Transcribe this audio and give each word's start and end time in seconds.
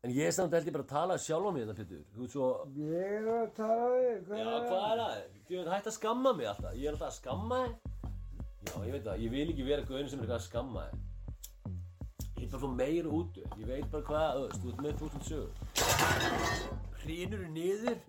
En 0.00 0.12
ég 0.16 0.24
er 0.24 0.32
samt 0.32 0.54
held 0.56 0.64
ég 0.64 0.72
bara 0.72 0.84
að 0.86 0.92
tala 0.94 1.16
sjálf 1.20 1.44
á 1.44 1.52
mig 1.52 1.66
þetta, 1.68 1.74
Pétur. 1.76 2.04
Þú 2.14 2.22
ert 2.24 2.32
svo... 2.32 2.46
Ég 2.72 3.10
er 3.18 3.26
að 3.28 3.50
tala 3.58 3.88
við, 3.92 4.14
hvað 4.30 4.38
Já, 4.40 4.44
er 4.48 4.62
hvað 4.70 4.84
er 4.86 5.00
það? 5.00 5.10
Þú 5.50 5.58
veit, 5.58 5.68
hætt 5.74 5.90
að 5.90 5.96
skamma 5.96 6.32
mig 6.38 6.48
alltaf. 6.48 6.78
Ég 6.80 6.86
er 6.88 6.94
alltaf 6.96 7.10
að 7.10 7.18
skamma 7.18 7.58
þig. 7.60 7.74
Já, 8.70 8.72
ég 8.86 8.94
veit 8.94 9.04
það. 9.04 9.20
Ég 9.26 9.34
vil 9.34 9.44
ekki 9.52 9.66
vera 9.66 9.84
gauðin 9.90 10.08
sem 10.08 10.22
er 10.22 10.24
eitthvað 10.24 10.38
að 10.38 10.46
skamma 10.46 10.86
þig. 10.86 10.94
Ég 12.30 12.46
er 12.46 12.48
bara 12.54 12.62
svo 12.62 12.72
meira 12.78 13.12
út. 13.20 13.42
Ég 13.44 13.68
veit 13.68 13.92
bara 13.92 14.08
hvað, 14.08 14.40
þú 14.40 14.46
veist, 14.46 14.64
þú 14.64 14.72
ert 14.72 14.80
með 14.86 14.96
þúsund 15.02 15.28
sögur. 15.28 15.52
Hrýnur 17.02 17.44
niður. 17.52 18.00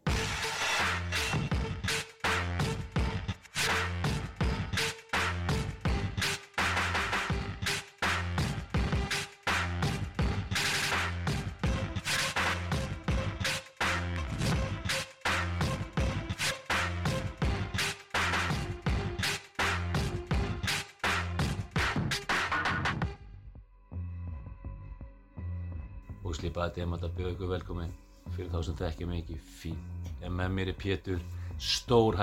Að 27.08 27.16
bjóða 27.18 27.36
ykkur 27.36 27.54
velkomin 27.56 27.94
fyrir 28.36 28.52
þá 28.54 28.60
sem 28.68 28.80
þekkja 28.82 29.10
mig 29.10 29.24
ekki 29.24 29.40
fín 29.60 29.78
en 30.22 30.36
með 30.38 30.58
mér 30.58 30.74
er 30.74 30.82
Pétur 30.82 31.24
stór 31.62 32.18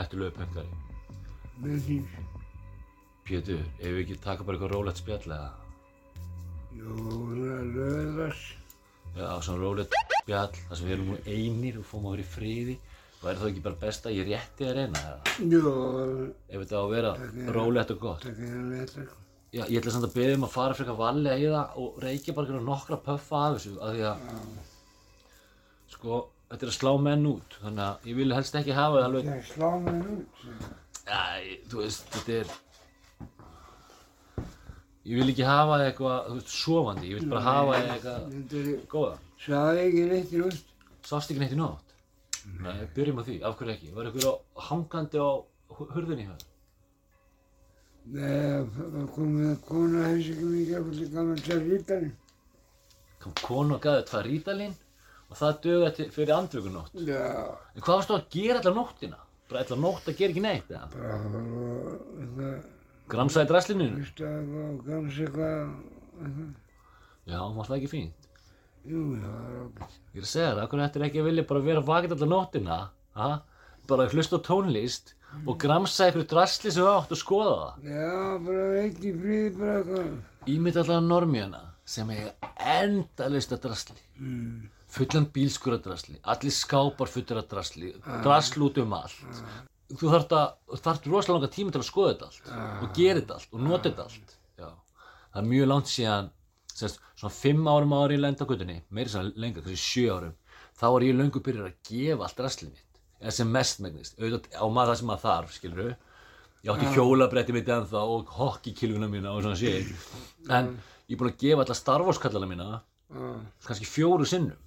með 1.59 1.81
því? 1.85 1.97
Pétur, 3.27 3.63
ef 3.81 3.91
við 3.91 4.03
ekki 4.05 4.17
taka 4.23 4.45
bara 4.47 4.57
eitthvað 4.57 4.75
rólegt 4.77 5.01
spjall 5.01 5.25
eða? 5.27 5.49
Jú, 6.79 6.95
það 6.95 7.49
er 7.57 7.67
löðast. 7.75 8.77
já, 9.19 9.27
svona 9.43 9.65
rólegt 9.65 9.97
spjall 10.21 10.55
þar 10.55 10.79
sem 10.79 10.87
við 10.87 10.95
erum 10.95 11.11
nú 11.11 11.19
einir 11.27 11.81
og 11.81 11.89
fórum 11.89 12.07
að 12.09 12.15
vera 12.17 12.25
í 12.25 12.31
friði. 12.37 12.79
Væri 13.19 13.41
þá 13.41 13.47
ekki 13.49 13.65
bara 13.65 13.81
best 13.83 14.07
að 14.07 14.17
ég 14.21 14.29
rétti 14.29 14.69
að 14.69 14.77
reyna 14.79 15.03
eða? 15.03 15.37
Jú, 15.51 15.75
ef 16.47 16.63
þetta 16.63 16.79
á 16.79 16.83
að 16.85 16.93
vera 16.95 17.13
rólegt 17.59 17.95
og 17.97 18.01
gott. 18.07 18.29
Það 18.29 18.45
er 18.47 18.65
letra. 18.71 19.07
já, 19.51 19.63
ég 19.65 19.79
ætla 19.81 19.97
samt 19.97 20.07
að 20.07 20.17
beða 20.21 20.39
um 20.39 20.47
að 20.47 20.55
fara 20.55 20.79
frekar 20.79 20.99
vallega 21.03 21.43
í 21.43 21.51
það 21.51 21.79
og 21.83 22.03
reykja 22.05 22.37
bara 22.39 22.63
nokkra 22.71 23.03
pöffa 23.03 23.45
af 23.49 23.59
þessu 23.59 23.75
af 23.83 23.97
því 23.97 24.07
að 24.13 24.27
sko, 25.99 26.19
þetta 26.49 26.65
er 26.67 26.71
að 26.73 26.79
slá 26.79 26.93
menn 27.05 27.27
út 27.29 27.59
þannig 27.63 27.85
að 27.85 28.09
ég 28.13 28.17
vil 28.23 28.33
helst 28.39 28.55
ekki 28.63 28.75
hafa 28.79 29.01
það 29.03 29.07
alveg 29.11 29.29
Það 29.29 29.45
slá 29.53 29.71
mér 29.85 30.09
út. 30.15 30.43
Já, 31.09 31.21
ég- 31.45 31.63
þú 31.73 31.83
veist, 31.83 32.09
þetta 32.15 32.33
er 32.41 32.57
Ég 35.09 35.17
vil 35.23 35.31
ekki 35.33 35.45
hafa 35.49 35.77
það 35.79 35.85
eitthvað, 35.89 36.17
þú 36.29 36.35
veist, 36.39 36.51
sofandi 36.53 37.11
Ég 37.13 37.21
vil 37.23 37.29
bara 37.31 37.45
hafa 37.47 37.77
það 37.79 37.93
eitthvað 37.95 38.25
Þetta 38.35 38.63
er, 38.63 38.81
góða 38.93 39.15
sagði 39.39 39.83
ekki 39.87 40.03
neitt 40.11 40.33
í 40.35 40.41
út. 40.43 40.57
Sást 41.07 41.31
ekki 41.33 41.41
neitt 41.45 41.55
í 41.55 41.59
nótt? 41.61 41.93
Nei, 42.59 42.81
byrjum 42.97 43.21
á 43.21 43.23
því, 43.29 43.37
af 43.47 43.55
hverju 43.61 43.73
ekki? 43.77 43.91
Var 43.95 44.09
eitthvað 44.09 44.27
á- 44.29 44.43
hangandi 44.69 45.21
á 45.23 45.31
hu- 45.79 45.89
hurðinni 45.95 46.27
þér? 46.29 46.43
Nei, 48.09 48.65
það 48.75 49.07
kom 49.15 49.31
með 49.39 49.55
kona 49.69 50.05
þessi 50.09 50.33
ekki 50.35 50.49
mikið 50.53 50.75
að 50.81 50.89
fyrir 50.91 51.13
gaman 51.15 51.43
til 51.47 51.59
rítarinn. 51.69 52.13
Kom 53.23 53.35
konu 53.45 53.75
og 53.77 53.83
gaði 53.85 54.05
tvær 54.11 54.27
rítalín 54.33 54.75
og 55.29 55.37
það 55.37 55.59
til, 55.97 56.09
fyrir 56.15 56.35
andvökunótt 56.37 56.95
En 56.99 57.83
hvað 57.85 57.95
varstu 57.99 58.17
að 58.17 58.29
gera 58.33 58.61
allar 58.63 58.77
nóttina? 58.79 59.19
Bara 59.49 59.63
allar 59.65 59.81
nótt 59.83 60.09
að 60.09 60.17
gera 60.21 60.33
ekki 60.35 60.45
neitt, 60.45 60.71
eða? 60.71 60.89
bara 60.93 61.15
að 61.17 61.23
eitthvað, 62.21 62.57
Gramsaði 63.09 63.49
dræslinu? 63.49 63.87
eitthvað, 64.05 65.69
eitthvað. 66.19 66.49
Já, 67.29 67.39
var 67.57 67.69
það 67.69 67.77
ekki 67.79 67.91
fínt? 67.93 68.27
Jú, 68.89 69.03
já, 69.21 69.29
það 69.29 69.55
er. 69.59 69.95
Ég 70.15 70.21
er 70.21 70.25
að 70.27 70.31
segja 70.33 70.51
það, 70.55 70.63
okkur 70.65 70.83
ættir 70.87 71.05
ekki 71.09 71.21
að 71.23 71.27
vilja 71.29 71.45
bara 71.49 71.65
vera 71.67 71.83
vakið 71.85 72.15
allar 72.17 72.31
nóttina, 72.33 72.79
ha? 73.19 73.31
bara 73.89 74.07
hlusta 74.13 74.37
á 74.37 74.41
tónlist 74.45 75.15
og 75.49 75.59
gramsa 75.61 76.07
einhverju 76.09 76.29
drasli 76.29 76.71
sem 76.73 76.85
þú 76.85 76.89
átt 76.93 77.13
og 77.17 77.21
skoða 77.21 77.55
það. 77.59 77.89
Já, 77.89 78.15
bara 78.45 78.65
í 78.85 79.13
fríði 79.21 79.53
bara 79.59 79.77
eitthvað. 79.81 80.11
Ímynd 80.55 80.81
allar 80.83 81.03
normjana 81.05 81.63
sem 81.89 82.11
eiga 82.13 82.35
endalista 82.81 83.57
drasli, 83.61 83.97
Mm. 84.19 84.69
Fullan 84.93 85.29
bílskuradrasli, 85.35 86.19
allir 86.33 86.55
skápar 86.55 87.11
fullir 87.13 87.41
af 87.43 87.51
drasli, 87.51 87.93
drasl 88.25 88.65
út 88.67 88.81
um 88.83 88.97
allt. 88.97 89.21
Þú 89.89 90.11
að, 90.13 90.51
þú 90.69 90.81
þarft 90.85 91.07
rosalega 91.09 91.37
langa 91.37 91.53
tíma 91.53 91.73
til 91.73 91.81
að 91.81 91.89
skoða 91.89 92.11
þetta 92.15 92.27
allt 92.29 92.83
og 92.85 92.91
gera 92.97 93.23
þetta 93.23 93.39
allt 93.39 93.55
og 93.55 93.63
nota 93.65 93.89
þetta 93.89 94.05
allt. 94.09 94.35
Já. 94.59 94.69
Það 95.33 95.41
er 95.43 95.49
mjög 95.53 95.71
langt 95.71 95.93
síðan, 95.93 96.29
semst, 96.75 97.01
svona 97.21 97.37
fimm 97.37 97.71
árum 97.71 97.95
ári 97.97 98.19
í 98.19 98.21
lendagutunni, 98.21 98.83
meiri 98.93 99.13
svo 99.13 99.25
lengra, 99.29 99.65
kannski 99.65 99.81
sjö 99.81 100.19
árum, 100.19 100.37
þá 100.77 100.87
var 100.93 101.07
ég 101.09 101.17
löngu 101.17 101.43
byrjar 101.45 101.71
að 101.71 101.81
gefa 101.89 102.29
allt 102.29 102.43
draslið 102.43 102.75
mitt, 102.75 103.01
eða 103.23 103.35
sem 103.39 103.57
mest 103.57 103.81
megnist, 103.85 104.21
auðvitað 104.21 104.61
á 104.61 104.65
maður 104.69 104.93
það 104.93 105.01
sem 105.01 105.11
maður 105.13 105.25
þarf, 105.25 105.57
skilur 105.57 105.97
Ég 106.67 106.73
átti 106.75 106.89
hjólabretti 106.91 107.55
mitt 107.55 107.69
ennþá 107.71 108.01
og 108.03 108.31
hokkikilvuna 108.35 109.07
mína 109.11 109.31
og 109.31 109.45
svona 109.45 109.59
shit. 109.59 109.93
En 110.51 110.73
ég 111.07 111.15
er 111.15 111.21
búinn 111.21 111.31
að 111.31 111.43
gefa 111.45 111.63
alla 111.63 111.77
Star 111.79 112.03
Wars 112.03 112.19
kallana 112.19 112.49
mína 112.51 112.81
kannski 113.65 113.87
fjóru 113.87 114.27
sinnum. 114.27 114.59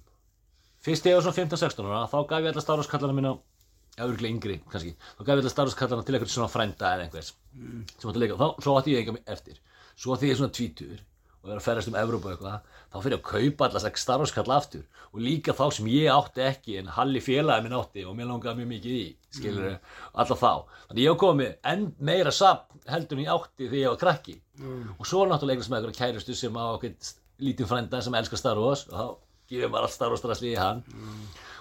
Fyrst 0.82 1.06
ég 1.06 1.14
var 1.14 1.22
svona 1.22 1.38
15-16 1.38 1.86
ára, 1.86 2.02
þá 2.10 2.18
gaf 2.30 2.42
ég 2.42 2.50
alla 2.50 2.62
Star 2.64 2.80
Wars 2.80 2.90
kallana 2.90 3.14
mína, 3.14 3.36
já, 3.94 4.02
örgulega 4.02 4.34
yngri 4.34 4.56
kannski, 4.72 4.96
þá 5.14 5.20
gaf 5.22 5.36
ég 5.36 5.42
alla 5.44 5.52
Star 5.52 5.68
Wars 5.68 5.78
kallana 5.78 6.06
til 6.06 6.16
einhvern 6.16 6.32
svona 6.32 6.50
frænda 6.50 6.90
eða 6.96 7.06
einhvers 7.06 7.30
sem 7.30 8.10
átti 8.10 8.16
að 8.16 8.22
leika. 8.24 8.38
Þá, 8.40 8.48
svo 8.64 8.74
átti 8.80 8.96
ég 8.96 9.06
enga 9.06 9.22
eftir. 9.30 9.60
Svo 9.94 10.16
þegar 10.16 10.26
ég 10.26 10.34
er 10.34 10.40
svona 10.40 10.56
tvítur 10.58 11.00
og 11.42 11.50
er 11.50 11.58
að 11.58 11.64
ferðast 11.64 11.90
um 11.90 11.98
Evrópu 11.98 12.28
og 12.28 12.34
eitthvað, 12.34 12.66
þá 12.90 12.98
fyrir 13.02 13.16
ég 13.16 13.22
að 13.22 13.30
kaupa 13.30 13.68
alla 13.68 13.82
þess 13.84 14.02
Star 14.02 14.22
Wars 14.22 14.34
kalla 14.34 14.58
aftur 14.58 14.84
og 15.12 15.22
líka 15.22 15.54
þá 15.58 15.64
sem 15.76 15.88
ég 15.90 16.10
átti 16.10 16.44
ekki 16.46 16.76
en 16.78 16.92
Halli 16.96 17.22
félagi 17.22 17.66
minn 17.66 17.78
átti 17.78 18.04
og 18.06 18.14
mér 18.18 18.30
langaði 18.30 18.60
mjög 18.60 18.70
mikið 18.74 18.98
í, 18.98 19.08
skilur 19.38 19.66
mm. 19.72 19.90
alla 20.22 20.38
þá. 20.38 20.52
Þannig 20.90 21.02
ég 21.02 21.10
hef 21.10 21.22
komið 21.22 21.56
enn 21.72 21.88
meira 22.10 22.34
sapn 22.34 22.86
heldur 22.90 23.18
en 23.18 23.24
ég 23.26 23.34
átti 23.34 23.66
þegar 23.66 23.82
ég 23.82 23.90
var 23.90 24.00
krakki 24.02 24.38
og 24.98 25.06
svo 25.06 25.26
náttúrulega 25.26 25.58
einhvers 25.58 25.72
með 25.72 25.80
einhverja 25.80 25.98
kærustu 25.98 26.38
sem 26.38 26.58
á 26.58 26.64
okkur 26.76 27.12
lítinn 27.42 27.70
frænda 27.70 28.02
sem 28.02 28.18
elskar 28.18 28.40
Star 28.40 28.62
Wars 28.62 28.86
og 28.90 28.94
þá 28.94 29.06
gefur 29.52 29.72
maður 29.72 29.88
allt 29.88 29.96
Star 29.96 30.12
Wars 30.12 30.24
drasli 30.24 30.52
í 30.52 30.58
hann. 30.58 30.82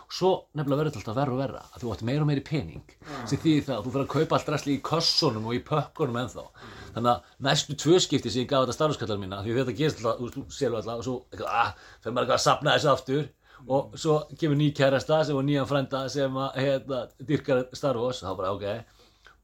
Og 0.01 0.15
svo 0.17 0.31
nefnilega 0.57 0.81
verður 0.81 0.91
þetta 0.91 1.01
alltaf 1.01 1.19
verra 1.21 1.35
og 1.35 1.39
verra 1.39 1.59
að 1.71 1.83
þú 1.83 1.91
átt 1.93 2.05
meira 2.07 2.23
og 2.25 2.27
meiri 2.27 2.43
pening 2.43 2.95
sem 3.29 3.39
þýðir 3.39 3.67
það 3.67 3.75
að 3.77 3.83
þú 3.85 3.91
fyrir 3.93 4.05
að 4.05 4.13
kaupa 4.15 4.37
allt 4.37 4.49
drasli 4.49 4.73
í 4.75 4.81
kössunum 4.89 5.45
og 5.47 5.55
í 5.55 5.61
pökkunum 5.69 6.19
ennþá. 6.21 6.47
Þannig 6.95 7.11
að 7.13 7.45
næstu 7.47 7.77
tvö 7.79 7.99
skipti 8.03 8.31
sem 8.33 8.43
ég 8.43 8.49
gaf 8.51 8.65
þetta 8.65 8.75
Star 8.75 8.91
Wars 8.91 8.99
kallar 8.99 9.21
mína 9.21 9.39
því 9.45 9.55
þetta 9.59 9.77
gerist 9.77 10.01
alltaf, 10.01 10.33
þú 10.35 10.43
sér 10.51 10.75
alltaf 10.75 10.99
og 10.99 11.05
svo 11.07 11.15
ah, 11.47 11.71
fyrir 12.03 12.17
maður 12.17 12.25
eitthvað 12.25 12.39
að 12.39 12.43
sapna 12.43 12.75
þessu 12.75 12.91
aftur 12.91 13.29
og 13.67 13.95
svo 14.03 14.17
kemur 14.41 14.59
ný 14.59 14.71
kærasta 14.75 15.21
sem 15.23 15.37
var 15.37 15.45
nýjan 15.47 15.69
frænda 15.69 16.03
sem 16.11 16.37
að 16.43 16.59
hérna, 16.65 17.01
dyrkar 17.29 17.63
Star 17.77 17.99
Wars 18.01 18.23
þá 18.25 18.31
bara 18.35 18.51
ok. 18.57 18.65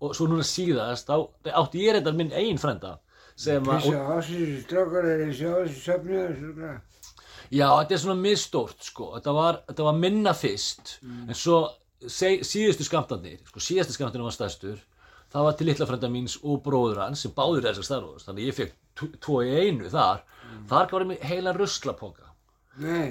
Og 0.03 0.15
svo 0.17 0.27
núna 0.27 0.45
síðast 0.45 1.07
þá 1.07 1.15
átti 1.61 1.85
ég 1.85 1.95
reyndar 1.95 2.17
minn 2.17 2.35
eigin 2.35 2.59
frænda 2.61 2.97
sem 3.37 3.63
að 3.69 3.87
Já, 7.53 7.67
þetta 7.79 7.95
er 7.95 8.01
svona 8.01 8.19
misstórt 8.19 8.83
sko, 8.83 9.11
þetta 9.15 9.33
var, 9.35 9.59
þetta 9.69 9.85
var 9.87 9.99
minna 10.01 10.33
fyrst, 10.35 10.97
en 11.03 11.37
svo 11.37 11.61
seg, 12.11 12.43
síðustu 12.47 12.87
skamtanir, 12.87 13.39
sko 13.47 13.63
síðustu 13.63 13.95
skamtanir 13.95 14.27
var 14.27 14.35
stærstur, 14.35 14.81
það 15.31 15.47
var 15.47 15.55
til 15.59 15.67
litla 15.69 15.87
frænda 15.87 16.09
míns 16.11 16.37
og 16.43 16.59
bróður 16.65 17.03
hans 17.05 17.23
sem 17.23 17.33
báður 17.35 17.69
þessar 17.69 17.87
starfos, 17.87 18.27
þannig 18.27 18.49
ég 18.49 18.57
fekk 18.57 19.05
tvo 19.23 19.39
í 19.45 19.53
einu 19.63 19.91
þar, 19.93 20.25
þar 20.67 20.91
gaf 20.91 21.07
ég 21.15 21.23
heila 21.31 21.55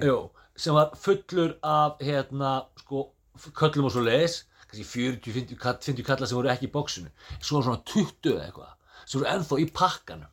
jú, 0.04 0.18
sem 0.56 0.76
var 0.76 0.92
fullur 1.00 1.56
af, 1.64 1.96
hérna, 2.04 2.52
sko, 2.84 3.08
köllum 3.56 3.88
og 3.88 3.96
svo 3.96 4.04
leiðis, 4.04 4.42
kannski 4.66 4.86
40-50 4.92 5.60
kall, 5.64 5.80
50 5.80 6.06
kalla 6.06 6.28
sem 6.28 6.36
voru 6.36 6.52
ekki 6.52 6.68
í 6.68 6.74
bóksinu, 6.76 7.12
svo 7.40 7.64
svona 7.64 7.80
20 7.88 8.34
eða 8.34 8.48
eitthvað, 8.50 8.72
sem 9.06 9.20
voru 9.20 9.32
ennþá 9.32 9.62
í 9.64 9.70
pakkanum. 9.72 10.32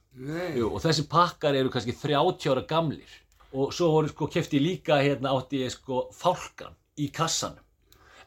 Jú, 0.54 0.68
og 0.70 0.82
þessi 0.84 1.08
pakkar 1.10 1.56
eru 1.58 1.72
kannski 1.74 1.96
30 1.98 2.52
ára 2.52 2.62
gamlir 2.70 3.23
og 3.54 3.74
svo 3.74 3.92
voru 3.94 4.10
sko 4.10 4.28
kefti 4.34 4.62
líka 4.62 4.98
hérna 5.04 5.34
átti 5.38 5.62
ég 5.64 5.74
sko 5.74 6.08
fálkan 6.18 6.74
í 6.98 7.10
kassanum. 7.14 7.62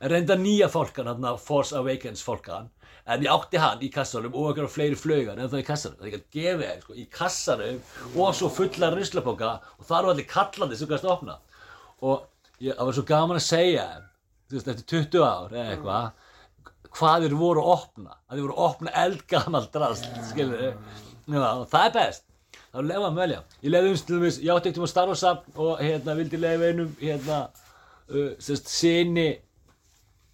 En 0.01 0.13
reynda 0.13 0.37
nýja 0.39 0.69
fálkan 0.71 1.09
hérna 1.11 1.35
Force 1.41 1.77
Awakens 1.77 2.23
fálkan 2.23 2.69
en 3.07 3.25
ég 3.25 3.31
átti 3.33 3.59
hann 3.63 3.83
í 3.83 3.91
kassanum 3.93 4.35
og 4.35 4.53
eitthvað 4.53 4.75
fleiri 4.75 4.99
flögar 4.99 5.41
en 5.41 5.51
það 5.51 5.63
í 5.63 5.67
kassanum. 5.71 5.99
Það 5.99 6.07
er 6.07 6.13
ekki 6.13 6.23
að 6.23 6.37
gefa 6.39 6.69
þeir 6.69 6.85
sko 6.85 6.95
í 6.95 7.07
kassanum 7.19 7.81
og 8.15 8.37
svo 8.39 8.53
fulla 8.55 8.93
ruslapóka 8.95 9.51
og 9.79 9.89
það 9.89 9.99
eru 9.99 10.13
allir 10.13 10.29
kallandi 10.31 10.79
sem 10.79 10.91
kannski 10.93 11.11
opna. 11.17 11.39
Og 12.03 12.23
ég, 12.61 12.77
það 12.77 12.85
var 12.85 12.99
svo 12.99 13.07
gaman 13.11 13.41
að 13.41 13.49
segja 13.49 13.89
þú 14.47 14.59
veist 14.59 14.73
eftir 14.75 14.89
20 14.95 15.27
ár 15.27 15.57
eða 15.57 15.75
eitthvað 15.75 16.23
hvað 16.97 17.27
þeir 17.27 17.37
voru 17.41 17.65
að 17.65 17.73
opna. 17.75 18.15
Að 18.31 18.39
þeir 18.39 18.47
voru 18.47 18.57
að 18.57 18.71
opna 18.71 18.95
eldgamalt 19.03 19.75
drast 19.75 20.07
skilur 20.31 20.63
Já, 21.27 21.67
það 21.67 21.81
er 21.83 21.95
best 21.97 22.26
þá 22.77 22.85
lefa 22.91 23.09
að 23.09 23.19
velja 23.23 23.41
ég 23.63 23.73
leiði 23.73 23.91
um 23.91 23.99
til 24.03 24.19
dæmis, 24.21 24.39
ég 24.45 24.53
átti 24.53 24.71
eitthvað 24.71 24.93
starfarsafn 24.93 25.59
og 25.65 25.83
hérna 25.83 26.17
vildi 26.21 26.41
leiða 26.43 26.71
einum 26.71 26.95
hérna 27.01 27.41
uh, 27.49 28.31
sérst 28.43 28.69
sinni 28.71 29.29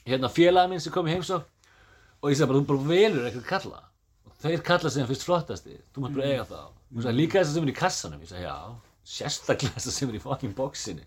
hérna 0.06 0.30
félaga 0.32 0.70
minn 0.70 0.82
sem 0.82 0.94
kom 0.94 1.06
í 1.06 1.14
heimsók 1.14 1.46
og 2.22 2.30
ég 2.30 2.38
sagði 2.38 2.52
bara, 2.52 2.60
þú 2.62 2.68
bara 2.70 2.86
velur 2.90 3.26
eitthvað 3.26 3.48
kalla. 3.48 3.82
Og 4.28 4.38
þeir 4.44 4.62
kalla 4.66 4.92
sem 4.94 5.08
fyrst 5.08 5.26
flottasti 5.26 5.76
þú 5.94 6.04
mátt 6.04 6.16
bara 6.16 6.30
eiga 6.30 6.46
það 6.50 6.64
og 6.70 7.04
sagði, 7.04 7.18
líka 7.18 7.40
þess 7.40 7.50
að 7.50 7.56
sem 7.56 7.66
er 7.66 7.72
í 7.72 7.76
kassanum. 7.78 8.22
Ég 8.22 8.30
sagði, 8.30 8.44
já, 8.46 8.56
sérstaklega 9.12 9.82
þess 9.82 9.98
sem 9.98 10.12
er 10.12 10.18
í 10.18 10.22
fucking 10.22 10.54
bóksinu 10.54 11.06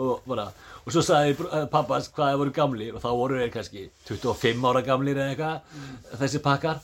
og 0.00 0.24
bara, 0.28 0.46
og 0.84 0.94
svo 0.94 1.02
sagði 1.04 1.34
eh, 1.50 1.66
pappas 1.72 2.08
hvað 2.14 2.32
það 2.32 2.40
voru 2.42 2.56
gamlir. 2.60 2.96
Og 2.96 3.04
þá 3.04 3.10
voru 3.12 3.40
þeir 3.42 3.52
kannski 3.58 3.86
25 4.08 4.68
ára 4.70 4.84
gamlir 4.86 5.20
eða 5.20 5.34
eitthvað 5.34 6.20
þessi 6.22 6.42
pakkar 6.44 6.80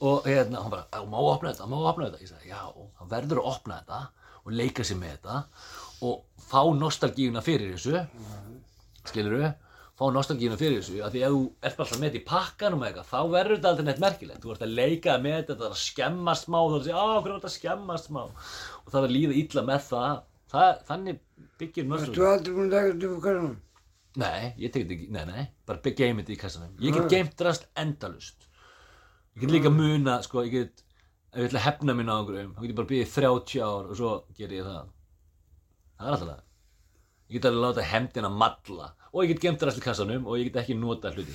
og 0.00 0.26
hérna, 0.28 0.62
hann 0.62 0.70
bara, 0.70 0.86
"Á, 0.92 1.00
má 1.04 1.18
opna 1.18 1.52
þetta, 1.52 1.68
má 1.68 1.76
opna 1.88 2.10
þetta? 2.10 2.22
Ég 2.22 2.28
sagði, 2.28 2.48
já, 2.50 2.62
hann 2.98 3.08
verður 3.08 3.42
að 3.42 3.50
opna 3.54 3.80
þetta 3.80 4.00
og 4.44 4.52
leika 4.52 4.82
sér 4.82 4.98
með 5.00 5.16
þetta 5.16 5.44
og 6.02 6.22
fá 6.50 6.60
nostalgíuna 6.78 7.42
fyrir 7.42 7.74
þessu. 7.74 8.06
Skilur 9.06 9.54
fá 9.96 10.04
nostalgíuna 10.12 10.58
fyrir 10.60 10.82
þessu 10.82 11.02
af 11.04 11.12
því 11.14 11.22
ef 11.24 11.32
þú 11.32 11.42
ert 11.62 11.80
alltaf 11.80 12.00
með 12.00 12.10
þetta 12.10 12.20
í 12.20 12.28
pakkanum 12.28 12.82
eða 12.84 12.88
eitthvað 12.90 13.12
þá 13.12 13.20
verður 13.32 13.56
þetta 13.56 13.70
aldrei 13.72 13.86
neitt 13.88 14.02
merkilegt. 14.04 14.40
Þú 14.44 14.54
ert 14.54 14.64
að 14.66 14.74
leika 14.76 15.18
með 15.24 15.36
þetta, 15.36 15.52
þetta 15.54 15.68
er 15.68 15.76
að 15.76 15.82
skemmast 15.82 16.46
smá 16.46 16.58
þú 16.58 16.72
ert 16.76 16.80
að 16.80 16.88
segja, 16.88 16.96
á, 17.00 17.06
hvernig 17.16 17.30
er 17.32 17.38
þetta 17.40 17.52
að 17.52 17.58
skemmast 17.58 18.10
smá. 18.10 18.22
Og 18.26 18.90
það 18.92 18.98
er 19.00 19.08
að 19.08 19.16
líða 19.16 19.38
illa 19.42 19.62
með 19.70 19.86
það, 19.90 20.18
það 20.52 20.82
þannig 20.90 21.22
byggir 21.56 21.86
Þú 21.86 21.92
nostalgíu 21.94 22.28
aldrei 22.32 22.56
búin 22.58 22.66
að 22.66 22.76
taka 22.76 22.92
þetta 22.92 23.08
upp 23.08 23.16
á 23.16 23.26
kassanum? 23.26 23.56
nei, 24.16 24.54
ég 24.56 24.72
tek 24.72 24.84
þetta 24.86 24.94
ekki, 24.96 25.08
nei, 25.12 25.24
nei 25.28 25.42
bara 25.68 25.94
geym 25.98 26.20
þetta 26.22 26.32
í 26.32 26.38
kassanum. 26.40 26.76
Ég 26.80 26.96
get 26.96 27.10
geimt 27.12 27.34
drast 27.40 27.66
endalust 27.76 28.45
ég 29.36 29.44
get 29.44 29.52
líka 29.52 29.72
muna, 29.72 30.18
sko, 30.24 30.42
ég 30.46 30.54
get 30.56 30.82
ef 31.32 31.40
ég 31.42 31.48
ætla 31.50 31.60
að 31.60 31.66
hefna 31.66 31.94
mín 31.96 32.10
á 32.10 32.16
einhverjum 32.16 32.52
þá 32.56 32.60
get 32.62 32.70
ég 32.70 32.76
bara 32.80 32.90
byggðið 32.90 33.14
30 33.14 33.64
ár 33.66 33.90
og 33.90 33.96
svo 34.00 34.12
ger 34.38 34.54
ég 34.56 34.66
það. 34.66 34.90
Það 35.96 36.06
er 36.06 36.16
alltaf 36.16 36.30
það. 36.30 36.42
Ég 37.26 37.36
get 37.36 37.48
alveg 37.50 37.64
láta 37.66 37.86
hefndina 37.90 38.30
malla 38.32 38.90
og 39.12 39.22
ég 39.24 39.32
get 39.32 39.42
gemt 39.44 39.60
drast 39.62 39.80
í 39.80 39.84
kassanum 39.84 40.26
og 40.26 40.38
ég 40.40 40.48
get 40.48 40.60
ekki 40.62 40.76
nota 40.78 41.12
hluti 41.12 41.34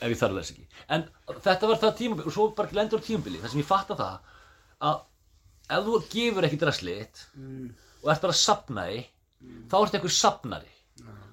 ef 0.00 0.08
ég 0.08 0.18
þarf 0.20 0.38
þess 0.38 0.54
ekki. 0.54 0.66
En 0.88 1.06
þetta 1.44 1.68
var 1.70 1.80
það 1.82 1.96
tímabili 1.98 2.30
og 2.30 2.34
svo 2.36 2.48
bara 2.56 2.76
lendur 2.78 3.02
tímabili 3.04 3.40
þar 3.42 3.52
sem 3.52 3.62
ég 3.62 3.68
fatta 3.68 3.96
það 3.98 4.36
að 4.90 5.00
ef 5.70 5.86
þú 5.86 6.00
gefur 6.14 6.46
ekki 6.48 6.60
drastli 6.62 6.94
þitt 7.00 7.24
og 8.02 8.10
ert 8.14 8.22
bara 8.24 8.34
að 8.34 8.40
sapna 8.40 8.86
því 8.88 9.00
þá 9.70 9.76
ertu 9.80 9.98
einhver 9.98 10.14
sapnari 10.16 10.72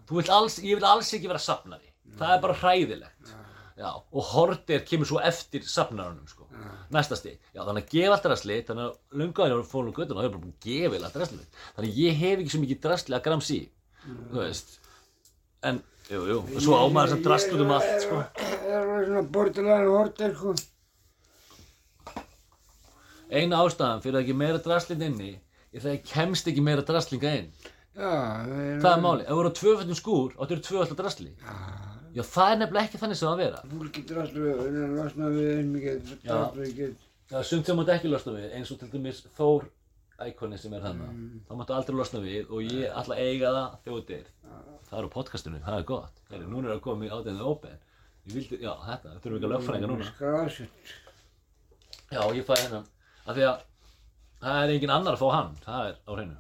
þú 0.08 0.18
vilt 0.20 0.30
alls, 0.32 0.58
ég 0.64 0.78
vil 0.80 0.88
alls 0.88 1.14
ekki 1.16 1.28
vera 1.32 1.42
sapnari 1.42 1.90
það 2.20 2.34
er 2.36 2.44
bara 2.44 2.58
hræðilegt 2.62 3.32
já, 3.78 3.90
og 3.94 4.30
hortir 4.32 4.84
kemur 4.88 5.10
svo 5.10 5.20
eftir 5.22 5.66
sapnarunum 5.68 6.28
sko. 6.28 6.48
næsta 6.94 7.18
stig. 7.20 7.38
Já, 7.54 7.62
þannig 7.62 7.84
að 7.86 7.92
gefa 7.94 8.14
alltaf 8.16 8.32
drasli 8.32 8.62
þannig 8.68 8.86
að 8.88 9.20
lungaðin 9.22 9.58
er 9.58 9.68
fórum 9.72 9.94
göttuna 9.94 10.18
og 10.18 10.24
það 10.24 10.30
er 10.30 10.34
bara 10.36 10.44
búin 10.46 10.56
að 10.56 10.68
gefa 10.68 10.98
alltaf 10.98 11.18
drasli 11.18 11.44
þannig 11.76 11.92
að 11.92 12.00
ég 12.02 12.22
hef 12.22 12.40
ekki 12.40 12.54
svo 12.54 12.62
mikið 12.64 12.82
drasli 12.88 13.18
að 13.18 13.26
gramsi 13.28 13.58
í 13.58 13.66
þú 14.08 14.42
veist. 14.42 14.74
En, 15.68 15.82
jú, 16.10 16.24
jú, 16.32 16.40
og 16.42 16.64
svo 16.64 16.80
ámaður 16.82 17.24
drasli 17.26 17.56
út 17.58 17.64
um 17.66 17.74
allt 17.78 18.04
sko. 18.06 18.22
Það 18.40 18.68
er 18.68 18.78
alveg 18.82 19.08
svona 19.10 19.24
bortilega 19.38 19.94
horter, 19.94 20.36
sko. 20.38 20.56
eina 23.30 23.64
ástæðan 23.64 24.04
fyrir 24.06 24.20
að 24.20 24.24
ekki 24.24 24.38
meira 24.42 24.62
drasling 24.64 25.04
inni 25.10 25.34
er 25.74 25.82
það 25.82 25.92
að 25.92 25.98
ég 25.98 26.06
kemst 26.14 26.48
ekki 26.48 26.64
meira 26.64 26.86
draslinga 26.88 27.34
inn. 27.42 27.50
Já, 27.98 28.14
það 28.14 28.56
er... 28.62 28.80
það 28.84 28.92
er 28.94 29.04
máli, 29.04 29.26
ef 29.26 29.34
þú 29.34 29.42
eru 29.42 29.52
á 29.52 29.60
tvöföldum 29.60 29.98
skúr 30.00 30.36
áttu 30.38 30.56
eru 30.56 30.66
tvöföldum 30.68 31.00
drasli. 31.02 31.32
Já, 31.42 31.87
það 32.26 32.52
er 32.52 32.62
nefnilega 32.62 32.88
ekki 32.88 33.02
þannig 33.02 33.20
sem 33.20 33.28
það 33.28 33.32
á 33.32 33.36
að 33.36 33.42
vera 33.44 33.64
Fólk 33.72 33.98
getur 33.98 34.22
alltaf 34.24 34.46
að 34.58 34.96
losna 34.98 35.32
við 35.34 35.50
einn 35.54 35.74
mikið, 35.74 36.14
Já. 36.24 36.30
draslu 36.32 36.68
ekki. 36.68 36.92
Það 37.28 37.40
er 37.40 37.50
sumt 37.52 37.66
sem 37.68 37.78
mátt 37.78 37.92
ekki 37.94 38.12
losna 38.12 38.34
við, 38.38 38.48
eins 38.58 38.72
og 38.72 38.80
til 38.80 38.90
dæmis 38.94 39.26
Þór 39.38 39.68
íkoni 40.26 40.58
sem 40.58 40.74
er 40.74 40.82
þarna. 40.82 41.12
Mm. 41.14 41.42
Það 41.48 41.60
máttu 41.60 41.76
aldrei 41.76 41.98
losna 41.98 42.22
við 42.24 42.50
og 42.50 42.64
ég 42.66 42.88
ætla 42.90 43.18
að 43.18 43.28
eiga 43.28 43.52
það 43.54 44.00
deyr. 44.08 44.32
Það 44.88 45.00
er 45.00 45.06
á 45.06 45.10
podcastinu, 45.14 45.60
það 45.66 45.78
er 45.78 45.86
gott. 45.92 46.22
Heri, 46.32 46.48
núna 46.48 46.70
er 46.70 46.78
það 46.78 46.84
komið 46.88 47.14
átæðinu 47.14 47.50
open. 47.52 47.78
Ég 48.28 48.38
vildi, 48.38 48.60
já, 48.64 48.72
þetta, 48.88 49.14
þurfum 49.22 49.36
við 49.36 49.38
ekki 49.38 49.48
að 49.48 49.54
lögfræðinga 49.54 49.90
núna. 49.92 50.08
Skrásett. 50.10 50.94
Já, 52.08 52.22
ég 52.34 52.48
fæ 52.48 52.54
hennan. 52.64 52.88
Af 53.28 53.36
því 53.38 53.46
að 53.48 53.64
það 54.42 54.62
er 54.64 54.74
engin 54.74 54.96
annar 54.96 55.18
að 55.18 55.22
fá 55.22 55.28
hann, 55.36 55.56
það 55.66 55.90
er 55.92 56.00
á 56.00 56.12
hreinu. 56.16 56.38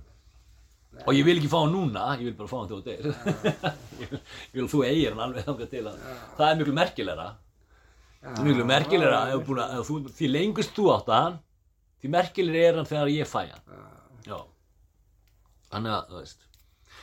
Og 1.06 1.16
ég 1.16 1.28
vil 1.28 1.38
ekki 1.38 1.52
fá 1.52 1.60
hann 1.62 1.76
núna, 1.76 2.06
ég 2.18 2.30
vil 2.30 2.38
bara 2.40 2.52
fá 2.52 2.58
hann 2.60 2.70
þegar 2.72 2.82
þú 2.82 2.88
deyr. 2.88 3.06
ég, 4.02 4.16
ég 4.16 4.56
vil 4.56 4.66
að 4.66 4.72
þú 4.74 4.84
eigir 4.88 5.14
hann 5.14 5.26
alveg 5.28 5.46
þangað 5.48 5.70
til 5.74 5.84
að 5.84 6.00
það 6.40 6.48
er 6.48 6.60
miklu 6.62 6.78
merkilegra. 6.80 7.28
Það 8.24 8.42
er 8.42 8.50
miklu 8.50 8.68
merkilegra 8.72 9.22
ef, 9.36 9.52
þú, 9.88 10.00
því 10.18 10.32
lengust 10.34 10.76
þú 10.76 10.90
átt 10.96 11.12
að 11.12 11.24
hann 11.28 11.38
því 12.02 12.14
merkilegri 12.14 12.66
er 12.66 12.80
hann 12.80 12.90
þegar 12.90 13.14
ég 13.14 13.30
fæ 13.30 13.40
hann. 13.46 13.86
Já. 14.28 14.40
Þannig 15.72 15.96
að, 15.98 16.12
þú 16.12 16.22
veist 16.22 16.48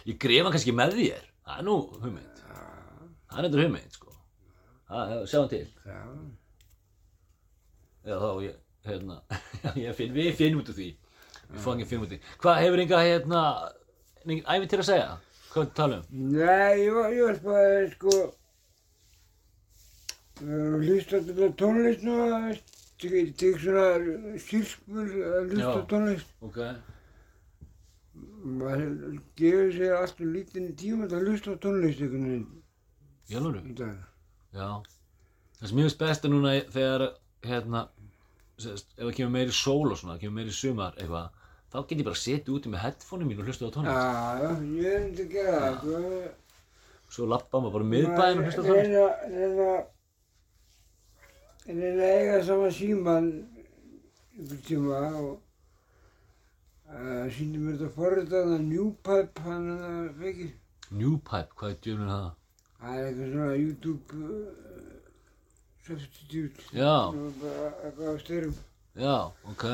ég 0.05 0.19
gref 0.20 0.44
hann 0.44 0.55
kannski 0.55 0.75
með 0.76 0.97
þér. 0.99 1.29
Það 1.44 1.61
er 1.61 1.67
nú 1.69 1.76
hugmynd. 2.00 2.43
Það 2.44 3.38
er 3.38 3.47
eitthvað 3.49 3.64
hugmynd, 3.64 3.97
sko. 3.97 4.17
Það, 4.88 5.14
sjáum 5.31 5.49
til. 5.52 5.64
Já. 5.85 6.00
eða 8.05 8.19
þá 8.20 8.44
ég, 8.44 8.58
hérna 8.85 9.17
ég 9.87 9.97
finn, 9.97 10.12
við 10.14 10.35
finnum 10.38 10.61
út 10.61 10.70
úr 10.73 10.79
því. 10.79 10.90
Við 11.55 11.70
ekki 11.73 11.88
finnum 11.88 12.05
út 12.06 12.12
úr 12.12 12.19
því. 12.19 12.35
Hvað 12.43 12.61
hefur 12.64 12.82
enga, 12.85 13.00
hérna 13.05 13.43
engin 14.32 14.49
æfi 14.55 14.71
til 14.73 14.81
að 14.82 14.88
segja 14.91 15.11
hvað 15.53 15.67
er 15.67 15.75
tala 15.81 15.99
um 16.00 16.32
Nei, 16.35 16.73
ég 16.85 16.94
var, 16.97 17.12
ég 17.15 17.29
var 17.29 17.38
bara, 17.44 17.85
sko, 17.94 18.15
hlusta 20.41 21.21
þetta 21.29 21.50
tónlist 21.61 22.03
nú, 22.06 22.17
veist, 22.32 22.73
tek 23.03 23.31
tek 23.38 23.61
svona 23.62 23.87
sirkmur 24.43 25.12
að 25.29 25.53
hlusta 25.53 25.71
Já. 25.71 25.79
á 25.79 25.91
tónlist. 25.93 26.35
ok, 26.49 26.59
Maður 28.44 29.15
gefur 29.41 29.71
sér 29.75 29.94
alltaf 29.99 30.26
lítinn 30.35 30.75
tíma 30.79 31.06
að 31.09 31.23
hlusta 31.29 31.55
tónlist 31.62 32.03
einhvern 32.05 32.26
veginn 32.29 32.50
jálfur 33.31 33.61
dag. 33.79 33.94
Já, 34.55 34.69
það 35.61 35.71
sem 35.71 35.79
ég 35.81 35.88
veist 35.88 36.03
best 36.03 36.26
er 36.26 36.32
núna 36.35 36.53
þegar, 36.75 37.06
hérna, 37.47 37.87
ef 38.61 38.85
það 38.99 39.15
kemur 39.17 39.32
meiri 39.38 39.55
sól 39.56 39.88
og 39.94 39.99
svona, 39.99 40.19
kemur 40.21 40.37
meiri 40.43 40.53
sumar 40.55 40.99
eitthvað, 40.99 41.31
þá 41.75 41.81
get 41.91 41.99
ég 41.99 42.06
bara 42.06 42.21
setið 42.21 42.55
úti 42.55 42.71
með 42.71 42.85
headphone 42.85 43.26
mín 43.26 43.41
og 43.43 43.49
hlusta 43.49 43.67
á 43.67 43.75
tónlist. 43.75 43.99
já, 43.99 44.50
ég 44.79 44.93
er 44.93 45.00
myndi 45.05 45.25
að 45.25 45.32
gera 45.32 45.55
það, 45.65 45.75
sko. 45.81 45.94
Svo 47.15 47.26
lappa 47.31 47.61
maður 47.62 47.75
bara 47.75 47.87
um 47.87 47.91
miðbæðin 47.94 48.38
og 48.38 48.47
hlusta 48.47 48.62
á 48.62 48.67
tónlist. 48.69 48.85
Reyna, 48.85 49.06
reyna, 49.35 49.71
reyna 51.67 51.88
að 51.91 52.15
eiga 52.21 52.37
saman 52.47 52.76
síman 52.79 53.26
einhvern 54.35 54.62
tíma 54.69 55.00
og 55.19 55.32
uh, 56.94 57.26
síndi 57.35 57.59
mér 57.62 57.75
þetta 57.81 57.91
forritað 57.97 58.55
að 58.55 58.65
Newpipe, 58.69 59.44
hann 59.49 59.67
er 59.75 59.82
það 59.82 60.23
feikir. 60.23 60.55
Newpipe, 60.94 61.59
hvað 61.59 61.75
er 61.75 61.82
djöfnir 61.88 62.12
það? 62.15 62.31
Það 62.85 62.94
er 63.00 63.09
eitthvað 63.09 63.35
svona 63.35 63.59
YouTube 63.65 64.23
uh, 64.23 64.94
substitute. 65.88 66.71
Já. 66.71 66.94
Svona 67.11 67.35
Bara 67.43 67.69
eitthvað 67.82 68.06
á 68.06 68.15
styrum. 68.23 68.56
Já, 68.94 69.17
ok. 69.50 69.67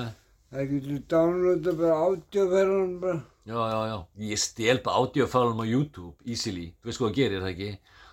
Það 0.50 0.70
getur 0.72 1.02
downloada 1.12 1.72
bara 1.78 1.96
audioferðan 2.08 2.94
bara. 3.02 3.18
Já, 3.46 3.58
já, 3.70 3.78
já. 3.90 3.96
Ég 4.30 4.40
stel 4.42 4.80
bara 4.84 4.96
audiofælum 5.04 5.60
á 5.62 5.66
YouTube, 5.66 6.16
easily. 6.26 6.72
Þú 6.82 6.90
veist 6.90 7.00
hvað 7.02 7.10
það 7.12 7.18
gerir, 7.20 7.44
það 7.44 7.52
ekki? 7.54 7.68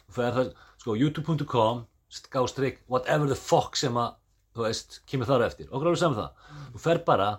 Þú 0.07 0.15
fer 0.17 0.35
það, 0.37 0.51
sko, 0.83 0.95
youtube.com, 1.01 1.79
skástrík, 2.13 2.77
whatever 2.87 3.27
the 3.31 3.35
fuck 3.37 3.75
sem 3.79 3.97
að, 3.99 4.13
þú 4.55 4.65
veist, 4.67 4.99
kemur 5.09 5.29
þar 5.31 5.45
eftir. 5.47 5.69
Okkur 5.71 5.89
alveg 5.91 6.01
saman 6.03 6.19
það. 6.21 6.53
Þú 6.75 6.83
fer 6.85 7.01
bara 7.09 7.29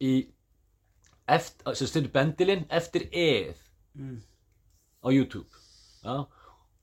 í, 0.00 0.12
eftir, 1.30 1.74
sem 1.80 1.90
stundur 1.90 2.14
bendilinn, 2.14 2.66
eftir 2.70 3.08
eð 3.12 3.66
Mm. 3.98 4.20
á 5.02 5.08
YouTube. 5.10 5.50
Já, 6.04 6.22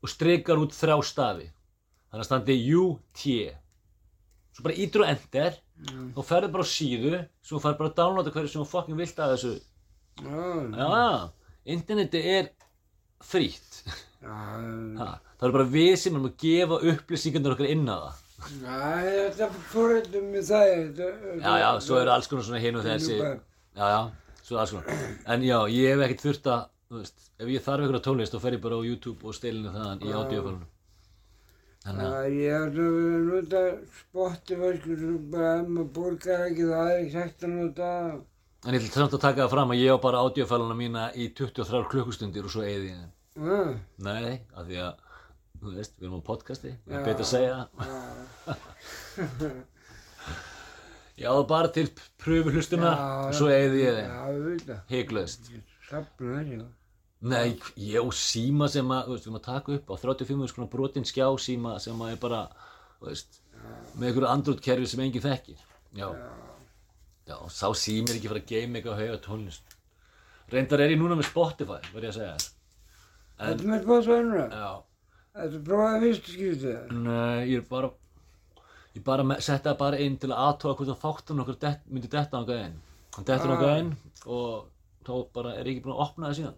og 0.03 0.09
strikar 0.11 0.59
út 0.59 0.75
þrjá 0.75 0.97
stafi. 1.07 1.45
Þannig 2.11 2.23
að 2.25 2.27
standi 2.27 2.57
UT. 2.75 3.23
Svo 4.57 4.63
bara 4.65 4.75
ítur 4.75 5.03
og 5.05 5.09
enter, 5.13 5.57
Mm. 5.77 6.07
þá 6.17 6.21
ferðu 6.25 6.47
bara 6.51 6.63
á 6.65 6.73
síðu, 6.73 7.17
svo 7.45 7.59
fer 7.61 7.75
bara 7.77 7.89
að 7.91 7.95
downloada 7.99 8.31
hverju 8.33 8.49
sem 8.49 8.61
þú 8.63 8.67
fucking 8.71 8.97
vilt 8.97 9.19
að 9.21 9.33
þessu 9.35 9.51
Já, 10.17 10.73
Já, 10.73 11.29
interneti 11.69 12.21
er 12.25 12.47
frítt. 13.21 13.83
já, 14.23 14.37
Ha, 14.97 15.19
það 15.37 15.47
er 15.47 15.51
bara 15.53 15.65
við 15.69 15.97
sem 16.01 16.15
erum 16.15 16.25
að 16.31 16.37
gefa 16.41 16.79
upplýsingarnar 16.81 17.53
okkar 17.53 17.69
inn 17.69 17.85
á 17.85 17.97
það. 18.01 18.15
já, 18.63 19.29
þetta 19.37 19.49
forritum 19.69 20.31
með 20.33 20.49
það. 20.49 20.71
þetta- 20.97 21.41
Já, 21.43 21.53
já, 21.61 21.69
svo 21.79 21.99
eru 22.01 22.11
alls 22.15 22.27
konar 22.27 22.43
svona 22.43 22.59
hinn 22.65 22.75
og 22.75 22.83
þessi. 22.85 23.19
Já, 23.21 23.85
já, 23.93 24.11
svo 24.43 24.55
er 24.57 24.59
alls 24.61 24.71
konar. 24.71 25.17
En 25.27 25.41
já, 25.45 25.59
ég 25.69 25.93
hef 25.93 26.09
ekkert 26.09 26.25
þurft 26.25 26.49
að, 26.49 26.65
þú 26.89 26.97
veist, 27.03 27.29
ef 27.39 27.47
ég 27.47 27.61
þarf 27.61 27.85
einhverja 27.85 28.01
tónlist 28.09 28.33
þá 28.33 28.41
fer 28.41 28.51
ég 28.57 28.61
bara 28.61 28.75
á 28.75 28.81
YouTube 28.81 29.23
og 29.23 29.33
stelinu 29.37 29.69
þaðan 29.69 30.01
í 30.01 30.09
audiofælunum. 30.13 30.65
Þannig 31.87 32.07
að, 32.07 32.25
ég 32.35 32.51
hef 32.51 32.79
að 32.83 32.87
nota 33.27 33.61
Spotify, 34.01 34.71
sko, 34.81 34.95
svo 35.01 35.13
bara 35.31 35.51
ef 35.61 35.67
maður 35.71 35.91
borgar 35.95 36.41
ekki 36.49 36.65
það 36.67 36.89
er 36.91 36.97
ekki 37.03 37.15
hægt 37.21 37.45
að 37.47 37.53
nota. 37.53 37.91
en 38.67 38.73
ég 38.75 38.81
ætla 38.81 39.01
samt 39.03 39.15
að 39.15 39.23
taka 39.23 39.43
það 39.45 39.53
fram 39.55 39.71
að 39.71 39.81
ég 39.83 39.95
á 39.95 39.97
bara 40.07 40.23
audiofæluna 40.25 40.75
mína 40.81 41.03
í 41.15 41.29
23 41.37 41.83
klukkustundir 41.93 42.43
og 42.49 42.51
svo 42.51 42.65
eði 42.67 42.89
ég 42.91 42.97
þeim. 42.97 43.11
Já, 43.37 43.59
Nei, 44.07 44.33
af 44.57 44.67
því 44.67 44.77
að, 44.83 44.93
þú 45.61 45.75
veist, 45.77 45.93
við 46.01 46.07
erum 46.09 46.19
á 46.19 46.29
podcasti, 46.31 46.71
við 46.83 46.97
erum 46.97 47.07
betur 47.07 47.25
að 47.25 47.31
segja. 47.31 47.57
já. 47.57 49.55
Já, 51.17 51.31
það 51.33 51.47
bara 51.49 51.69
til 51.73 51.87
pröfu 52.21 52.51
hlustuna 52.53 52.89
Já, 52.93 53.05
og 53.29 53.37
svo 53.39 53.47
eði 53.49 53.79
ég 53.81 53.95
þeim. 53.97 54.09
Já, 54.11 54.19
við 54.33 54.43
veit 54.51 54.65
það. 54.67 54.81
Já. 56.57 56.67
Nei, 57.21 57.57
ég 57.81 57.97
og 58.05 58.11
síma 58.13 58.67
sem 58.69 58.85
að, 58.93 59.07
veist, 59.09 59.23
við 59.25 59.31
erum 59.31 59.39
að 59.39 59.45
taka 59.47 59.73
upp 59.73 59.87
á 59.89 59.95
35 59.97 60.51
skona 60.51 60.67
brotin 60.69 61.07
skjá 61.07 61.25
síma 61.41 61.79
sem 61.81 61.97
að 62.05 62.11
er 62.13 62.19
bara, 62.21 62.41
veist, 63.01 63.39
með 63.97 64.11
einhverju 64.11 64.29
andrútkerfi 64.29 64.85
sem 64.91 65.01
enginn 65.01 65.23
þekkir. 65.25 65.63
Já. 65.97 66.11
Já, 67.27 67.37
sá 67.51 67.67
sími 67.75 68.11
er 68.13 68.19
ekki 68.19 68.29
fara 68.31 68.43
að 68.43 68.51
geima 68.51 68.77
eitthvað 68.77 68.93
að 68.93 69.01
hauga 69.01 69.21
tónlist. 69.25 69.73
Reyndar 70.53 70.79
er 70.85 70.93
ég 70.93 71.01
núna 71.01 71.17
með 71.19 71.27
Spotify, 71.31 71.79
verð 71.93 72.05
ég 72.05 72.11
að 72.13 72.19
segja. 72.19 72.35
En, 73.37 73.49
Þetta 73.49 73.71
með 73.71 73.87
bóðsvæði 73.89 74.27
núna? 74.27 74.45
já, 74.53 74.69
Þetta 75.37 75.63
prófaði 75.67 75.99
fyrstu 76.05 76.35
skiptið 76.35 76.69
það? 76.69 76.93
nei, 77.01 77.41
ég 77.51 77.57
er 77.57 77.65
bara, 77.69 77.89
ég 78.95 79.03
bara 79.09 79.23
me- 79.23 79.41
setti 79.41 79.69
það 79.69 79.77
bara 79.81 79.99
inn 80.05 80.15
til 80.21 80.29
að 80.29 80.39
aðtóa 80.45 80.77
hvort 80.77 80.89
það 80.93 81.03
þáttan 81.03 81.41
okkur 81.43 81.75
myndi 81.89 82.09
detta 82.09 82.37
ángað 82.39 82.63
inn. 82.67 82.79
Hann 83.17 83.25
dettur 83.25 83.51
Ah. 83.51 83.57
ángað 83.57 83.79
inn 83.81 83.91
og 84.25 84.65
þá 85.03 85.13
bara 85.33 85.53
er 85.57 85.65
ég 85.65 85.75
ekki 85.77 85.83
búinn 85.85 85.97
að 85.97 86.05
opna 86.07 86.29
það 86.29 86.37
síðan. 86.39 86.55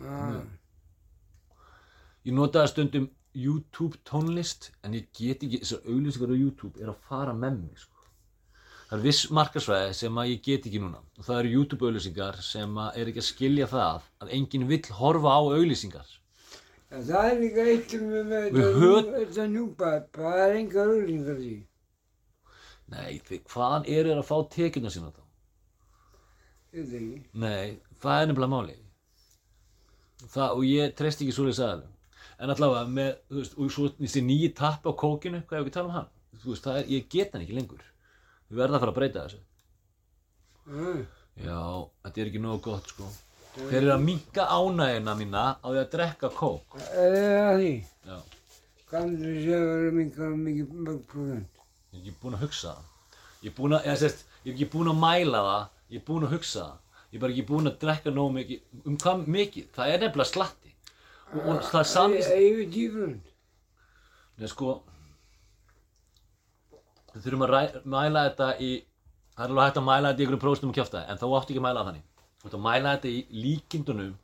Já. 0.00 0.42
Ég 2.22 2.36
notaði 2.38 2.70
stundum 2.70 3.08
YouTube 3.32 3.98
tónlist 4.08 4.70
en 4.84 4.94
ég 4.96 5.08
get 5.16 5.42
ekki, 5.42 5.62
þessar 5.62 5.88
auglýsingar 5.88 6.32
á 6.32 6.36
YouTube 6.36 6.80
er 6.80 6.92
að 6.92 7.02
fara 7.08 7.34
með 7.34 7.58
mig 7.62 7.80
sko. 7.82 8.04
Það 8.88 8.98
er 8.98 9.04
viss 9.06 9.28
markarsvæði 9.32 9.94
sem 9.96 10.18
að 10.20 10.30
ég 10.34 10.42
get 10.44 10.66
ekki 10.68 10.82
núna 10.82 11.00
og 11.00 11.24
það 11.26 11.38
eru 11.42 11.54
YouTube 11.56 11.88
auglýsingar 11.88 12.40
sem 12.44 12.76
að 12.84 12.98
er 13.00 13.12
ekki 13.12 13.22
að 13.24 13.28
skilja 13.30 13.68
það 13.72 14.10
að 14.22 14.34
enginn 14.38 14.68
vill 14.68 14.84
horfa 15.00 15.32
á 15.32 15.40
auglýsingar. 15.40 16.12
En 16.92 17.04
það 17.08 17.28
er 17.30 17.38
líka 17.40 17.66
eitt 17.72 17.94
um 17.96 18.08
þetta 19.16 19.46
njúpap, 19.48 20.08
það 20.12 20.40
er 20.44 20.56
enga 20.58 20.82
auðlingar 20.84 21.38
því. 21.40 21.54
Nei, 22.92 23.12
því 23.24 23.38
hvaðan 23.48 23.86
eru 23.88 24.12
þeir 24.12 24.20
að 24.20 24.28
fá 24.28 24.36
tekjuna 24.52 24.92
sína 24.92 25.08
þá? 25.14 25.22
Nei, 27.32 27.80
það 28.04 28.18
er 28.20 28.28
nefnilega 28.28 28.52
máli. 28.52 28.76
Það, 30.22 30.52
og 30.56 30.66
ég 30.68 30.92
treyst 30.98 31.22
ekki 31.22 31.34
svoleiðis 31.34 31.62
aðeins. 31.66 31.88
En 32.42 32.50
allavega 32.50 32.90
með, 32.90 33.10
þú 33.30 33.38
veist, 33.38 33.56
og 33.58 33.72
svo 33.74 33.88
þessi 33.98 34.22
nýji 34.26 34.52
tappi 34.58 34.90
á 34.90 34.92
kókinu, 34.98 35.42
hvað 35.46 35.58
hefur 35.58 35.66
ekki 35.68 35.74
talað 35.76 35.90
um 35.90 35.96
hann? 35.98 36.12
Þú 36.42 36.52
veist, 36.52 36.64
það 36.66 36.78
er, 36.80 36.86
ég 36.90 37.08
get 37.12 37.34
hann 37.34 37.44
ekki 37.44 37.58
lengur. 37.58 37.82
Við 38.48 38.62
verðum 38.62 38.78
að 38.78 38.84
fara 38.84 38.94
að 38.94 38.98
breyta 38.98 39.26
þessu. 39.26 39.42
Já. 40.72 41.04
Já, 41.40 41.60
þetta 42.04 42.20
er 42.20 42.28
ekki 42.30 42.42
nógu 42.42 42.60
gott 42.66 42.90
sko. 42.92 43.08
Þeir 43.56 43.78
eru 43.82 43.92
að 43.94 44.04
minka 44.06 44.44
ánægina 44.48 45.14
mína 45.16 45.44
á 45.60 45.66
því 45.66 45.80
að 45.80 45.90
drekka 45.94 46.30
kók. 46.36 46.76
Er 46.92 47.16
það 47.16 47.58
því? 47.60 47.72
Já, 48.08 48.18
myndir 48.92 49.28
þú 49.28 49.34
segja 49.38 49.58
að 49.58 49.68
vera 49.72 49.94
mingar 49.96 50.36
mikið 50.42 50.76
mörg 50.76 51.02
prófent? 51.08 51.60
ég 51.92 52.00
er 52.00 52.02
ekki 52.02 52.14
búinn 52.22 52.36
að 52.36 52.44
hugsa 52.46 52.72
það. 52.72 53.16
Ég 53.42 53.50
er 53.50 53.56
búinn 53.56 53.76
að, 53.76 53.88
ég, 53.88 54.04
er 54.44 54.52
ekki 54.52 54.68
búinn 54.72 54.92
að 54.92 55.00
mæla 55.02 55.42
það, 55.48 55.66
ég 55.92 56.00
er 56.00 56.06
búinn 56.08 56.26
að 56.28 56.34
hugsa 56.36 56.66
það. 56.66 56.91
Ég 57.12 57.18
er 57.18 57.22
bara 57.26 57.34
ekki 57.34 57.44
búinn 57.50 57.68
að 57.68 57.74
drekka 57.82 58.12
nógu 58.14 58.32
mikið. 58.38 58.60
Um 58.88 58.94
hvað 59.02 59.26
mikið? 59.34 59.66
Það 59.76 59.90
er 59.92 60.00
nefnilega 60.00 60.30
slatti. 60.30 60.70
Og, 61.32 61.42
og 61.42 61.58
það 61.68 61.82
er 61.82 61.90
samist... 61.90 62.32
Yfir 62.32 62.70
tífrönd? 62.72 63.28
Nei, 64.40 64.48
sko, 64.48 64.70
við 67.12 67.26
þurfum 67.26 67.44
að 67.46 67.52
ræ, 67.52 67.60
mæla 67.92 68.24
þetta 68.30 68.48
í, 68.64 68.70
það 69.36 69.44
er 69.44 69.52
alveg 69.52 69.68
hægt 69.68 69.80
að 69.82 69.86
mæla 69.90 70.08
þetta 70.08 70.22
í 70.22 70.24
einhverjum 70.24 70.42
prófstum 70.46 70.72
og 70.72 70.78
kjáftæði, 70.78 71.04
en 71.12 71.20
þá 71.20 71.26
áttu 71.28 71.52
ekki 71.52 71.60
að 71.60 71.66
mæla 71.66 71.82
það 71.82 71.90
þannig. 71.90 72.08
Þú 72.40 72.48
ert 72.48 72.56
að 72.58 72.64
mæla 72.66 72.94
þetta 72.96 73.12
í 73.12 73.42
líkindunum 73.44 74.14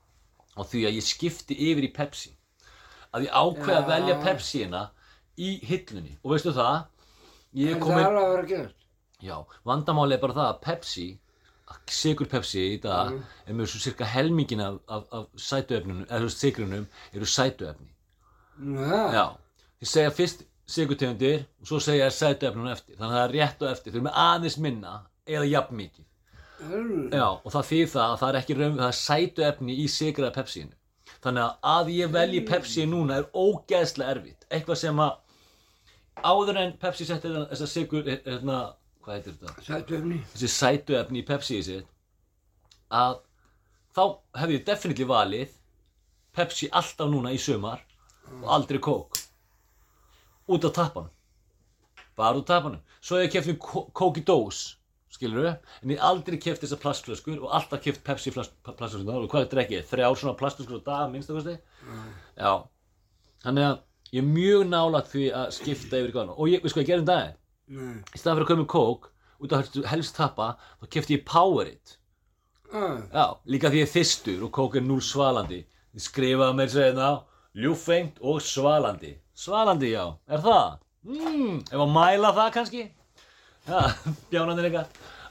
á 0.57 0.61
því 0.73 0.85
að 0.89 0.97
ég 0.97 1.07
skipti 1.07 1.61
yfir 1.69 1.87
í 1.87 1.93
Pepsi. 2.01 2.33
Að 3.13 3.29
ég 3.29 3.37
ákveð 3.37 3.77
að 3.77 3.93
velja 3.93 4.19
Pepsi-ina 4.25 4.83
í 5.37 5.53
hillunni. 5.69 6.17
Og 6.25 6.35
veistu 6.35 6.57
það, 6.57 6.81
ég 7.61 7.77
er 7.77 7.85
það 7.85 8.03
er 8.03 8.49
komin, 8.49 8.69
já, 9.29 9.37
vandamáli 9.69 10.17
er 10.17 10.25
bara 10.25 10.39
það 10.41 10.51
að 10.55 10.61
Pepsi, 10.65 11.09
sigur 11.87 12.27
Pepsi 12.29 12.63
í 12.77 12.81
dag, 12.83 13.13
Mm. 13.13 13.23
er 13.47 13.55
með 13.55 13.67
svo 13.73 13.81
cirka 13.81 14.05
helmingin 14.05 14.61
af, 14.61 14.79
af, 14.89 15.05
af 15.13 15.27
sætuefnunum, 15.37 16.07
eða 16.11 16.31
sigrunum, 16.31 16.87
eru 17.15 17.25
sætuefni. 17.25 17.89
Það? 18.59 19.13
Já, 19.15 19.25
þið 19.81 19.89
segja 19.93 20.11
fyrst 20.11 20.43
sigurtegundir 20.69 21.45
og 21.61 21.67
svo 21.71 21.79
segja 21.81 22.11
sætuefnunum 22.11 22.73
eftir. 22.73 22.97
Þannig 22.99 23.15
að 23.15 23.19
það 23.19 23.29
er 23.29 23.35
rétt 23.39 23.63
og 23.63 23.71
eftir. 23.71 23.93
Þau 23.93 23.97
eru 23.99 24.07
með 24.09 24.19
aðeins 24.25 24.59
minna 24.59 24.95
eða 25.27 25.49
jafn 25.51 25.77
mikið. 25.77 26.05
Alveg? 26.59 27.13
Já, 27.15 27.29
og 27.45 27.53
það 27.55 27.69
þýð 27.71 27.87
það 27.95 28.11
að 28.13 28.19
það 28.19 28.29
er 28.35 28.41
ekki 28.41 28.57
raun, 28.59 28.77
það 28.79 28.89
er 28.89 28.99
sætuefni 28.99 29.77
í 29.79 29.87
sigraða 29.89 30.35
Pepsíinu. 30.35 30.75
Þannig 31.23 31.43
að 31.45 31.55
að 31.63 31.93
ég 31.95 32.11
velji 32.13 32.41
Pepsi 32.47 32.87
núna 32.87 33.17
er 33.23 33.29
ógeðslega 33.35 34.11
erfitt. 34.17 34.47
Eitthvað 34.51 34.77
sem 34.77 34.99
að 34.99 35.17
áður 36.25 36.59
en 36.59 36.73
Pepsi 36.83 37.07
setti 37.07 37.29
þessa 37.31 37.67
sigur, 37.71 38.03
hérna, 38.11 38.59
hvað 39.09 39.17
heitir 39.17 39.37
þetta? 39.41 39.65
Sættöfni? 39.67 40.19
Þessi 40.35 40.51
sætuefni 40.53 41.23
í 41.23 41.27
Pepsi 41.29 41.59
í 41.59 41.65
sitt, 41.65 41.93
að 42.93 43.21
þá 43.97 44.03
hefði 44.43 44.59
ég 44.59 44.67
definitely 44.69 45.07
valið 45.09 45.55
Pepsi 46.37 46.69
alltaf 46.77 47.09
núna 47.11 47.33
í 47.35 47.41
sumar 47.41 47.81
og 48.43 48.51
aldrei 48.59 48.81
kók 48.85 49.17
út 50.49 50.67
af 50.69 50.75
tappanum. 50.77 51.13
Bara 52.19 52.37
út 52.39 52.45
af 52.45 52.53
tappanum. 52.53 52.83
Svo 53.01 53.19
hef 53.21 53.33
ég 53.35 53.49
mér 53.49 53.59
kó- 53.63 53.89
kók 53.97 54.21
í 54.21 54.25
dós 54.29 54.77
skilur 55.11 55.47
við, 55.47 55.55
en 55.83 55.91
ég 55.91 55.97
hef 55.99 56.05
aldrei 56.05 56.39
keft 56.39 56.63
þessar 56.63 56.83
plastflöskur 56.85 57.41
og 57.41 57.53
alltaf 57.57 57.83
keft 57.83 58.05
Pepsi 58.05 58.31
plastflöskur. 58.35 59.25
Og 59.25 59.31
hvað 59.33 59.47
er 59.47 59.53
drekkið, 59.55 59.85
þrjár 59.89 60.21
svona 60.21 60.37
plastflöskur 60.39 60.83
á 60.85 60.89
dag 60.89 61.11
minnst 61.13 61.33
það 61.33 61.41
kosti. 61.41 61.57
Já, 62.37 62.53
þannig 63.45 63.69
að 63.71 63.79
ég 64.13 64.23
er 64.23 64.29
mjög 64.29 64.65
nálægt 64.69 65.13
því 65.15 65.27
að 65.41 65.53
skipta 65.59 66.01
yfir 66.03 66.21
og 66.29 66.49
ég, 66.49 66.63
við 66.63 66.73
sko, 66.73 66.85
ég 66.85 66.91
gerði 66.93 67.07
um 67.07 67.11
daginn. 67.13 67.37
Í 67.69 68.19
staðan 68.19 68.39
fyrir 68.39 68.45
að 68.47 68.51
koma 68.51 68.63
með 68.65 68.71
kók 68.73 69.09
út 69.45 69.53
af 69.53 69.61
helst- 69.65 69.89
helst 69.93 70.17
tappa 70.17 70.47
þá 70.83 70.89
kefti 70.95 71.17
ég 71.19 71.25
Powerade 71.29 71.97
Ah, 72.73 72.99
Já, 73.15 73.25
líka 73.49 73.71
því 73.73 73.79
ég 73.81 73.87
er 73.87 73.93
þyrstur 73.95 74.43
og 74.45 74.51
kók 74.53 74.75
er 74.77 74.83
núl 74.85 75.01
svalandi. 75.01 75.63
Ég 75.97 76.03
skrifaði 76.05 76.57
með 76.59 76.69
segja 76.75 76.95
það, 76.99 77.15
ljúfengt 77.57 78.19
og 78.21 78.43
svalandi. 78.45 79.15
Svalandi, 79.35 79.89
já, 79.95 80.03
er 80.29 80.43
það? 80.45 80.75
Mmm, 81.09 81.63
ef 81.65 81.79
að 81.81 81.93
mæla 81.95 82.33
það 82.37 82.51
kannski? 82.59 82.83
Já, 83.65 83.81
bjánandi 84.31 84.67
líka. 84.67 84.83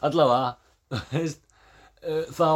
Allavega, 0.02 0.56
veist, 1.14 1.44
uh, 2.02 2.26
þá, 2.34 2.50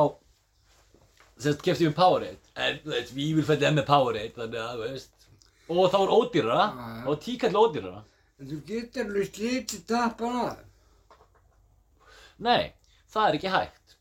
kefti 1.62 1.86
ég 1.86 1.94
Powerade. 1.98 2.40
En, 2.58 2.80
þú 2.82 2.96
veist, 2.96 3.14
Vífurfell 3.16 3.64
er 3.70 3.76
með 3.78 3.86
Powerade, 3.92 4.34
þannig 4.38 4.62
að, 4.66 4.82
veist, 4.88 5.30
og 5.70 5.86
þá 5.94 6.00
er 6.02 6.16
ódýrara, 6.18 6.66
Já, 6.74 6.90
já. 6.90 7.04
þá 7.06 7.12
er 7.14 7.22
tíkall 7.28 7.62
ódýrara. 7.62 8.02
En 8.42 8.48
þú 8.50 8.60
getur 8.68 9.06
alveg 9.08 9.30
slítið 9.36 9.84
tappan 9.90 10.38
af. 10.42 10.62
Nei, 12.42 12.72
það 13.14 13.28
er 13.30 13.38
ekki 13.38 13.52
hægt. 13.54 13.98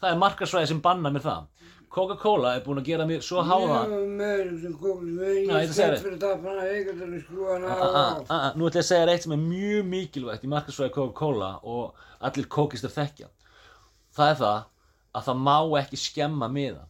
Það 0.00 0.12
er 0.14 0.20
markarsvæði 0.22 0.70
sem 0.72 0.80
banna 0.84 1.10
mér 1.12 1.24
það. 1.24 1.50
Coca-Cola 1.94 2.56
er 2.56 2.62
búin 2.64 2.80
að 2.80 2.88
gera 2.88 3.04
mér 3.06 3.20
svo 3.22 3.42
háða. 3.46 3.84
Ég 3.84 3.90
var 3.92 4.06
með 4.18 4.40
þessum 4.64 5.10
Já, 5.46 5.58
ég 5.62 5.68
skemmt 5.70 5.76
þér. 5.78 6.00
fyrir 6.02 6.16
tappan 6.24 6.56
af, 6.58 6.64
ég 6.72 6.88
getur 6.88 7.04
alveg 7.06 7.22
skrúa 7.22 7.52
hana 7.52 7.68
Ah, 7.70 7.82
ah, 7.84 8.16
af. 8.16 8.32
ah, 8.34 8.46
Nú 8.58 8.66
ætla 8.66 8.80
ég 8.80 8.84
að 8.84 8.88
segja 8.88 9.04
þér 9.04 9.12
eitt 9.12 9.22
sem 9.26 9.34
er 9.36 9.42
mjög 9.44 9.84
mikilvægt 9.92 10.44
í 10.44 10.50
markarsvæði 10.50 10.94
Coca-Cola 10.96 11.50
og 11.62 11.94
allir 12.20 12.48
kókistar 12.56 12.90
þekkja. 12.96 13.28
Það 14.16 14.32
er 14.32 14.40
það 14.40 14.64
að 15.14 15.28
það 15.28 15.38
má 15.46 15.56
ekki 15.84 16.00
skemma 16.02 16.48
miðan. 16.56 16.88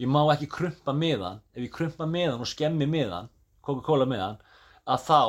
Ég 0.00 0.08
má 0.08 0.22
ekki 0.32 0.48
krumpa 0.50 0.92
miðan. 0.96 1.42
Ef 1.54 1.62
ég 1.66 1.72
krumpa 1.76 2.06
miðan 2.08 2.40
og 2.40 2.48
skemmi 2.48 2.86
miðan, 2.88 3.28
Coca-Cola 3.62 4.06
miðan, 4.08 4.40
að 4.88 5.04
þá 5.10 5.20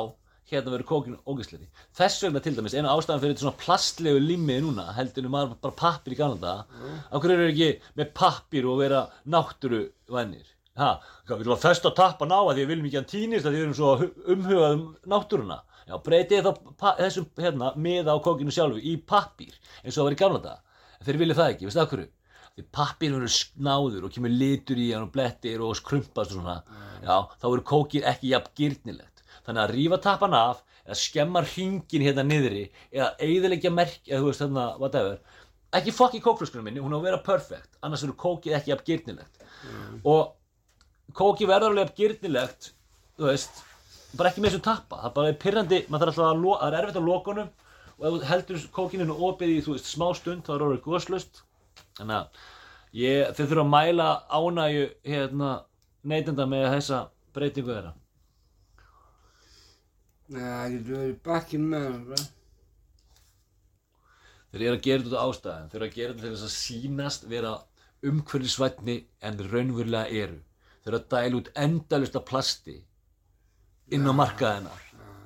hérna 0.50 0.72
verður 0.72 0.88
kókinu 0.90 1.20
ógæsleiri. 1.26 1.68
Þess 1.96 2.24
vegna 2.24 2.42
til 2.42 2.54
dæmis, 2.56 2.74
eina 2.76 2.92
ástæðan 2.94 3.22
fyrir 3.22 3.34
þetta 3.34 3.44
svona 3.44 3.62
plastlegu 3.62 4.20
limmiði 4.22 4.64
núna, 4.66 4.88
heldur 4.96 5.30
maður 5.32 5.56
bara 5.62 5.78
pappir 5.80 6.14
í 6.14 6.18
gamla 6.18 6.38
daga. 6.42 6.90
Af 7.10 7.22
hverju 7.22 7.38
eru 7.38 7.48
ekki 7.52 7.70
með 7.98 8.12
pappir 8.20 8.68
og 8.70 8.82
vera 8.82 9.06
náttúruvænir? 9.34 10.52
Ha, 10.76 10.90
við 11.24 11.38
viljum 11.40 11.56
að 11.56 11.64
festa 11.64 11.94
tappa 11.96 12.28
ná 12.28 12.36
að 12.36 12.52
því 12.52 12.60
við 12.60 12.70
viljum 12.72 12.90
ekki 12.90 13.00
að 13.00 13.08
týnist 13.14 13.48
að 13.48 13.54
því 13.54 13.60
við 13.60 13.66
erum 13.66 13.78
svo 13.78 13.92
umhugað 14.34 14.74
um 14.76 14.84
náttúruna. 15.14 15.62
Já, 15.86 15.94
breytið 16.02 16.46
þá 16.48 16.86
þessum 16.98 17.26
hérna 17.40 17.72
miða 17.78 18.14
á 18.14 18.18
kókinu 18.22 18.52
sjálfu 18.52 18.82
í 18.82 18.96
pappír 18.98 19.54
eins 19.82 19.96
og 19.96 20.02
það 20.02 20.08
var 20.10 20.16
í. 20.16 20.54
En 20.96 21.06
þeir 21.06 21.18
vilja 21.20 21.36
það 21.38 21.50
ekki, 21.54 21.68
veistu 21.68 21.82
af 21.82 21.90
hverju? 21.92 22.08
Því 22.56 22.64
pappír 22.72 23.12
verður 23.12 23.32
snáður 23.34 24.06
og 24.08 24.12
kemur 24.14 24.32
litur 24.32 24.78
í 24.80 24.86
hann 24.94 25.04
og 25.06 25.12
blettir 25.12 25.60
og 25.60 25.76
skrumpast 25.76 26.32
og 26.32 26.38
svona. 26.40 26.56
Já, 27.04 27.16
þá 27.36 27.46
verður 27.46 27.66
kókið 27.68 28.06
ekki 28.12 28.32
jafn 28.32 28.54
gyrnilegt. 28.56 29.15
Þannig 29.46 29.62
að 29.62 29.74
rífa 29.76 29.98
tappan 30.02 30.34
af 30.36 30.62
eða 30.86 30.98
skemma 30.98 31.42
hringin 31.46 32.04
hérna 32.06 32.24
niðri 32.26 32.64
eða 32.92 33.12
eigðilegja 33.22 33.72
merk, 33.74 34.00
eða 34.06 34.22
þú 34.22 34.30
veist 34.30 34.42
þarna, 34.42 34.66
whatever. 34.80 35.20
Ekki 35.76 35.94
fokk 35.94 36.16
í 36.18 36.22
kókflöskunum 36.24 36.66
minni, 36.66 36.82
hún 36.82 36.94
á 36.94 36.98
að 36.98 37.06
vera 37.08 37.22
perfect, 37.26 37.78
annars 37.84 38.04
verður 38.04 38.18
kókið 38.22 38.56
ekki 38.58 38.72
jafn 38.72 38.86
gyrnilegt. 38.86 39.46
Og 40.06 40.34
kóki 41.16 41.48
verður 41.48 41.74
alveg 41.74 41.94
gyrnilegt, 41.98 42.70
þú 43.18 43.28
veist, 43.30 43.62
bara 44.16 44.30
ekki 44.30 44.42
með 44.42 44.54
þessum 44.54 44.64
tappa. 44.66 45.00
Það 45.04 45.14
bara 45.18 45.32
er 45.32 45.40
pyrrandi, 45.42 45.82
maður 45.90 46.12
þarf 46.12 46.22
alltaf 46.22 46.38
að, 46.38 46.46
það 46.62 46.68
er 46.68 46.78
erfitt 46.80 47.00
á 47.00 47.08
lokunum 47.10 47.52
og 47.96 48.06
ef 48.06 48.16
þú 48.16 48.30
heldur 48.30 48.64
kókininu 48.76 49.18
opið 49.28 49.52
í, 49.54 49.60
þú 49.64 49.76
veist, 49.76 49.90
smá 49.90 50.06
stund, 50.16 50.46
þá 50.46 50.54
er 50.56 50.66
orðið 50.66 50.82
góðslust. 50.86 51.42
Þannig 51.98 52.16
að 52.18 52.40
ég, 53.02 53.30
þið 53.36 53.52
þurfa 53.52 53.66
að 53.66 53.72
mæla 53.74 54.08
ánægju, 54.30 54.88
hérna, 55.10 55.52
neytenda 56.06 56.48
með 56.50 56.68
þessa 56.76 57.06
breytingu 57.36 57.72
þeirra. 57.72 57.94
Nei, 60.26 60.42
það 60.42 60.72
getur 60.74 60.96
verið 61.00 61.18
bakkin 61.26 61.68
með 61.70 61.86
bara. 62.10 62.24
Þeir 64.50 64.64
eru 64.66 64.78
að 64.78 64.84
gera 64.86 65.02
þetta 65.02 65.12
út 65.12 65.20
af 65.20 65.30
ástæðum, 65.30 65.68
þeir 65.70 65.80
eru 65.80 65.88
að 65.88 65.96
gera 65.98 66.12
þetta 66.12 66.24
til 66.26 66.34
þess 66.34 66.46
að 66.48 66.56
sýnast 66.56 67.28
vera 67.30 67.52
umhverfisvætni 68.06 68.96
en 69.20 69.38
þeir 69.38 69.52
raunverulega 69.54 70.20
eru. 70.24 70.40
Þeir 70.82 70.92
eru 70.92 71.00
að 71.02 71.08
dæla 71.14 71.40
út 71.40 71.52
endalust 71.66 72.18
af 72.18 72.26
plasti 72.30 72.76
inn 73.94 74.10
á 74.10 74.12
markaðina. 74.16 74.74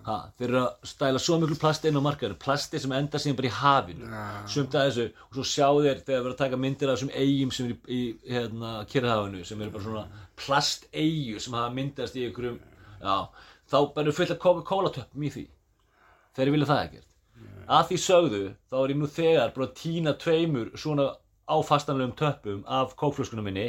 ha, 0.04 0.16
þeir 0.38 0.48
eru 0.48 0.60
að 0.62 0.88
stæla 0.88 1.20
svo 1.20 1.36
miklu 1.40 1.56
plasti 1.60 1.90
inn 1.90 1.98
á 2.00 2.02
markaðinu 2.04 2.38
plasti 2.40 2.80
sem 2.80 2.92
enda 2.96 3.20
síðan 3.20 3.36
bara 3.36 3.50
í 3.50 3.56
hafinu 3.58 4.20
sumt 4.48 4.74
að 4.74 4.86
þessu 4.88 5.04
og 5.26 5.36
svo 5.36 5.44
sjá 5.50 5.66
þeir 5.76 6.00
þegar 6.06 6.22
verður 6.24 6.32
að 6.32 6.40
taka 6.40 6.60
myndir 6.64 6.88
af 6.90 6.96
þessum 6.96 7.12
eigum 7.20 7.52
sem 7.54 7.68
eru 7.68 7.76
í, 7.76 7.98
í 7.98 8.32
hérna, 8.32 8.70
kyrrahafinu 8.90 9.44
sem 9.44 9.60
eru 9.60 9.74
bara 9.74 9.86
svona 9.86 10.24
plasteigu 10.40 11.42
sem 11.44 11.56
hafa 11.58 11.74
myndast 11.76 12.16
í 12.16 12.24
einhverjum 12.26 12.56
já, 13.04 13.16
þá 13.70 13.78
verður 13.96 14.16
fullt 14.18 14.34
af 14.34 14.40
Coca-Cola 14.42 14.90
töppum 14.94 15.24
í 15.26 15.30
því. 15.34 15.46
Þeir 16.36 16.52
vilja 16.54 16.68
það 16.70 16.82
ekkert. 16.84 17.06
Að 17.70 17.86
því 17.88 17.98
sögðu 18.02 18.42
þá 18.70 18.76
er 18.82 18.92
ég 18.94 18.98
nú 19.00 19.08
þegar 19.14 19.52
bara 19.54 19.66
að 19.68 19.74
tína 19.78 20.14
tveimur 20.18 20.70
svona 20.78 21.08
áfastanlegum 21.50 22.14
töppum 22.18 22.60
af 22.66 22.96
kókflöskunum 22.98 23.46
minni 23.46 23.68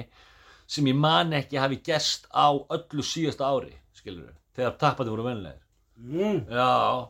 sem 0.72 0.88
ég 0.88 0.98
man 0.98 1.34
ekki 1.38 1.60
hafi 1.62 1.80
gerst 1.86 2.28
á 2.34 2.50
öllu 2.54 3.04
síðasta 3.06 3.50
ári 3.50 3.74
skilur 3.98 4.28
við, 4.30 4.36
þegar 4.58 4.78
tappandi 4.82 5.14
voru 5.14 5.26
venlegir 5.28 5.60
Mm, 6.02 6.48
já, 6.50 7.06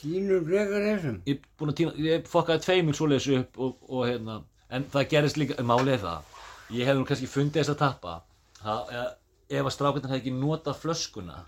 tínur 0.00 0.40
frekar 0.46 0.82
þessum. 0.86 1.18
ég 1.28 1.36
er 1.36 1.44
búinn 1.58 1.72
að 1.72 1.76
tína 1.80 1.92
ég 2.06 2.26
fokkaði 2.30 2.64
tveimur 2.64 2.96
svoleiðis 2.98 3.28
upp 3.40 3.60
og, 3.62 3.76
og 3.88 4.02
hérna, 4.08 4.38
en 4.74 4.86
það 4.92 5.08
gerist 5.12 5.38
líka, 5.40 5.56
málið 5.62 5.92
er 5.96 6.02
það 6.02 6.32
ég 6.76 6.88
hefði 6.90 6.98
nú 7.00 7.06
kannski 7.10 7.30
fundið 7.30 7.60
þess 7.62 7.74
að 7.74 7.80
tappa 7.84 8.14
það, 8.58 8.90
eða, 8.96 9.06
ef 9.48 9.62
að 9.62 9.74
strákarnar 9.74 10.12
hefði 10.12 10.22
ekki 10.22 10.34
notað 10.36 10.80
flöskuna 10.82 11.40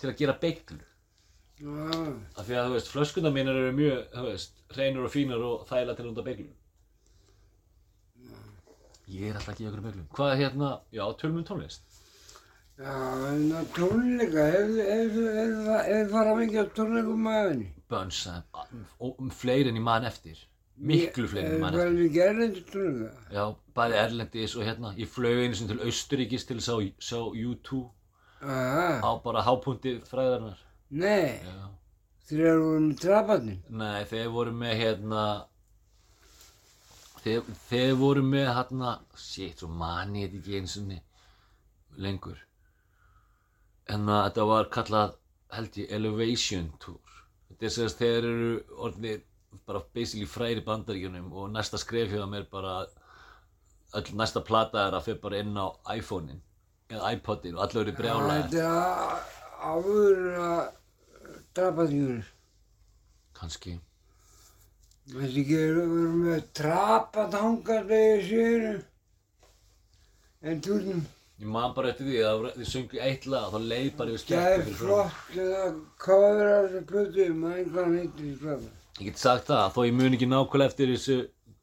til 0.00 0.10
að 0.10 0.18
gera 0.22 0.38
beiglu 0.42 0.80
Já, 1.58 1.74
af 2.38 2.46
því 2.46 2.54
að 2.54 2.68
þú 2.68 2.74
veist, 2.76 2.90
flöskunar 2.92 3.34
mínar 3.34 3.56
eru 3.58 3.74
mjög 3.74 4.18
veist, 4.28 4.60
hreinur 4.74 5.08
og 5.08 5.14
fínar 5.14 5.42
og 5.42 5.64
þægilega 5.66 5.98
til 5.98 6.04
að 6.04 6.10
nota 6.12 6.26
beiglu 6.28 6.50
ég 9.08 9.30
er 9.30 9.38
alltaf 9.38 9.54
ekki 9.54 9.64
í 9.64 9.70
okkur 9.70 9.86
beiglu 9.86 10.04
hvað 10.14 10.34
er 10.34 10.42
hérna, 10.42 10.68
já, 10.94 11.04
tölum 11.18 11.40
um 11.40 11.48
tónlist? 11.48 11.82
Já, 12.78 12.94
en 13.32 13.48
að 13.58 13.72
tónleika, 13.74 14.44
hefur 14.54 16.12
fara 16.12 16.36
mikið 16.38 16.60
á 16.62 16.66
tónleikum 16.76 17.24
maðurinn? 17.26 17.64
Bönsa, 17.90 18.36
og 19.02 19.18
um 19.18 19.32
fleiri 19.34 19.72
en 19.72 19.80
ég 19.80 19.86
man 19.88 20.06
eftir 20.06 20.38
miklu 20.78 21.26
fleiri 21.28 21.46
en 21.48 21.54
ég 21.56 21.60
man 21.62 21.74
Hefur 21.74 21.84
eftir 21.84 21.94
farið 21.94 22.02
mikið 22.04 22.24
erlendur 22.28 22.64
tónleika? 22.72 23.22
já, 23.34 23.44
bæði 23.78 23.96
erlendis 24.04 24.56
og 24.56 24.64
hérna 24.68 24.92
ég 24.98 25.08
flög 25.10 25.40
einu 25.44 25.54
sinni 25.58 25.72
til 25.74 25.86
Austuríkis 25.88 26.46
til 26.46 26.56
að 26.58 26.64
sjá, 26.68 26.76
sjá 27.08 27.20
U2 27.48 27.80
Aha, 28.42 29.00
á 29.02 29.10
bara 29.24 29.42
hápunkti 29.42 29.96
fræðarinnar. 30.06 30.58
Nei, 30.90 31.42
já. 31.42 31.56
þeir 32.30 32.58
voru 32.62 32.80
með 32.86 33.00
traparnir. 33.02 33.56
nei, 33.68 34.04
þeir 34.06 34.28
voru 34.30 34.52
með 34.54 34.74
hérna 34.78 35.24
þeir, 37.24 37.42
þeir 37.68 37.94
voru 37.98 38.22
með 38.22 38.46
hérna 38.56 38.92
shit, 39.18 39.58
svo 39.58 39.68
mani 39.68 40.22
ég 40.22 40.30
þetta 40.30 40.42
ekki 40.44 40.60
einu 40.60 40.72
sinni 40.74 41.00
lengur. 41.98 42.38
En 43.88 44.06
að 44.12 44.22
þetta 44.28 44.46
var 44.52 44.70
kallað 44.78 45.16
held 45.56 45.78
ég 45.80 45.92
Elevation 45.98 46.70
Tour. 46.78 47.14
Þetta 47.48 47.66
er 47.66 47.74
sérst 47.74 47.98
þeir 48.02 48.18
eru 48.28 48.50
orðinir 48.86 49.22
bara 49.66 49.82
basically 49.94 50.26
fræri 50.26 50.64
bandaríkjunum 50.64 51.32
og 51.32 51.50
næsta 51.50 51.78
skref 51.78 52.12
hjá 52.12 52.24
er 52.36 52.46
bara 52.50 52.86
öll 53.94 54.14
næsta 54.14 54.40
plata 54.44 54.86
er 54.86 54.98
að 54.98 55.08
fyrir 55.08 55.20
bara 55.22 55.42
inn 55.42 55.56
á 55.56 55.66
iPhone-in 55.96 56.40
eða 56.88 57.12
iPod-in 57.16 57.56
og 57.56 57.64
allir 57.64 57.82
eru 57.82 57.96
brjálæðir 57.98 58.48
Þetta 58.48 58.64
er 58.68 59.36
áður 59.68 60.20
að 60.44 60.64
traparnir. 61.56 62.24
kannski 63.38 63.78
Þetta 65.08 65.40
ekki 65.40 65.58
verið 65.58 66.16
með 66.22 66.40
trapat 66.58 67.36
hangandi 67.40 67.98
í 67.98 68.16
sérum. 68.26 68.82
En 70.48 70.60
túrnum, 70.62 71.00
ég 71.40 71.48
man 71.54 71.72
bara 71.74 71.94
eftir 71.94 72.10
því 72.10 72.18
að 72.28 72.44
þið 72.58 72.68
sungu 72.72 73.00
eitt 73.02 73.24
lag 73.26 73.48
og 73.48 73.54
þá 73.56 73.70
leið 73.72 73.88
bara 73.98 74.12
yfir 74.12 74.20
það 74.20 74.24
skemmtu 74.26 74.74
er 74.74 74.78
flott 74.82 75.32
cover 76.04 76.50
af 76.52 76.68
þessu 76.68 76.82
plötu, 76.92 77.28
maður 77.40 77.62
einhvern 77.62 77.96
heitir 77.98 78.28
í 78.28 78.34
trapat. 78.42 78.77
Ég 78.98 79.12
get 79.12 79.20
sagt 79.20 79.46
það, 79.46 79.68
þó 79.76 79.82
ég 79.86 79.92
mun 79.94 80.14
ekki 80.16 80.26
nákvæmlega 80.26 80.72
eftir 80.72 80.88
þessu, 80.90 81.16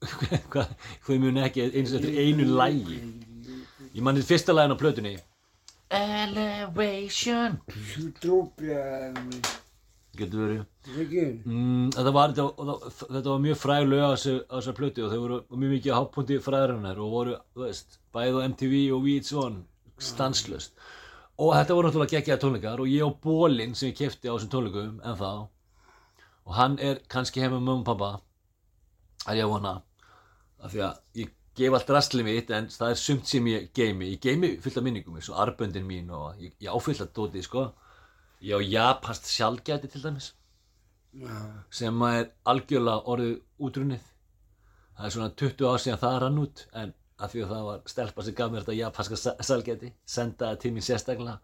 hvað, 0.54 0.70
þó 1.04 1.10
ég 1.12 1.24
mun 1.24 1.40
ekki 1.44 1.66
eins 1.68 1.92
og 1.92 1.98
eftir 2.00 2.20
einu 2.22 2.46
lægi. 2.56 3.00
Ég 3.92 4.04
man 4.04 4.16
þetta 4.16 4.30
fyrsta 4.30 4.56
lægin 4.56 4.76
á 4.76 4.80
plötunni. 4.80 5.12
Elevation. 5.98 7.58
Getur 10.16 10.46
verið. 10.46 10.62
Mm, 11.44 11.90
þetta, 11.92 12.14
var, 12.16 12.32
þetta, 12.38 12.46
var, 12.70 12.86
þetta 13.02 13.26
var 13.34 13.42
mjög 13.44 13.60
fræg 13.60 13.88
lög 13.92 14.04
á 14.08 14.12
þessar 14.16 14.78
plötu 14.78 15.04
og 15.04 15.12
þau 15.12 15.20
voru 15.26 15.40
mjög 15.52 15.74
mikið 15.76 15.92
á 15.92 16.00
hápunkti 16.00 16.38
fræðarinnar 16.46 17.02
og 17.04 17.16
voru, 17.18 17.34
þú 17.52 17.66
veist, 17.66 18.00
bæði 18.16 18.40
á 18.40 18.48
MTV 18.48 18.78
og 18.96 19.04
VH1 19.10 19.60
stanslöst. 20.12 20.80
Og 21.36 21.52
þetta 21.58 21.76
voru 21.76 21.92
náttúrulega 21.92 22.16
geggjaða 22.16 22.44
tónleikar 22.46 22.86
og 22.86 22.88
ég 22.88 23.04
og 23.04 23.20
Bólinn 23.20 23.76
sem 23.76 23.92
ég 23.92 24.00
kefti 24.00 24.32
á 24.32 24.38
þessum 24.38 24.54
tónleikum 24.56 25.04
en 25.04 25.20
þá 25.20 25.32
og 26.46 26.54
hann 26.60 26.78
er 26.80 27.00
kannski 27.10 27.42
heima 27.42 27.58
með 27.58 27.66
mömmu 27.70 27.82
og 27.84 27.88
pappa 27.90 28.12
að 29.32 29.40
ég 29.42 29.50
vona. 29.50 29.74
Af 30.62 30.72
því 30.74 30.82
að 30.86 31.00
ég 31.22 31.32
gef 31.56 31.74
allt 31.78 31.90
rastlið 31.96 32.28
mitt 32.28 32.50
en 32.54 32.68
það 32.74 32.92
er 32.94 33.00
sumt 33.02 33.28
sem 33.32 33.46
ég 33.50 33.70
geimi 33.78 34.12
ég 34.14 34.20
geimi 34.22 34.50
fullt 34.62 34.78
af 34.78 34.84
minningum 34.86 35.16
eins 35.18 35.30
og 35.32 35.40
arböndin 35.46 35.86
mín 35.88 36.10
og 36.14 36.36
ég, 36.42 36.54
ég 36.62 36.70
áfyllt 36.76 37.02
að 37.06 37.14
dóti 37.18 37.44
sko. 37.46 37.66
Ég 38.46 38.58
á 38.58 38.62
japanst 38.62 39.30
sjálfgæti 39.32 39.88
til 39.94 40.04
dæmis 40.04 40.34
Já, 41.16 41.32
sem 41.72 42.02
er 42.04 42.26
algjörlega 42.52 43.06
orðið 43.08 43.36
útrunnið. 43.64 44.02
Það 44.98 45.06
er 45.08 45.14
svona 45.16 45.30
20 45.40 45.70
ár 45.72 45.80
síðan 45.80 46.02
það 46.02 46.18
rann 46.26 46.40
út 46.42 46.66
en 46.76 46.92
af 47.24 47.32
því 47.32 47.44
að 47.46 47.52
það 47.54 47.64
var 47.70 47.80
stelpa 47.88 48.24
sem 48.28 48.36
gaf 48.36 48.52
mér 48.52 48.66
þetta 48.66 48.76
japanska 48.82 49.16
sa- 49.22 49.38
sælgæti 49.48 49.92
senda 50.06 50.50
það 50.52 50.60
til 50.66 50.72
mín 50.76 50.84
sérstaklega 50.84 51.38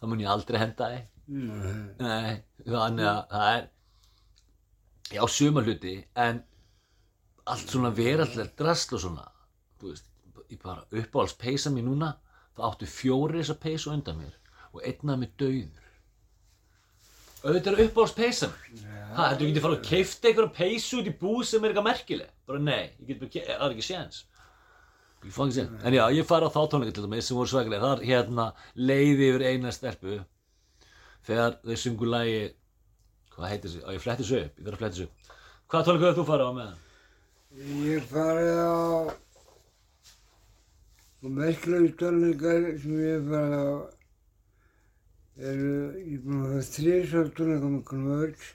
þá 0.00 0.06
mun 0.08 0.22
ég 0.24 0.30
aldrei 0.32 0.58
henda 0.62 0.88
það 0.88 1.02
Nei. 1.28 1.90
Nei, 2.00 2.32
þannig 2.64 3.06
að 3.12 3.20
það 3.34 3.50
er 3.58 3.68
já, 5.10 5.22
suma 5.28 5.62
hluti 5.64 5.96
en 6.14 6.42
allt 7.50 7.72
svona 7.72 7.90
veraldlega 7.96 8.52
drasl 8.58 8.96
og 8.96 9.04
svona 9.04 9.26
þú 9.80 9.90
veist, 9.90 10.08
ég 10.52 10.60
bara 10.62 10.86
uppáhalds 10.90 11.38
peysa 11.40 11.72
mér 11.74 11.88
núna 11.88 12.12
það 12.56 12.66
áttu 12.68 12.90
fjóri 12.90 13.40
þessa 13.40 13.58
peysu 13.62 13.92
undan 13.94 14.20
mér 14.20 14.36
og 14.72 14.84
einna 14.86 15.18
með 15.20 15.32
dauður 15.42 15.88
auðvitað 17.42 17.72
er 17.72 17.88
uppáhalds 17.88 18.14
peysa 18.14 18.50
mér. 18.52 18.82
Ha, 19.12 19.22
þetta 19.32 19.46
getur 19.48 19.64
fara 19.64 19.78
að 19.78 19.88
keifta 19.88 20.28
einhverja 20.30 20.56
peysu 20.56 21.00
út 21.00 21.08
í 21.10 21.14
búð 21.20 21.42
sem 21.48 21.64
er 21.64 21.72
eitthvað 21.72 21.88
merkileg? 21.88 22.30
Bara 22.48 22.60
nei, 22.62 22.84
ég 23.00 23.08
get 23.08 23.18
bara, 23.20 23.32
það 23.32 23.66
er 23.66 23.74
ekki 23.74 23.88
séns 23.88 24.22
ég 25.22 25.34
fá 25.34 25.44
ekki 25.44 25.56
séns, 25.58 25.74
en 25.86 25.96
já, 25.96 26.02
ég 26.16 26.26
fara 26.26 26.48
á 26.50 26.54
þá 26.54 26.62
tónleika 26.70 26.96
til 26.96 27.04
dæmis 27.06 27.28
sem 27.28 27.38
voru 27.38 27.50
svakalega, 27.50 27.82
þar 27.82 28.06
hérna 28.06 28.46
leiði 28.74 29.28
yfir 29.30 29.44
eina 29.50 29.74
stelpu 29.74 30.18
þegar 31.26 31.58
þau 31.62 31.78
sungu 31.78 32.08
lagi 32.10 32.40
hvað 33.34 33.50
heitir 33.52 33.68
þessu, 33.70 33.82
á 33.86 33.90
ég 33.96 34.02
fletti 34.04 34.22
þessu 34.22 34.38
upp 34.42 34.58
ég 34.58 34.64
þarf 34.66 34.76
að 34.76 34.82
fletti 34.82 34.96
þessu 34.96 35.08
upp. 35.08 35.36
Hvaða 35.72 35.86
tónleika 35.88 36.08
hefur 36.10 36.18
þú 36.20 36.28
farið 36.30 36.48
á 36.48 36.52
með? 36.58 36.70
Ég 37.86 38.06
farið 38.12 38.58
á 38.62 38.76
og 41.22 41.30
merkilegu 41.38 41.92
tónleikar 42.00 42.64
sem 42.82 42.94
ég 42.98 43.12
hef 43.16 43.28
farið 43.32 43.60
á 43.62 43.74
eru, 45.42 45.70
ég 45.96 46.16
er 46.16 46.24
búinn 46.24 46.42
að 46.42 46.50
vera 46.52 46.66
þrísar 46.68 47.30
tónleika 47.36 47.70
með 47.72 47.84
Converge. 47.88 48.50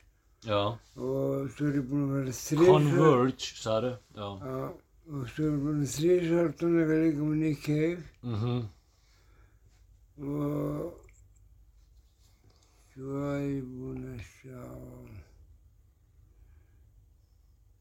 Já, 0.47 0.59
og 0.99 1.47
svo 1.55 1.69
er 1.71 1.79
ég 1.79 1.87
búinn 1.89 2.05
að 2.05 2.13
vera 2.17 2.35
þrísar 2.37 2.69
Converge, 2.69 3.49
sagðu 3.63 3.91
já, 4.19 4.27
og 4.27 5.25
svo 5.33 5.47
er 5.47 5.55
ég 5.55 5.63
búinn 5.65 5.81
að 5.87 5.95
þrísar 5.95 6.53
tónleika 6.61 6.99
líka 7.01 7.21
með 7.31 7.41
Nick 7.41 7.65
Cave. 7.65 8.03
Mhm. 8.21 8.57
Og 10.17 11.06
svo 12.97 13.17
er 13.29 13.43
ég 13.45 13.65
búinn 13.77 14.05
að 14.09 14.21
sjá 14.25 14.61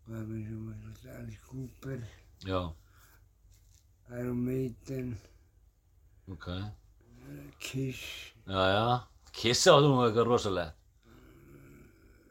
hvað 0.05 0.19
er 0.21 0.27
mér 0.29 0.43
sem 0.47 0.65
að 0.71 0.83
þetta 0.87 1.15
Alice 1.19 1.41
Cooper 1.49 2.03
já, 2.47 2.59
Iron 4.21 4.43
Maiden. 4.47 5.15
Ok 6.31 6.51
Kiss. 7.59 8.03
Já, 8.47 8.61
já, 8.71 8.83
Kiss 9.35 9.65
áttu 9.73 9.89
nú 9.89 10.03
eitthvað 10.05 10.29
rosalegt 10.29 10.75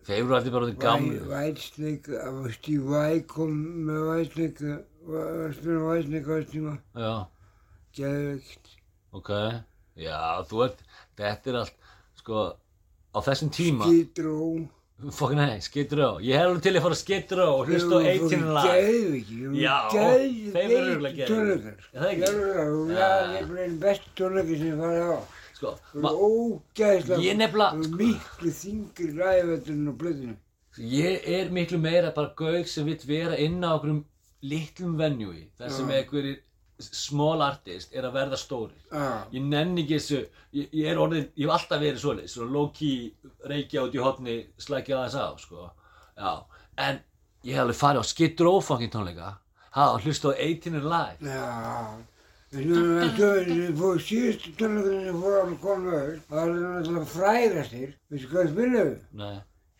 þeir 0.05 0.21
voru 0.27 0.37
alltaf 0.37 0.53
bara 0.53 0.67
því 0.69 0.75
gamlu 0.83 1.21
Whitesnake, 1.31 2.19
að 2.21 2.51
Steve 2.59 2.85
Vai 2.93 3.23
kom 3.31 3.55
með 3.87 4.03
Whitesnake, 4.11 4.75
var 5.09 5.55
spila 5.57 5.81
Whitesnake 5.89 6.29
á 6.29 6.35
þess 6.37 6.51
tíma, 6.53 6.75
já, 7.01 7.13
geðveikt. 7.97 8.69
ok 9.17 9.31
já, 10.05 10.19
þú 10.51 10.61
ert, 10.67 10.85
þetta 11.17 11.51
er 11.51 11.59
allt 11.63 11.89
sko, 12.21 12.45
á 13.15 13.19
þessum 13.23 13.49
tíma 13.56 13.86
Skid 13.88 14.19
Row. 14.25 14.67
fokkin 15.12 15.38
nei, 15.39 15.60
Skid 15.63 15.93
Row 15.99 16.19
ég 16.23 16.36
hef 16.36 16.45
alveg 16.49 16.62
til 16.65 16.73
að 16.75 16.82
fara 16.86 16.95
að 16.95 17.01
Skid 17.01 17.32
Row 17.39 17.54
og 17.62 17.67
hlusta 17.71 17.95
á 17.95 18.01
18 18.12 18.45
lag 18.56 18.67
Geðveiki, 18.69 19.39
Já, 19.62 19.78
þeir 19.91 20.65
eru 20.65 20.93
geðveiki 20.95 21.17
geðveikir. 21.19 21.28
tónleikar. 21.32 21.75
Er 21.93 21.99
það 22.01 22.12
ekki? 22.12 22.30
Það 22.95 23.36
er 23.39 23.60
einn 23.65 23.78
best 23.86 24.08
tónleikar 24.19 24.58
sem 24.62 24.67
ég 24.71 24.80
farið 24.80 25.12
á. 25.15 25.19
sko, 25.56 25.69
Það 25.93 26.10
er 26.12 26.17
ógæðislega, 26.30 27.21
Ég 27.25 27.38
nefnilega- 27.39 27.75
það 27.75 27.95
miklu 28.01 28.51
þingri 28.62 29.10
ræðveturinn 29.19 29.88
á 29.88 29.93
blöðinu. 30.01 30.36
Ég 30.78 31.28
er 31.39 31.49
miklu 31.56 31.78
meira 31.80 32.12
bara 32.12 32.34
gaug 32.36 32.67
sem 32.67 32.86
vill 32.86 32.99
vera 33.08 33.38
inn 33.39 33.62
á 33.63 33.71
okkur 33.80 34.04
litlum 34.43 34.97
venjúi 34.99 35.47
þar 35.58 35.69
sem 35.71 35.88
einhverjir 35.89 36.39
small 36.79 37.41
artist 37.45 37.93
er 37.95 38.07
að 38.07 38.17
verða 38.17 38.39
stórir. 38.39 38.79
Já, 38.91 39.23
ég 39.31 39.45
nenni 39.45 39.83
ekki 39.85 39.99
þessu 39.99 40.19
ég, 40.21 40.67
ég 40.71 40.89
er 40.91 40.99
orðin, 40.99 41.29
ég 41.35 41.47
hef 41.47 41.55
alltaf 41.55 41.81
verið 41.81 42.01
svoleiðis 42.01 42.35
svona 42.35 42.55
low 42.55 42.71
key, 42.75 43.13
reykja 43.47 43.85
út 43.85 43.95
í 43.95 44.03
hotni 44.03 44.35
slækja 44.61 44.99
aðeins 44.99 45.15
á, 45.15 45.27
sko. 45.39 45.69
Já, 46.19 46.33
en 46.88 46.99
ég 47.45 47.55
hef 47.55 47.63
alveg 47.63 47.79
farið 47.79 48.03
á 48.03 48.43
Row 48.43 48.59
fucking 48.61 48.91
tónleika. 48.91 49.38
Og 49.75 50.03
hlusta 50.05 50.31
á 50.31 50.39
18 50.39 50.75
and 50.75 50.88
Live. 50.88 51.17
Já. 51.19 51.97
Við 52.55 53.73
fórum 53.75 53.99
síðustu 53.99 54.53
tónleikunum 54.59 55.01
sem 55.03 55.25
að 55.25 55.57
koma 55.63 55.97
öll, 55.97 56.19
það 56.29 56.38
var 56.39 56.53
náttúrulega 56.61 57.09
frægastir, 57.11 57.89
veistu 58.11 58.29
hvað 58.31 58.51
spilaðu? 58.53 58.93
nei, 59.19 59.35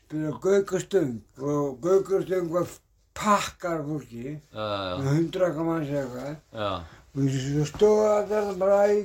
Spila 0.06 0.32
Gaukastöng 0.44 1.14
og 1.42 1.80
Gaukastöng 1.82 2.50
var 2.52 2.68
pakkar 3.16 3.80
fólki, 3.88 4.36
já, 4.36 4.66
já, 4.66 4.96
með 5.02 5.12
hundra 5.18 5.50
okkar 5.50 5.68
manns 5.70 5.92
eða 5.92 6.26
eitthvað. 6.30 6.80
Og 7.16 7.68
stóða 7.70 8.16
þetta 8.30 8.56
bara 8.60 8.80
í 8.92 8.98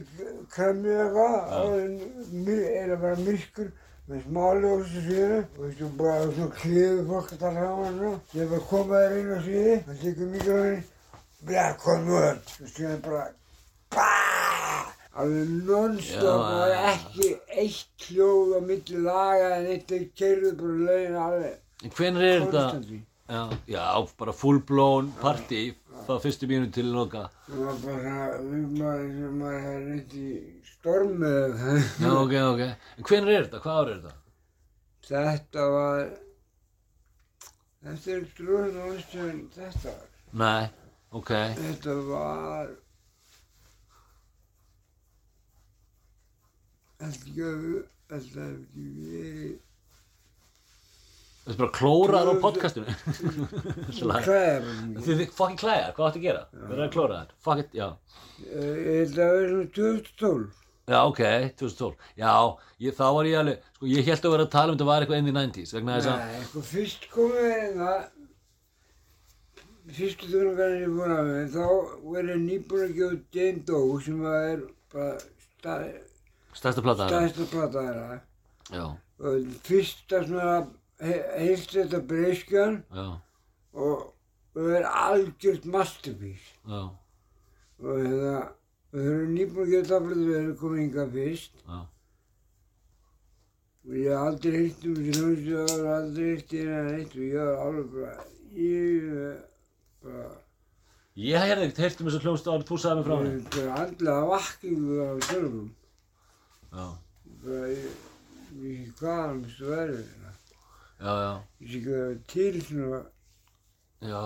kremju 0.51 0.97
eitthvað, 1.05 1.37
og 1.61 2.51
er 2.51 2.95
að 2.97 3.03
vera 3.05 3.19
myrkur 3.23 3.69
með 4.11 4.25
smáljós 4.27 4.81
og 4.83 5.05
síðu 5.07 5.37
og 5.41 5.61
þessu 5.63 5.91
bara 6.01 6.31
svona 6.35 6.57
kliðu 6.59 7.05
fólk 7.11 7.35
að 7.37 7.43
tala 7.45 7.67
saman 7.69 8.01
og. 8.09 8.17
Ég 8.35 8.51
bara 8.51 8.69
koma 8.73 9.03
þér 9.05 9.19
inn 9.21 9.31
á 9.31 9.39
síðu, 9.45 9.77
hann 9.87 10.01
tekur 10.01 10.33
mikrofónin, 10.33 10.89
já, 11.55 11.67
kom 11.85 12.09
nú 12.09 12.17
öll, 12.19 12.41
og 12.41 12.73
síðan 12.75 13.05
bara 13.07 13.29
BAAAAH! 13.95 14.89
Alveg 15.21 15.49
non-stop. 15.67 16.23
Og 16.23 16.43
það 16.51 16.73
er 16.75 16.85
ekki 16.91 17.29
eitt 17.63 18.05
hljóð 18.09 18.53
á 18.55 18.61
milli 18.63 19.01
laga 19.05 19.49
en 19.57 19.71
eitt 19.75 19.89
þeir 19.91 20.05
keirðu 20.19 20.53
bara 20.61 20.77
lögin 20.89 21.17
alveg. 21.19 21.57
Hvenær 21.97 22.27
er 22.29 22.45
þetta. 22.45 23.01
Já, 23.31 23.43
já, 23.71 23.85
bara 24.19 24.33
full 24.35 24.59
blown 24.69 25.13
party 25.21 25.61
þá 26.07 26.13
fyrstu 26.25 26.49
mínúti 26.51 26.81
til 26.81 26.91
loka. 26.95 27.27
Það 27.47 27.61
var 27.67 27.79
bara 27.85 28.01
svona, 28.01 28.25
við 28.47 28.65
maður 28.81 29.05
eins 29.05 29.21
og 29.29 29.37
maður 29.41 29.61
hefði 29.67 29.85
reynt 29.91 30.17
í 30.21 30.27
eitthvað. 30.81 31.55
já, 32.01 32.11
ok, 32.25 32.35
ok, 32.49 32.63
en 32.99 33.09
hvenær 33.11 33.33
er 33.37 33.47
þetta, 33.47 33.63
hvað 33.65 33.81
ár 33.81 33.93
er 33.95 34.01
þetta? 34.01 34.17
Þetta 35.11 35.65
var, 35.75 36.05
þetta 37.87 38.13
er 38.17 38.29
dröðn 38.39 38.79
og 38.85 38.93
veistu 38.95 39.25
en 39.29 39.41
þetta 39.57 39.95
var. 39.97 40.07
nei, 40.45 40.69
ok, 41.21 41.33
Þetta 41.61 41.97
var, 42.11 42.71
held 47.01 47.19
ekki 47.25 47.45
að, 47.49 47.67
held 48.13 48.37
að 48.37 48.47
hef 48.47 48.61
ekki 48.61 48.87
verið 49.01 49.59
þetta 51.51 51.57
er 51.57 51.61
bara 51.61 51.75
klóraðar 51.75 52.31
á 52.31 52.35
podcastinu 52.45 52.95
klæðabæðingi. 53.99 55.03
Þið 55.05 55.21
þið 55.21 55.35
fucking 55.35 55.59
klæða, 55.61 55.91
hvað 55.97 56.07
áttu 56.07 56.21
að 56.21 56.25
gera? 56.29 56.43
Verður 56.55 56.85
að 56.87 56.93
klóra 56.95 57.19
þær? 57.21 57.35
Fuck 57.47 57.63
it, 57.65 57.75
já. 57.75 57.89
Ég 58.47 58.89
held 59.01 59.11
að 59.11 59.21
það 59.21 59.35
verið 59.35 59.51
svona 59.51 59.71
2012. 59.81 60.57
Já, 60.91 60.99
ok, 61.07 61.21
2012. 61.61 62.07
Já, 62.19 62.31
ég, 62.87 62.95
þá 62.99 63.05
var 63.17 63.29
ég 63.31 63.41
alveg, 63.41 63.67
sko, 63.77 63.91
ég 63.91 64.09
held 64.11 64.25
að 64.27 64.35
vera 64.35 64.47
að 64.47 64.55
tala 64.55 64.73
um 64.73 64.79
þetta 64.79 64.89
var 64.91 65.05
eitthvað 65.05 65.21
inn 65.23 65.31
í 65.31 65.35
90s, 65.37 65.75
vegna 65.77 65.99
þess 65.99 66.11
að, 66.11 66.25
Nei, 66.25 66.47
sko 66.49 66.63
fyrst 66.71 67.05
komið 67.13 67.45
hérna, 67.51 67.91
fyrstu 69.99 70.31
tónleikarnir 70.31 70.81
ég 70.85 70.97
búin 70.97 71.15
að 71.15 71.29
með, 71.31 71.55
þá 71.55 71.67
verið 72.15 72.43
nýbúin 72.47 72.87
að 72.87 72.97
gefa 72.99 73.21
Jane 73.37 73.63
Doe 73.69 74.01
sem 74.07 74.25
að 74.31 74.49
er 74.49 74.65
bara 74.95 75.13
stað, 75.61 75.87
stærsta 76.59 76.97
staðista 76.99 77.47
plata 77.53 77.87
þeirra. 77.87 78.21
Já, 78.71 78.85
Og 79.21 79.49
fyrsta 79.67 80.23
svona 80.25 80.53
heilst 81.01 81.73
þetta 81.77 82.01
breyskjan 82.11 82.81
og 83.73 84.09
það 84.55 84.73
er 84.81 84.89
algjört 84.91 85.65
masterpiece. 85.65 86.51
já, 86.69 86.83
Og 87.81 87.97
hérna, 88.05 88.33
við 88.93 89.07
höfum 89.09 89.31
nýbúin 89.37 89.65
að 89.65 89.71
gefa 89.73 89.89
taflið 89.95 90.27
við 90.27 90.37
erum 90.41 90.57
komið 90.61 90.81
hingað 90.85 91.13
fyrst. 91.15 91.55
já. 91.67 91.79
Og 93.89 93.95
ég 93.97 94.11
hef 94.11 94.21
aldrei 94.27 94.53
heyrt 94.59 94.85
um 94.85 94.95
þessi 94.99 95.13
hljómsveit 95.17 95.55
og 95.57 95.71
ég 95.71 95.71
hef 95.71 95.87
aldrei 95.95 96.27
heyrt 96.31 96.53
í 96.53 96.61
henni 96.61 96.93
neitt 96.93 97.15
og 97.17 97.23
ég 97.25 97.35
var 97.41 97.57
alveg 97.65 97.87
bara, 97.95 98.15
ég 98.53 99.01
bara, 100.05 100.27
Ég 101.21 101.37
hef 101.41 101.51
ekkert 101.59 101.81
heyrt 101.83 102.01
um 102.01 102.07
þessu 102.11 102.21
hljómsd 102.25 102.47
áður, 102.53 102.67
þú 102.69 102.77
sagði 102.81 102.97
mig 103.01 103.07
frá 103.09 103.17
ég 103.17 103.25
henni. 103.25 103.41
er 103.41 103.49
bara 103.57 103.73
andlega 103.87 104.23
vakkingu 104.31 104.95
á. 105.01 105.03
Já, 106.71 106.87
Bara, 107.41 107.67
ég 107.73 107.81
ég 107.81 108.61
veit 108.61 108.77
ekki 108.77 108.93
hvað 109.01 109.17
hann 109.25 109.41
mistu 109.41 109.65
verður 109.73 110.05
hérna. 110.05 110.20
Ég 111.01 111.71
sé 111.73 111.81
ekki 111.81 111.91
að 111.91 112.01
það 112.01 112.11
er 112.13 112.23
til 112.29 112.63
svona, 112.67 113.03
já. 114.05 114.23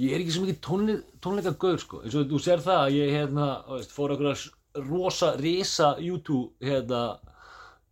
Ég 0.00 0.14
er 0.14 0.22
ekki 0.22 0.34
svo 0.34 0.44
mikið 0.44 0.60
tónle, 0.64 0.96
tónleika 1.24 1.54
gaur, 1.60 1.80
sko. 1.80 2.00
Eins 2.04 2.16
og 2.16 2.28
þú 2.30 2.40
sér 2.44 2.62
það 2.64 2.84
að 2.84 2.96
ég, 2.96 3.12
hérna, 3.16 3.48
veist, 3.68 3.94
fór 3.94 4.14
okkur 4.14 4.44
rosa, 4.86 5.32
risa 5.40 5.90
YouTube, 6.00 6.52
hérna, 6.64 7.02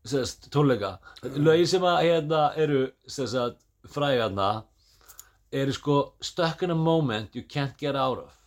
sérst, 0.06 0.50
tónleika. 0.54 0.96
Lögin 1.24 1.72
sem 1.72 1.88
að, 1.88 2.00
hérna, 2.06 2.42
eru, 2.64 2.84
sérst, 3.10 3.64
frægarna, 3.88 4.50
eru 5.52 5.72
sko 5.72 6.14
stuck 6.20 6.62
in 6.62 6.70
a 6.70 6.74
moment 6.74 7.34
you 7.34 7.42
can't 7.42 7.76
get 7.78 7.96
out 7.96 8.18
of 8.18 8.37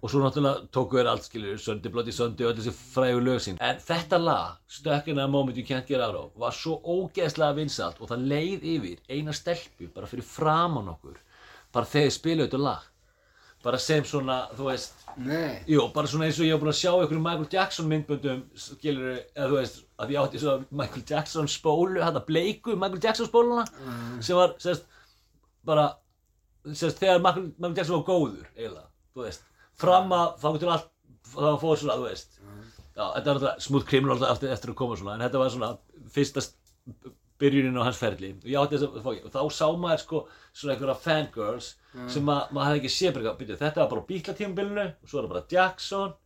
og 0.00 0.10
svo 0.10 0.22
náttúrulega 0.22 0.68
tóku 0.74 0.98
þér 0.98 1.10
allt 1.12 1.26
skilur 1.26 1.58
Söndi, 1.62 1.90
Bloody 1.92 2.14
Söndi 2.14 2.46
og 2.46 2.52
öll 2.52 2.60
þessi 2.60 2.74
frægu 2.76 3.22
lög 3.24 3.40
sín. 3.44 3.58
En 3.60 3.80
þetta 3.82 4.20
lag, 4.22 4.58
Stuck 4.68 5.08
in 5.08 5.18
a 5.18 5.26
moment 5.28 5.56
you 5.58 5.66
can't 5.66 5.88
get 5.88 6.00
out 6.00 6.14
of 6.14 6.36
var 6.38 6.54
svo 6.54 6.78
ógeðslega 6.82 7.56
vinsalt 7.58 7.98
og 8.00 8.12
það 8.12 8.28
leið 8.34 8.68
yfir 8.76 9.02
eina 9.10 9.34
stelpu 9.34 9.90
bara 9.94 10.06
fyrir 10.10 10.26
framan 10.26 10.92
okkur. 10.94 11.18
Bara 11.72 11.88
þegar 11.88 12.08
þið 12.08 12.16
spilaðu 12.20 12.48
þetta 12.48 12.62
lag. 12.62 12.86
Bara 13.64 13.78
sem 13.82 14.04
svona, 14.06 14.44
þú 14.54 14.68
veist 14.70 15.08
Jú, 15.66 15.88
bara 15.94 16.06
svona 16.06 16.28
eins 16.28 16.38
og 16.38 16.46
ég 16.46 16.54
hef 16.54 16.60
búin 16.62 16.70
að 16.70 16.78
sjá 16.78 16.92
ykkur 17.02 17.18
Michael 17.18 17.48
Jackson 17.50 17.88
myndböndum, 17.90 18.44
skilur 18.54 19.16
eða 19.16 19.48
þú 19.50 19.56
veist, 19.56 19.80
að 19.98 20.12
ég 20.14 20.20
átti 20.22 20.42
svo 20.42 20.52
Michael 20.70 21.02
Jackson 21.08 21.50
spólu, 21.50 21.98
þetta 22.04 22.22
bleiku 22.28 22.76
Michael 22.78 23.02
Jackson 23.02 23.26
spóluna, 23.26 23.64
sem 24.22 24.38
var, 24.38 24.54
sérst, 24.62 24.86
bara, 25.66 25.88
sérst, 26.70 27.02
þegar 27.02 27.18
Michael, 27.24 27.48
Michael 27.56 27.80
Jackson 27.80 27.98
var 27.98 28.06
góður, 28.06 28.46
eiginlega, 28.54 28.86
þú 29.16 29.24
veist, 29.26 29.47
fram 29.78 30.12
að, 30.16 30.34
þá 30.42 30.48
getur 30.56 30.72
allt, 30.74 30.90
þá 31.34 31.48
fór 31.62 31.78
svona, 31.82 31.96
þú 32.00 32.08
veist, 32.08 32.38
já, 32.40 33.04
þetta 33.14 33.24
var 33.28 33.38
náttúrulega 33.38 33.66
smooth 33.68 33.86
criminal 33.88 34.18
alltaf 34.18 34.50
eftir, 34.56 34.72
að 34.74 34.78
koma 34.82 34.98
svona, 35.00 35.14
en 35.18 35.24
þetta 35.26 35.42
var 35.44 35.54
svona 35.54 35.70
fyrsta 36.14 36.44
st- 36.44 37.12
byrjunin 37.38 37.76
á 37.78 37.86
hans 37.86 37.98
ferli, 38.00 38.32
átti 38.58 38.78
þess 38.82 39.28
þá 39.30 39.42
sá 39.54 39.66
maður 39.78 40.00
sko, 40.02 40.22
svona 40.58 40.72
einhverja 40.74 40.96
fangirls, 41.04 41.68
sem 42.10 42.32
að, 42.34 42.48
maður 42.56 42.72
hefði 42.72 42.80
ekki 42.82 42.90
séð 42.96 43.12
bara 43.14 43.34
eitthvað, 43.36 43.60
þetta 43.60 43.82
var 43.84 43.92
bara 43.92 44.02
á 44.02 44.08
bíklatímabilinu, 44.08 44.86
og 45.04 45.12
svo 45.12 45.20
er 45.20 45.28
það 45.28 45.34
bara 45.36 45.44
Jackson, 45.54 46.16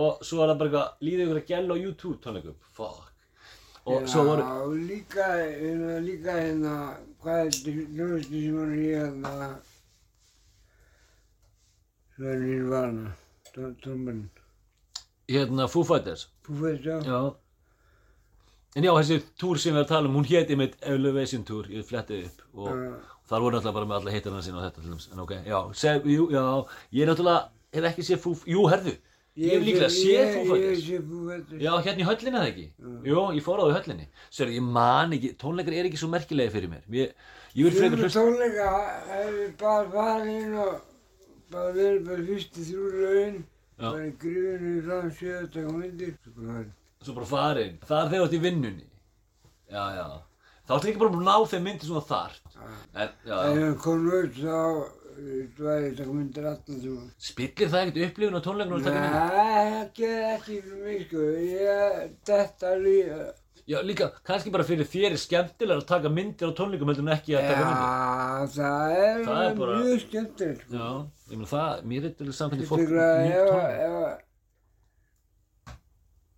og 0.00 0.24
svo 0.24 0.40
er 0.40 0.48
það 0.54 0.62
bara 0.62 0.70
eitthvað, 0.70 0.96
líðið 1.10 1.26
ykkur 1.26 1.42
að 1.42 1.50
gæla 1.52 1.76
á 1.76 1.82
YouTube 1.84 2.16
tónleikum, 2.24 2.56
fuck, 2.78 3.12
og 3.86 4.08
svo 4.10 4.24
voru, 4.30 4.46
Já, 4.48 4.80
líka, 4.88 5.26
líka 6.08 6.38
hérna, 6.40 6.72
hvað 7.22 7.42
er 7.44 7.52
þetta 7.52 7.76
hljóðstu 7.92 8.40
sem 8.46 8.56
hann 8.62 8.72
er 8.72 8.80
hérna, 8.96 9.34
svo 12.16 12.30
er 12.32 12.38
Nirvana, 12.40 13.10
tónmenn, 13.84 14.22
hérna, 15.28 15.66
Foo 15.68 15.84
Fighters, 15.84 16.28
þú 16.46 16.60
veist 16.62 16.86
það? 16.86 17.10
já, 17.10 17.20
en 18.76 18.84
já, 18.86 18.92
þessi 18.98 19.18
túr 19.40 19.58
sem 19.60 19.72
við 19.74 19.80
erum 19.80 19.84
að 19.86 19.90
tala 19.94 20.08
um, 20.10 20.16
hún 20.20 20.28
héti 20.30 20.56
með 20.60 20.76
Elevation 20.94 21.44
Tour, 21.48 21.68
ég 21.72 21.84
flettið 21.88 22.26
upp, 22.28 22.42
og 22.54 22.70
Já. 22.72 22.94
þar 23.30 23.42
voru 23.44 23.56
náttúrulega 23.56 23.76
bara 23.80 23.90
með 23.90 23.98
alla 24.00 24.14
hittarna 24.16 24.42
sína 24.46 24.60
og 24.60 24.64
þetta 24.66 24.80
til 24.84 24.90
dæmis, 24.94 25.08
en 25.12 25.22
ok, 25.26 25.34
já, 25.48 25.58
seg, 25.82 26.08
jú, 26.12 26.26
já, 26.34 26.42
ég 26.96 27.04
er 27.06 27.12
náttúrulega, 27.12 27.44
hef 27.76 27.90
ekki 27.90 28.06
séð 28.10 28.20
Foo, 28.24 28.34
jú, 28.52 28.64
herðu, 28.72 28.96
ég 29.36 29.52
hef 29.56 29.64
líklega 29.68 29.92
séð 29.92 30.34
Foo 30.34 30.44
Fighters, 30.54 30.84
Foo 31.10 31.22
Fighters. 31.30 31.62
já, 31.66 31.72
hérna 31.88 32.04
í 32.04 32.08
höllinni 32.10 32.36
það 32.40 32.50
ekki, 32.52 32.66
jú, 33.10 33.24
ég 33.36 33.46
fór 33.48 33.60
á 33.60 33.64
það 33.66 33.72
í 33.72 33.78
höllinni, 33.80 34.08
sér, 34.38 34.52
ég 34.56 34.68
man 34.76 35.16
ekki, 35.16 35.32
tónleikar 35.42 35.76
er 35.80 35.88
ekki 35.90 36.00
svo 36.00 36.10
merkilegi 36.12 36.54
fyrir 36.56 36.72
mér, 36.76 36.84
ég, 37.00 37.16
ég 37.56 37.66
vil 37.68 37.76
frekar 37.80 38.04
hlusta, 38.04 38.20
tónleika 38.22 38.68
hef 39.10 39.40
ég 39.42 39.56
bara 39.60 39.88
farið 39.96 40.36
inn 40.44 40.60
og 40.64 40.76
bara 41.52 41.72
verið 41.76 42.02
bara 42.08 42.24
fyrstu 42.30 42.64
þrjú 42.68 42.84
Já. 43.76 43.90
bara 43.92 44.10
grifinu 44.22 44.82
fram 44.86 45.10
sjöðu 45.12 45.48
taka 45.52 45.72
myndir. 45.76 46.12
Svo 46.24 46.32
bara 46.36 46.46
farið. 46.56 46.70
svo 47.04 47.14
bara 47.16 47.26
farin, 47.32 47.74
það 47.86 47.98
er 48.02 48.08
þegar 48.10 48.22
þú 48.22 48.26
ert 48.26 48.36
í 48.36 48.40
vinnunni, 48.46 48.86
já, 49.70 49.82
já, 49.98 50.06
þá 50.66 50.72
ertu 50.76 50.88
líka 50.88 51.02
bara 51.02 51.12
búin 51.12 51.26
að 51.26 51.28
ná 51.28 51.50
þeim 51.52 51.66
myndir 51.68 51.90
þú 51.90 52.00
þart, 52.08 52.54
en, 52.56 53.10
já, 53.28 53.36
En 53.36 53.58
já, 53.60 53.66
hann 53.66 53.76
kom 53.84 54.06
út 54.16 54.38
þá, 54.40 54.62
þú 55.16 55.66
væri 55.68 55.90
taka 56.00 56.14
myndir 56.16 56.48
allan 56.52 56.80
tíma. 56.86 57.04
spillir 57.28 57.68
það 57.74 57.82
ekkert 57.90 58.06
upplifun 58.08 58.38
á 58.40 58.46
tónleikunum 58.48 58.80
að 58.80 58.88
taka 58.88 59.02
myndir? 59.04 59.12
Nei, 59.12 59.36
það 59.36 59.60
er 59.60 60.24
ekki 60.32 60.56
fyrir 60.56 60.80
mig 60.86 61.04
sko, 61.06 61.26
ég, 61.44 62.00
þetta 62.32 62.72
líka. 62.86 63.20
Já, 63.66 63.80
líka, 63.82 64.06
kannski 64.22 64.50
bara 64.54 64.62
fyrir 64.62 64.86
þér 64.86 65.10
er 65.16 65.18
skemmtilega 65.18 65.80
að 65.82 65.86
taka 65.88 66.08
myndir 66.14 66.46
á 66.46 66.54
tónleikum 66.54 66.86
heldur 66.92 67.02
en 67.02 67.14
ekki 67.16 67.34
að 67.34 67.48
taka 67.50 67.64
myndir. 67.66 67.82
Já, 67.82 68.46
það 68.54 68.92
er, 69.06 69.16
Það 69.26 69.40
er 69.46 69.54
bara- 69.58 69.78
mjög 69.82 69.98
skemmtilegt 70.04 70.60
sko. 70.62 70.76
Já, 70.76 70.86
ég 71.32 71.36
meina 71.40 71.50
það, 71.50 71.72
mér 71.90 71.98
er 71.98 72.12
þetta 72.14 72.32
samt 72.38 72.52
Þetta 72.54 72.68
fólk 72.70 72.78
er 72.78 72.86
eitthvað, 72.86 73.18
nýtt 73.26 73.34
ef, 73.34 73.48
tónleik. 73.50 73.80
ef, 73.86 74.22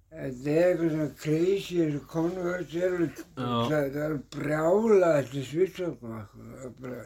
þetta 0.08 0.48
er 0.48 0.72
eitthvað 0.72 0.90
svona 0.94 1.10
crazy, 1.22 1.76
þessu 1.82 2.00
konvert 2.08 2.72
er 2.74 2.92
það 3.36 3.98
er 4.06 4.14
brjála 4.34 5.10
þetta 5.18 5.42
svitsöfn, 5.50 6.16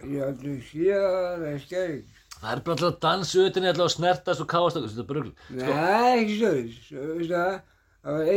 ég 0.06 0.22
aldrei 0.28 0.54
séð 0.70 1.02
það, 1.02 1.34
það 1.42 1.50
er 1.50 1.58
skæg. 1.66 1.98
Það 2.42 2.52
er 2.52 2.60
bara 2.62 2.74
alltaf 2.76 2.88
að 2.92 3.02
dansa 3.08 3.36
utan 3.48 3.62
í 3.66 3.70
alltaf 3.72 3.86
að 3.90 3.94
snertast 3.96 4.40
og 4.42 4.48
káast 4.54 4.78
okkur, 4.78 4.90
þetta 4.94 5.02
er 5.02 5.10
bara 5.10 5.20
rugl. 5.26 5.34
Nei, 5.50 6.14
ekki 6.22 6.34
svo, 6.38 6.54
veist 7.18 7.34
það, 7.34 7.60
það. 8.02 8.28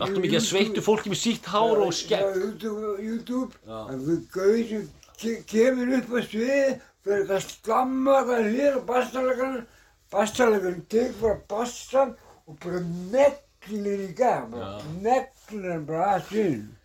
Alltaf 0.00 0.18
mikið 0.20 0.38
að 0.40 0.46
sveittu 0.46 0.82
fólki 0.84 1.12
með 1.12 1.20
sítt 1.22 1.46
hár 1.50 1.80
og. 1.86 1.92
Já, 2.10 2.20
YouTube, 2.36 2.96
YouTube, 3.00 3.52
Já. 3.66 3.78
það 3.90 4.10
er 4.14 4.24
gauð 4.34 4.72
sem 4.72 4.88
ke- 5.20 5.44
kemur 5.48 5.94
upp 5.98 6.10
á 6.10 6.20
sviði, 6.26 6.80
fyrir 7.04 7.22
eitthvað 7.22 7.38
að 7.38 7.46
slamma 7.54 8.16
eitthvað 8.20 8.50
hér 8.56 8.76
og 8.80 8.84
bassalegarinn, 8.90 9.64
bassalegarinn 10.12 10.84
tegur 10.92 11.20
bara 11.22 11.40
bassan 11.54 12.14
og 12.48 12.58
bara 12.64 12.80
neglir 13.14 14.04
í 14.08 14.12
gang, 14.16 14.50
bara 14.52 14.82
neglir 15.00 15.72
hann 15.72 15.86
bara 15.88 16.12
að 16.18 16.28
sviðinu. 16.28 16.76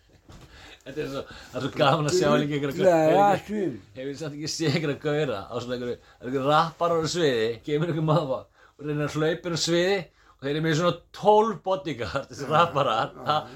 Þetta 0.86 1.00
er 1.02 1.08
svo, 1.10 1.22
það 1.52 1.56
er 1.58 1.64
svo 1.66 1.70
gaman 1.80 2.06
að 2.06 2.14
sjá 2.14 2.28
líka 2.38 2.56
ykkur 2.60 2.70
að 2.70 2.82
Nei, 2.86 3.16
að 3.18 3.40
sviðinu. 3.46 3.78
Hefur 3.96 4.10
þið 4.12 4.18
samt 4.20 4.36
ekki 4.36 4.50
séð 4.56 4.76
ykkur 4.78 4.92
að 4.92 5.00
gauðra 5.02 5.38
á 5.50 5.54
svona 5.58 5.78
það 5.80 5.88
er 5.96 6.28
ykkur 6.30 6.44
rappar 6.52 6.92
á 6.94 6.98
sviði, 7.10 7.48
kemur 7.66 7.90
ykkur 7.92 8.06
maður 8.06 8.36
og 8.36 8.84
reynir 8.86 9.08
að 9.08 9.16
hlaupa 9.18 9.50
á 9.50 9.58
sviði 9.58 9.96
og 10.36 10.44
þeir 10.44 10.52
eru 10.52 10.62
með 10.66 10.74
svona 10.78 10.96
12 11.16 11.54
bodyguard, 11.64 12.26
þessi 12.30 12.48
rapparar, 12.50 13.12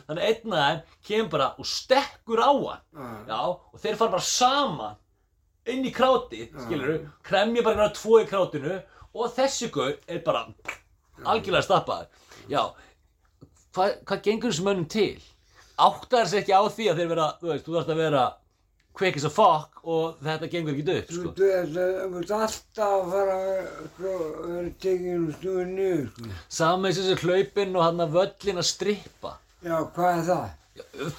þannig 0.08 0.26
einn 0.30 0.54
af 0.56 0.68
þeim 0.70 0.80
kemur 1.10 1.30
bara 1.34 1.48
og 1.60 1.68
stekkur 1.68 2.40
á 2.40 2.50
hann, 2.50 3.26
Já. 3.28 3.40
og 3.52 3.82
þeir 3.82 3.98
fara 4.00 4.14
bara 4.16 4.24
saman 4.24 4.96
inn 5.68 5.84
í 5.84 5.92
kráti, 5.94 6.46
skilur 6.64 6.94
du, 6.94 7.08
kremja 7.26 7.62
bara 7.66 7.76
einhverja 7.76 7.96
tvo 8.00 8.20
í 8.22 8.28
krátinu 8.30 8.78
og 9.12 9.34
þessi 9.36 9.68
gaur 9.74 9.92
er 10.08 10.22
bara 10.24 10.46
algjörlega 11.28 11.66
stappaður. 11.66 12.08
Já, 12.48 12.62
hvað, 13.76 13.98
hvað 14.08 14.22
gengur 14.24 14.54
þessum 14.54 14.70
mönnum 14.70 14.88
til? 14.90 15.20
Áttar 15.80 16.24
þessi 16.24 16.40
ekki 16.40 16.56
á 16.56 16.62
því 16.64 16.88
að 16.90 17.02
þeir 17.02 17.12
vera, 17.12 17.26
þú 17.40 17.52
veist, 17.52 17.66
þú 17.66 17.76
þarfst 17.76 17.92
að 17.94 18.00
vera 18.06 18.24
quick 18.96 19.16
as 19.16 19.24
a 19.24 19.31
fuck 19.33 19.81
og 19.85 20.18
þetta 20.24 20.48
gengur 20.53 20.74
ekki 20.76 20.94
upp, 20.98 21.11
Þú 21.11 21.18
sko. 21.18 21.33
veist, 21.38 21.74
það 21.74 21.90
er 22.20 22.33
alltaf 22.37 22.87
að 22.87 23.11
fara 23.14 23.37
að 23.40 23.66
sko, 23.90 24.14
vera 24.46 24.70
tekinn 24.85 25.26
og 25.29 25.35
snúið 25.40 25.68
niður, 25.74 26.07
sko. 26.50 26.70
Með 26.85 26.96
þessi 27.00 27.18
hlaupin 27.24 27.76
og 27.76 27.85
hann 27.87 28.05
að 28.07 28.16
völlin 28.18 28.61
að 28.64 28.68
strippa. 28.70 29.37
Já, 29.64 29.76
hvað 29.94 30.11
er 30.16 30.26
það? 30.31 30.48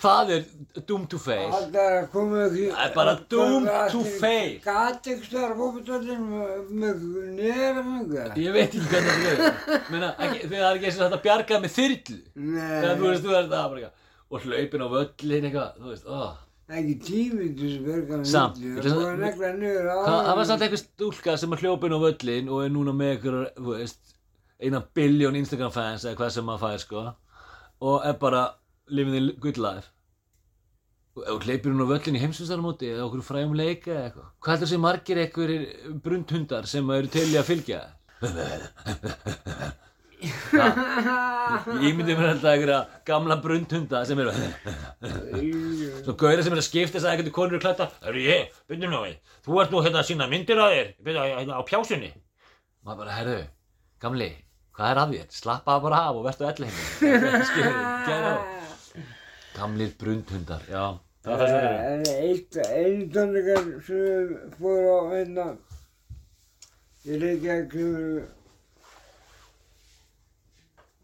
Það 0.02 0.30
er 0.34 0.46
doom 0.90 1.04
to 1.12 1.18
face. 1.22 1.54
Alltaf 1.54 1.82
er 1.84 1.96
að 2.00 2.06
koma 2.14 2.40
ekki... 2.48 2.64
Það 2.72 2.86
er 2.88 2.94
bara 2.96 3.14
doom 3.30 3.68
to 3.94 4.04
fail. 4.22 4.54
Gat 4.64 5.10
ekki 5.12 5.28
stöðar 5.28 5.54
fókbúttöldin 5.60 6.24
með 6.82 7.04
nefnum, 7.38 8.00
Ég 8.42 8.56
veit 8.56 8.72
ekki 8.72 8.88
hvernig 8.90 9.26
þetta 9.28 9.50
er. 9.52 9.84
Meina, 9.94 10.10
ekki, 10.18 10.40
þegar 10.48 10.64
það 10.64 10.70
er 10.72 10.80
ekki 10.80 10.90
eins 10.90 10.98
og 10.98 11.04
þetta 11.06 11.22
bjargað 11.28 11.66
með 11.66 11.76
þyrlu. 11.78 12.18
Þegar 12.38 12.96
þú 12.96 13.04
Nei, 13.04 13.12
veist, 13.12 13.26
þú 13.28 13.36
veist 13.36 13.52
það 13.52 13.68
bara 13.74 13.82
eitthvað. 13.82 14.08
Og 14.32 14.48
hlaupin 14.48 14.86
á 14.86 14.88
völlin 14.96 15.48
eitthvað, 15.52 15.78
þú 15.82 15.92
veist, 15.92 16.10
óh. 16.10 16.34
Ekki 16.80 16.96
tími 17.06 17.48
til 17.58 17.68
þess 17.68 17.78
að 17.80 17.86
verka 17.90 18.18
með 18.22 18.26
Samt, 18.32 18.56
Það 18.62 18.86
að- 18.88 18.98
var. 19.02 19.16
Það 20.08 20.36
það 20.40 20.46
samt 20.52 20.66
eitthvað 20.66 20.84
stúlka 20.86 21.38
sem 21.42 21.54
er 21.56 21.62
hljópin 21.64 21.96
á 21.96 22.00
völlin 22.06 22.50
og 22.52 22.64
er 22.66 22.70
núna 22.74 22.94
með 22.96 23.26
veist, 23.68 24.14
eina 24.62 24.80
biljón 24.96 25.36
Instagram 25.42 25.72
fans 25.76 26.06
eða 26.06 26.16
hvað 26.22 26.32
sem 26.38 26.46
maður 26.46 26.64
fær, 26.66 26.80
sko. 26.86 27.04
Og 27.82 28.06
er 28.06 28.14
bara 28.22 28.44
living 28.88 29.14
the 29.16 29.34
good 29.42 29.58
life. 29.58 29.90
Og 31.28 31.42
hleypir 31.44 31.74
hún 31.74 31.84
á 31.84 31.92
völlin 31.92 32.16
í 32.16 32.22
heimsvistarmóti 32.24 32.88
eða 32.94 33.04
okkur 33.10 33.24
frægum 33.28 33.56
leika 33.58 33.92
eða 33.92 34.04
eitthvað. 34.10 34.30
Hvað 34.42 34.54
heldur 34.56 34.68
sem 34.72 34.82
margir 34.82 35.18
einhverjir 35.26 35.64
brundhundar 36.02 36.66
sem 36.72 36.90
eru 36.90 37.08
til 37.12 37.28
í 37.34 37.38
að 37.42 37.50
fylgja? 37.52 37.82
Ég 40.22 41.88
ímyndi 41.90 42.14
mér 42.14 42.28
alltaf 42.32 42.52
einhverja 42.52 42.80
gamla 43.08 43.38
brundhunda 43.42 44.04
sem 44.06 44.20
eru 44.22 44.34
Svo 46.06 46.14
gauðir 46.14 46.44
sem 46.46 46.54
er 46.54 46.62
að 46.62 46.68
skipta 46.68 46.98
þess 46.98 47.08
að 47.08 47.14
einhvern 47.16 47.36
konur 47.38 47.56
eru 47.58 47.64
klætta 47.64 47.88
Það 47.96 48.10
eru 48.12 48.26
ég, 48.28 48.54
byrju 48.70 48.92
nú 48.92 49.02
við 49.08 49.16
Þú 49.48 49.62
ert 49.64 49.74
nú 49.74 49.82
hérna 49.86 50.04
að 50.04 50.10
sína 50.12 50.30
myndir 50.30 50.62
á 50.62 50.68
þér 50.70 50.92
Byrju 51.08 51.28
hérna 51.32 51.58
á 51.58 51.62
pjásunni. 51.66 52.12
Maður 52.86 53.00
bara, 53.04 53.18
herru, 53.18 53.38
gamli, 54.02 54.30
hvað 54.78 54.92
er 54.94 55.02
að 55.02 55.16
þér? 55.16 55.28
Slappa 55.38 55.80
bara 55.84 56.04
af 56.10 56.18
og 56.18 56.26
verðstu 56.26 56.48
elli 56.50 56.70
henni 56.70 57.70
á 58.10 58.62
Gamlir 59.52 59.92
brundhundar, 60.00 60.62
já. 60.70 60.86
Það 61.26 61.34
er 61.34 61.42
það 61.42 61.50
sem 61.52 61.66
eru 61.68 62.14
eitt, 62.28 62.56
einu 62.72 63.08
tónleikar 63.14 63.66
sem 63.86 64.30
fór 64.58 64.86
á 64.90 65.00
hérna 65.12 65.46
í 67.06 67.20
Reykjavík 67.22 67.76
sem 67.76 67.92
eru 68.00 68.24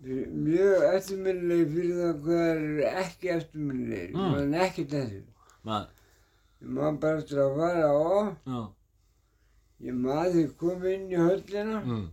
mjög 0.05 0.83
eftirminnilegi 0.93 1.67
fyrir 1.73 2.01
það 2.01 2.19
hvað 2.25 2.43
eru 2.51 2.89
ekki 3.03 3.31
eftirminnilegi. 3.35 4.11
Mm. 4.13 4.19
Mm. 4.21 4.35
Man 4.35 4.57
ekki 4.67 4.85
þessu. 4.91 5.21
Maður, 5.67 6.99
bara 7.01 7.21
eftir 7.21 7.41
að 7.43 7.57
fara 7.61 7.87
á, 7.87 8.19
já, 8.47 8.59
ég 9.87 10.05
því 10.33 10.45
kom 10.61 10.85
inn 10.89 11.09
í 11.11 11.19
höllina 11.21 11.81
mm, 11.83 12.05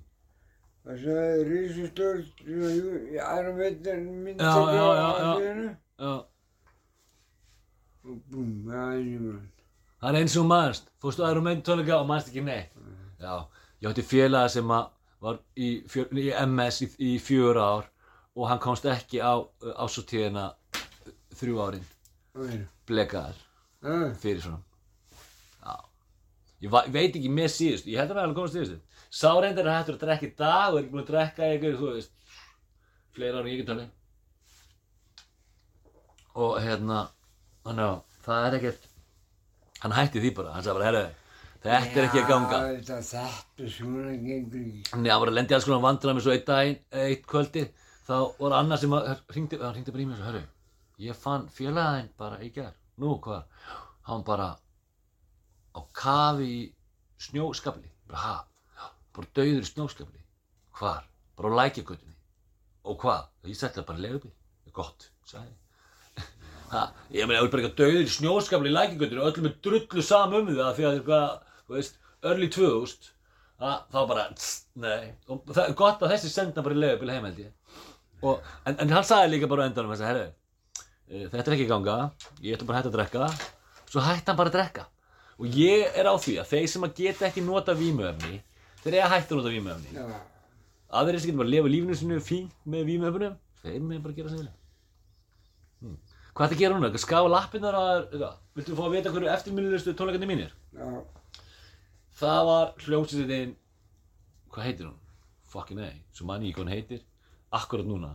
og 0.85 0.99
svo 1.01 1.14
hefði 1.16 1.44
rísustórt 1.49 2.42
í 2.44 3.20
aðra 3.25 3.55
myndtækja 3.57 4.75
já, 4.75 4.85
á 4.85 5.35
já 6.05 6.14
og 8.05 8.20
búm, 8.29 8.51
það 8.68 8.83
er 8.85 8.99
einu 9.01 9.20
mann. 9.25 9.44
Það 10.01 10.11
er 10.11 10.18
eins 10.20 10.35
og 10.37 10.49
maðurst, 10.49 10.90
fórstu 11.01 11.25
aðra 11.25 11.44
með 11.44 11.62
tónleika 11.64 11.97
og 11.97 12.09
maðurst 12.11 12.31
ekki 12.33 12.44
neitt. 12.44 12.75
Já, 13.23 13.35
ég 13.81 13.88
átti 13.88 14.05
félaga 14.05 14.51
sem 14.53 14.75
að 14.77 14.90
var 15.24 15.40
í, 15.56 15.70
fjör, 15.90 16.12
í 16.20 16.28
MS 16.44 16.82
í, 16.84 16.90
í 16.98 17.14
fjör 17.22 17.60
ár 17.60 17.88
og 18.34 18.48
hann 18.50 18.62
komst 18.62 18.87
ekki 18.90 19.22
á 19.22 19.40
ásóttíðina 19.78 20.50
þrjú 21.38 21.60
árin, 21.64 21.88
blekaðar 22.88 23.38
fyrir 24.20 24.42
svona. 24.44 24.62
Ég, 26.64 26.70
va, 26.72 26.80
ég 26.87 26.94
veit 26.94 27.16
ekki 27.18 27.28
með 27.28 27.50
síðust, 27.52 27.88
ég 27.90 28.00
held 28.00 28.12
að 28.12 28.16
það 28.16 28.22
alveg 28.22 28.38
komast 28.38 28.54
síðustu. 28.56 28.78
Sá 29.12 29.30
reyndar 29.37 29.66
er 29.68 29.74
hættur 29.76 29.98
að 29.98 30.04
drekka 30.06 30.26
í 30.26 30.37
dag 30.38 30.68
og 30.70 30.78
er 30.78 30.80
ekki 30.80 30.92
búin 30.94 31.02
að 31.02 31.10
drekka 31.10 31.48
ykkur, 31.58 31.74
þú 31.80 31.90
veist, 31.92 32.14
fleira 33.14 33.37
ára 33.37 33.44
en 33.44 33.50
ég 33.50 33.60
get 33.60 33.68
talið. 33.68 33.90
Og 36.44 36.54
hérna, 36.64 37.02
hann 37.68 37.82
já, 37.84 37.90
það 38.24 38.46
er 38.48 38.56
ekkert, 38.58 38.88
hann 39.82 39.96
hætti 39.98 40.22
því 40.24 40.32
bara, 40.38 40.54
hann 40.56 40.64
sagði 40.64 40.80
bara, 40.80 40.88
herru, 40.88 41.04
þetta 41.64 42.00
er 42.00 42.07
ekki 42.09 42.20
að 42.20 42.29
ganga. 42.29 42.59
Já, 42.61 42.74
þetta, 42.77 42.98
þetta 43.11 43.70
svona 43.72 44.14
gengur 44.20 44.61
ekki. 44.61 44.83
Þannig 44.90 45.09
að 45.09 45.14
hann 45.14 45.22
var 45.24 45.33
að 45.33 45.38
lendi 45.38 45.57
alls 45.57 45.68
konar 45.68 45.85
vandræðum 45.85 46.20
eins 46.20 46.29
og 46.29 46.35
eitt 46.35 46.46
daginn, 46.50 46.81
eitt 47.05 47.24
kvöldi, 47.31 47.64
þá 48.05 48.16
var 48.40 48.57
annar 48.59 48.83
sem 48.83 48.96
að, 48.98 49.09
hringdi, 49.33 49.61
hann 49.62 49.72
hringdi 49.79 49.94
bara 49.94 50.05
í 50.05 50.09
mig 50.11 50.18
og 50.18 50.20
svo, 50.20 50.29
hörru, 50.29 50.42
ég 51.07 51.20
fann 51.24 51.46
félaginn 51.57 52.11
bara 52.20 52.40
í 52.44 52.50
gær, 52.55 52.74
nú 53.00 53.14
hvað, 53.24 53.72
hann 54.11 54.27
bara 54.27 54.50
á 55.74 55.81
kafi 55.96 56.50
í 56.53 56.61
snjóskafli, 57.24 57.88
bara 58.11 58.24
ha, 58.27 58.37
bara 59.16 59.33
dauður 59.40 59.64
í 59.64 59.70
snjóskafli, 59.70 60.20
hvar, 60.79 61.09
bara 61.38 61.55
á 61.57 61.59
lækjakötunni, 61.62 62.16
og 62.85 63.00
hvað, 63.00 63.29
ég 63.48 63.59
setti 63.59 63.81
það 63.81 63.88
bara 63.88 64.03
í. 64.03 64.05
Leigubíl, 64.05 64.35
gott, 64.77 65.11
ég. 65.33 65.53
Ha, 66.74 66.88
ég 67.12 67.29
meina, 67.29 67.38
þú 67.44 67.46
er 67.46 67.50
bara 67.53 67.62
eitthvað 67.62 67.81
dauður 67.81 68.07
í 68.07 68.11
snjóskafli 68.11 68.70
í 68.70 68.74
lækjakötunni 68.74 69.20
og 69.22 69.29
öllum 69.29 69.44
er 69.46 69.53
drullu 69.62 70.03
saman 70.03 70.40
um 70.40 70.57
það 70.57 70.70
því 70.79 70.87
að 70.88 70.96
eitthvað, 70.98 71.35
þú 71.68 71.77
veist, 71.79 71.98
early 72.24 72.48
2000, 72.53 73.11
að, 73.61 73.77
þá 73.92 73.98
bara, 74.11 74.24
tss, 74.37 74.55
nei, 74.81 75.12
og 75.31 75.44
það 75.50 75.66
er 75.66 75.77
gott 75.79 76.03
að 76.05 76.14
þessi 76.14 76.33
senda 76.33 76.64
bara 76.64 76.77
í 76.77 76.81
leigubíl 76.83 77.12
heim 77.12 77.29
held 77.29 77.42
ég. 77.44 77.53
Og, 78.24 78.50
en, 78.64 78.79
en 78.81 78.94
hann 78.96 79.07
sagði 79.07 79.35
líka 79.35 79.50
bara 79.50 79.66
á 79.66 79.68
endanum 79.68 79.92
þess 79.94 80.05
að, 80.05 80.11
herru, 80.11 80.27
eh, 81.09 81.27
þetta 81.33 81.44
er 81.44 81.57
ekki 81.59 81.70
ganga, 81.70 81.96
ég 82.44 82.57
ætla 82.57 82.68
bara 82.68 82.81
að 82.81 82.83
hætta 82.83 82.92
að 82.92 82.98
drekka, 82.98 83.31
svo 83.90 84.05
hætti 84.05 84.31
hann 84.33 84.40
bara 84.40 84.53
að 84.53 84.59
drekka. 84.59 84.87
Og 85.35 85.59
ég 85.59 85.96
er 85.98 86.09
á 86.09 86.14
því 86.14 86.37
að 86.40 86.50
þeir 86.53 86.68
sem 86.70 86.87
að 86.87 86.94
geta 87.00 87.29
ekki 87.29 87.44
nota 87.44 87.74
vímuefni, 87.79 88.40
þeir 88.85 88.98
eiga 88.98 89.09
að 89.09 89.14
hætta 89.16 89.35
að 89.35 89.40
nota 89.40 89.55
vímuefni. 89.55 89.96
Já, 89.96 90.05
Aðrir 90.94 91.18
sem 91.18 91.33
geta 91.33 91.40
bara 91.40 91.48
að 91.50 91.57
lifa 91.57 91.72
lífinu 91.72 91.96
sinu 91.98 92.20
fínt 92.22 92.55
með 92.70 92.85
vímuefnum, 92.92 93.35
þeir 93.64 93.81
með 93.83 94.05
bara 94.05 94.14
að 94.14 94.20
gera 94.20 94.35
vilja. 94.35 94.53
Hmm. 95.83 95.96
Hvað 96.35 96.55
að 96.55 96.61
gera 96.62 96.79
núna? 96.79 96.90
Skafa 97.03 97.40
eitthvað, 97.42 98.37
viltu 98.55 98.77
fá 98.79 98.85
að 98.87 98.94
vita 98.94 99.11
hverju 99.14 99.31
eftirminnilegustu 99.35 99.94
tónleikandi 99.98 100.29
mínir? 100.31 100.55
já, 100.74 100.87
Það 102.14 102.44
var 102.46 102.68
hljómsveitin, 102.85 103.57
hvað 104.55 104.68
heitir 104.68 104.87
hún? 104.87 104.98
Fucking 105.50 105.81
nei, 105.81 105.96
svo 106.14 106.27
manni 106.29 106.53
hvað 106.55 106.64
hún 106.64 106.72
heitir, 106.74 107.00
akkurat 107.55 107.87
núna. 107.88 108.12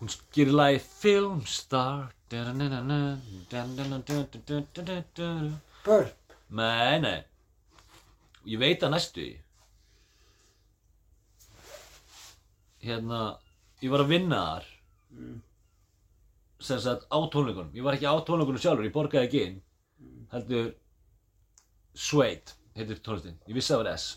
Hún 0.00 0.08
gerir 0.32 0.52
lagi 0.56 0.80
Filmstar. 0.80 2.12
börn. 5.84 6.12
Nei, 6.56 7.00
nei. 7.04 7.18
Ég 8.48 8.60
veit 8.62 8.84
að 8.84 8.94
næstu 8.94 9.20
því. 9.24 9.32
Hérna, 12.84 13.22
ég 13.82 13.92
var 13.92 14.04
að 14.04 14.12
vinna 14.14 14.40
þar. 14.44 14.68
Sem 16.60 16.80
sagt 16.80 17.08
á 17.12 17.18
tónleikunum. 17.32 17.72
Ég 17.76 17.84
var 17.84 17.96
ekki 17.96 18.08
á 18.08 18.16
tónleikunum 18.24 18.60
sjálfur, 18.62 18.88
ég 18.88 18.94
borgaði 18.96 19.28
ekki 19.28 19.44
inn. 19.48 19.60
Heldur 20.32 20.72
Sveit, 21.94 22.54
heitir 22.76 23.00
tónlistin. 23.04 23.38
Ég 23.48 23.56
vissi 23.58 23.74
að 23.74 23.80
það 23.80 23.84
var 23.84 23.92
S. 23.94 24.08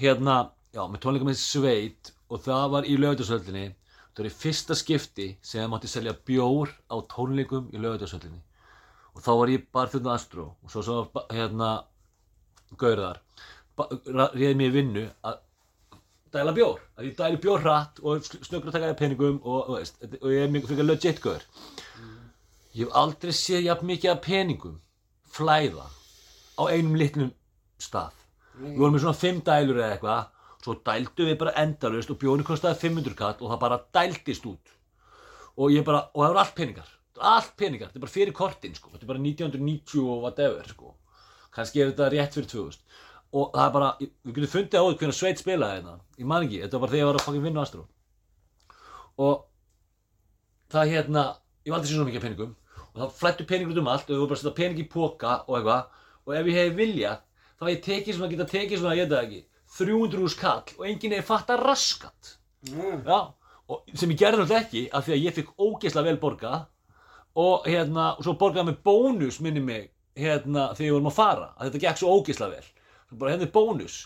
Hérna, 0.00 0.36
já, 0.76 0.82
með 0.86 1.02
tónleikum 1.04 1.30
með 1.32 1.40
Sveit 1.42 2.12
og 2.30 2.42
það 2.46 2.66
var 2.76 2.88
í 2.88 2.96
lögutarsöllinni. 3.00 3.68
Það 4.16 4.22
var 4.22 4.30
í 4.30 4.36
fyrsta 4.40 4.76
skipti 4.78 5.30
sem 5.42 5.62
það 5.62 5.72
mátti 5.74 5.92
selja 5.92 6.16
bjór 6.28 6.72
á 6.92 6.96
tónleikum 7.12 7.70
í 7.74 7.82
lögutarsöllinni. 7.82 8.42
og 9.16 9.24
þá 9.24 9.32
var 9.40 9.50
ég 9.52 9.66
bara 9.72 9.90
þjóðn 9.92 10.12
Astro 10.12 10.46
og 10.62 10.72
svo 10.72 10.82
svo 10.84 11.24
hérna 11.32 11.70
gaurðar 12.80 13.22
réði 14.36 14.54
mér 14.60 14.74
vinnu 14.74 15.04
að 15.24 15.38
dæla 16.34 16.52
bjór 16.56 16.82
að 16.98 17.08
ég 17.08 17.16
dæli 17.16 17.40
bjór 17.40 17.64
hratt 17.64 18.02
og 18.02 18.26
snöggur 18.28 18.68
að 18.68 18.76
taka 18.76 18.90
þér 18.90 18.98
peningum 19.00 19.38
og, 19.42 19.60
og, 19.62 19.78
veist, 19.78 20.02
og 20.20 20.32
ég 20.32 20.44
er 20.44 20.68
fyrir 20.68 20.88
legit 20.88 21.22
gaur 21.24 21.44
ég 22.76 22.82
hef 22.84 22.98
aldrei 23.02 23.32
séð 23.32 23.70
jafn 23.70 23.88
mikið 23.92 24.12
af 24.12 24.22
peningum 24.26 24.80
flæða 25.32 25.88
á 26.56 26.62
einum 26.72 26.96
litlum 26.98 27.32
stað. 27.78 28.16
Við 28.56 28.80
vorum 28.80 28.96
með 28.96 29.04
svona 29.04 29.20
fimm 29.20 29.40
dælur 29.44 29.80
eða 29.82 29.94
eitthvað 29.96 30.32
svo 30.64 30.74
dældu 30.86 31.28
við 31.28 31.38
bara 31.38 31.56
endalaust 31.62 32.10
og 32.10 32.18
bjónu 32.18 32.46
kostaði 32.46 32.80
500 32.88 33.18
kall 33.18 33.36
og 33.38 33.50
það 33.52 33.62
bara 33.62 33.82
dældist 33.94 34.46
út. 34.48 34.76
Og 35.56 35.72
ég 35.72 35.84
bara, 35.84 36.08
og 36.12 36.22
það 36.24 36.32
voru 36.32 36.42
allt 36.42 36.56
peningar 36.56 36.96
allt 37.20 37.56
peningar, 37.56 37.90
þetta 37.90 37.98
er 37.98 38.04
bara 38.04 38.12
fyrir 38.12 38.36
kortin 38.36 38.74
sko. 38.76 38.90
þetta 38.92 39.04
er 39.04 39.10
bara 39.10 39.22
1990 39.22 40.04
og 40.04 40.22
whatever 40.24 40.68
sko. 40.68 40.94
kannski 41.54 41.80
er 41.80 41.92
þetta 41.92 42.10
rétt 42.12 42.36
fyrir 42.36 42.48
2000 42.50 42.82
og 43.36 43.52
það 43.54 43.66
er 43.66 43.72
bara, 43.72 43.88
við 44.00 44.34
getum 44.36 44.52
fundið 44.52 44.80
á 44.80 44.84
því 44.86 44.98
hvernig 45.00 45.16
Sveit 45.16 45.40
spilaði 45.40 45.80
þetta, 45.80 45.94
ég 46.18 46.26
man 46.26 46.46
ekki 46.46 46.62
þetta 46.62 46.80
var 46.80 46.92
þegar 46.92 47.02
ég 47.02 47.08
var 47.08 47.18
að 47.18 47.26
fucking 47.26 47.44
vinna 47.44 47.60
á 47.60 47.64
Astro. 47.66 47.82
Og 49.16 49.34
það 50.72 50.92
hérna 50.92 51.24
ég 51.64 51.72
var 51.72 51.78
aldrei 51.80 51.90
sér 51.90 51.98
svo 51.98 52.08
mikið 52.08 52.24
peningum 52.26 52.54
og 52.86 53.00
það 53.00 53.14
flættu 53.20 53.48
peningur 53.48 53.74
út 53.74 53.82
um 53.82 53.90
allt 53.92 54.06
og 54.06 54.14
við 54.14 54.20
vorum 54.20 54.30
bara 54.30 54.38
að 54.38 54.44
setja 54.44 54.58
pening 54.60 54.80
í 54.80 54.88
póka 54.92 55.32
og 55.46 55.58
eitthvað 55.58 55.82
og 56.26 56.34
ef 56.34 56.50
ég 56.50 56.58
hef 56.58 56.76
viljað 56.76 57.22
þá 57.56 57.66
hef 57.66 57.72
ég 57.72 57.84
tekið 57.86 58.16
svona, 58.16 58.30
geta 58.32 58.48
tekið 58.50 58.80
svona, 58.80 58.96
ég 58.96 59.06
veit 59.06 59.14
það 59.14 59.26
ekki 59.26 59.42
300 59.76 60.22
úr 60.22 60.32
skall 60.32 60.74
og 60.78 60.86
enginn 60.88 61.14
hefði 61.16 61.26
fatta 61.26 61.58
raskat. 61.60 62.32
Já. 62.66 62.88
Já, 63.06 63.18
og 63.70 63.94
sem 63.98 64.12
ég 64.12 64.20
gerði 64.20 64.42
náttúrulega 64.42 64.64
ekki 64.64 64.82
af 64.94 65.06
því 65.06 65.14
að 65.14 65.24
ég 65.26 65.36
fikk 65.36 65.52
ógeðslega 65.56 66.08
vel 66.08 66.18
borga 66.22 66.52
og 67.36 67.68
hérna, 67.68 68.10
og 68.16 68.24
svo 68.24 68.36
borgaði 68.40 68.70
með 68.70 68.82
bónus 68.86 69.40
minni 69.44 69.62
mig, 69.62 69.88
hérna, 70.16 70.70
þegar 70.74 70.86
við 70.86 70.94
vorum 70.96 71.10
að 71.10 71.16
fara 71.18 71.48
að 71.54 71.68
þetta 71.68 71.82
gekk 71.84 72.00
svo 72.00 72.12
ógeðslega 72.16 72.56
vel. 72.56 72.68
Svo 73.06 73.18
bara 73.20 73.34
hérna 73.34 73.48
er 73.48 73.54
bónus. 73.56 73.96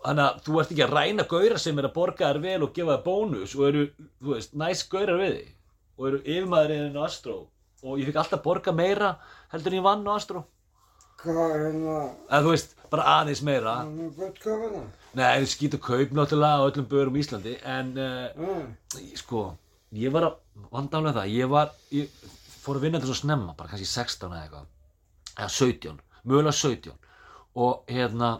Þannig 0.00 0.24
að 0.24 0.38
þú 0.46 0.60
ert 0.60 0.70
ekki 0.72 0.84
að 0.86 0.94
ræna 0.96 1.26
gaurar 1.28 1.60
sem 1.60 1.80
er 1.80 1.88
að 1.90 1.96
borga 1.98 2.30
þér 2.30 2.42
vel 2.46 2.60
og 2.64 2.70
gefa 2.76 2.94
þér 2.94 3.02
bónus 3.04 3.56
og 3.58 3.66
eru, 3.68 3.82
þú 4.22 4.32
veist, 4.32 4.54
næs 4.56 4.84
gaurar 4.88 5.20
við 5.20 5.34
þig. 5.34 5.50
Og 6.00 6.06
eru 6.08 6.22
yfirmaðurinn 6.24 6.96
á 6.96 7.04
Astro. 7.04 7.36
Og 7.84 8.00
ég 8.00 8.08
fikk 8.08 8.22
alltaf 8.22 8.40
borga 8.44 8.72
meira 8.72 9.10
heldur 9.52 9.74
en 9.74 9.80
ég 9.82 9.84
vann 9.84 10.08
á 10.08 10.16
Astro 10.16 10.46
Hvað 11.20 11.54
hérna, 11.54 11.94
eða 12.30 12.42
þú 12.44 12.52
veist, 12.54 12.76
bara 12.92 13.06
aðeins 13.18 13.42
meira. 13.44 13.74
Hann 13.82 14.04
er 14.06 14.12
gott 14.16 14.38
kafa 14.40 14.82
Nei, 15.18 15.46
skýt 15.50 15.74
og 15.74 15.82
kaup 15.82 16.12
náttúrulega 16.14 16.62
á 16.62 16.66
öllum 16.68 16.86
börum 16.90 17.16
í 17.18 17.22
Íslandi 17.24 17.56
en 17.66 17.88
uh, 17.98 19.00
sko, 19.18 19.42
ég 19.98 20.12
var 20.14 20.28
að 20.28 20.68
vandálega 20.70 21.16
það, 21.18 21.32
ég 21.34 21.50
var 21.50 21.72
ég 21.90 22.12
fór 22.62 22.78
að 22.78 22.86
vinna 22.86 23.00
þetta 23.00 23.10
svo 23.10 23.18
snemma, 23.18 23.56
bara 23.58 23.72
kannski 23.72 23.88
16 23.90 24.30
eða 24.30 24.44
eitthvað. 24.44 24.70
Eða 25.34 25.50
17, 25.56 26.00
mögulega 26.22 26.56
17 26.60 26.94
og 27.60 27.90
hérna 27.90 28.30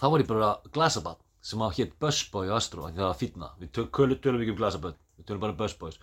þá 0.00 0.06
var 0.08 0.24
ég 0.24 0.30
bara 0.30 0.52
glasabann 0.72 1.20
sem 1.46 1.62
að 1.62 1.76
hétt 1.78 1.98
Busboy 2.02 2.48
á 2.50 2.56
Astro, 2.56 2.86
af 2.86 2.94
því 2.94 3.02
það 3.02 3.10
var 3.10 3.20
fínna. 3.20 3.50
Við 3.60 3.74
tölum 4.24 4.40
ekki 4.40 4.54
um 4.56 4.60
glasabann, 4.62 4.96
við 5.20 5.28
tölum 5.28 5.44
bara 5.44 5.58
Busboys 5.60 6.00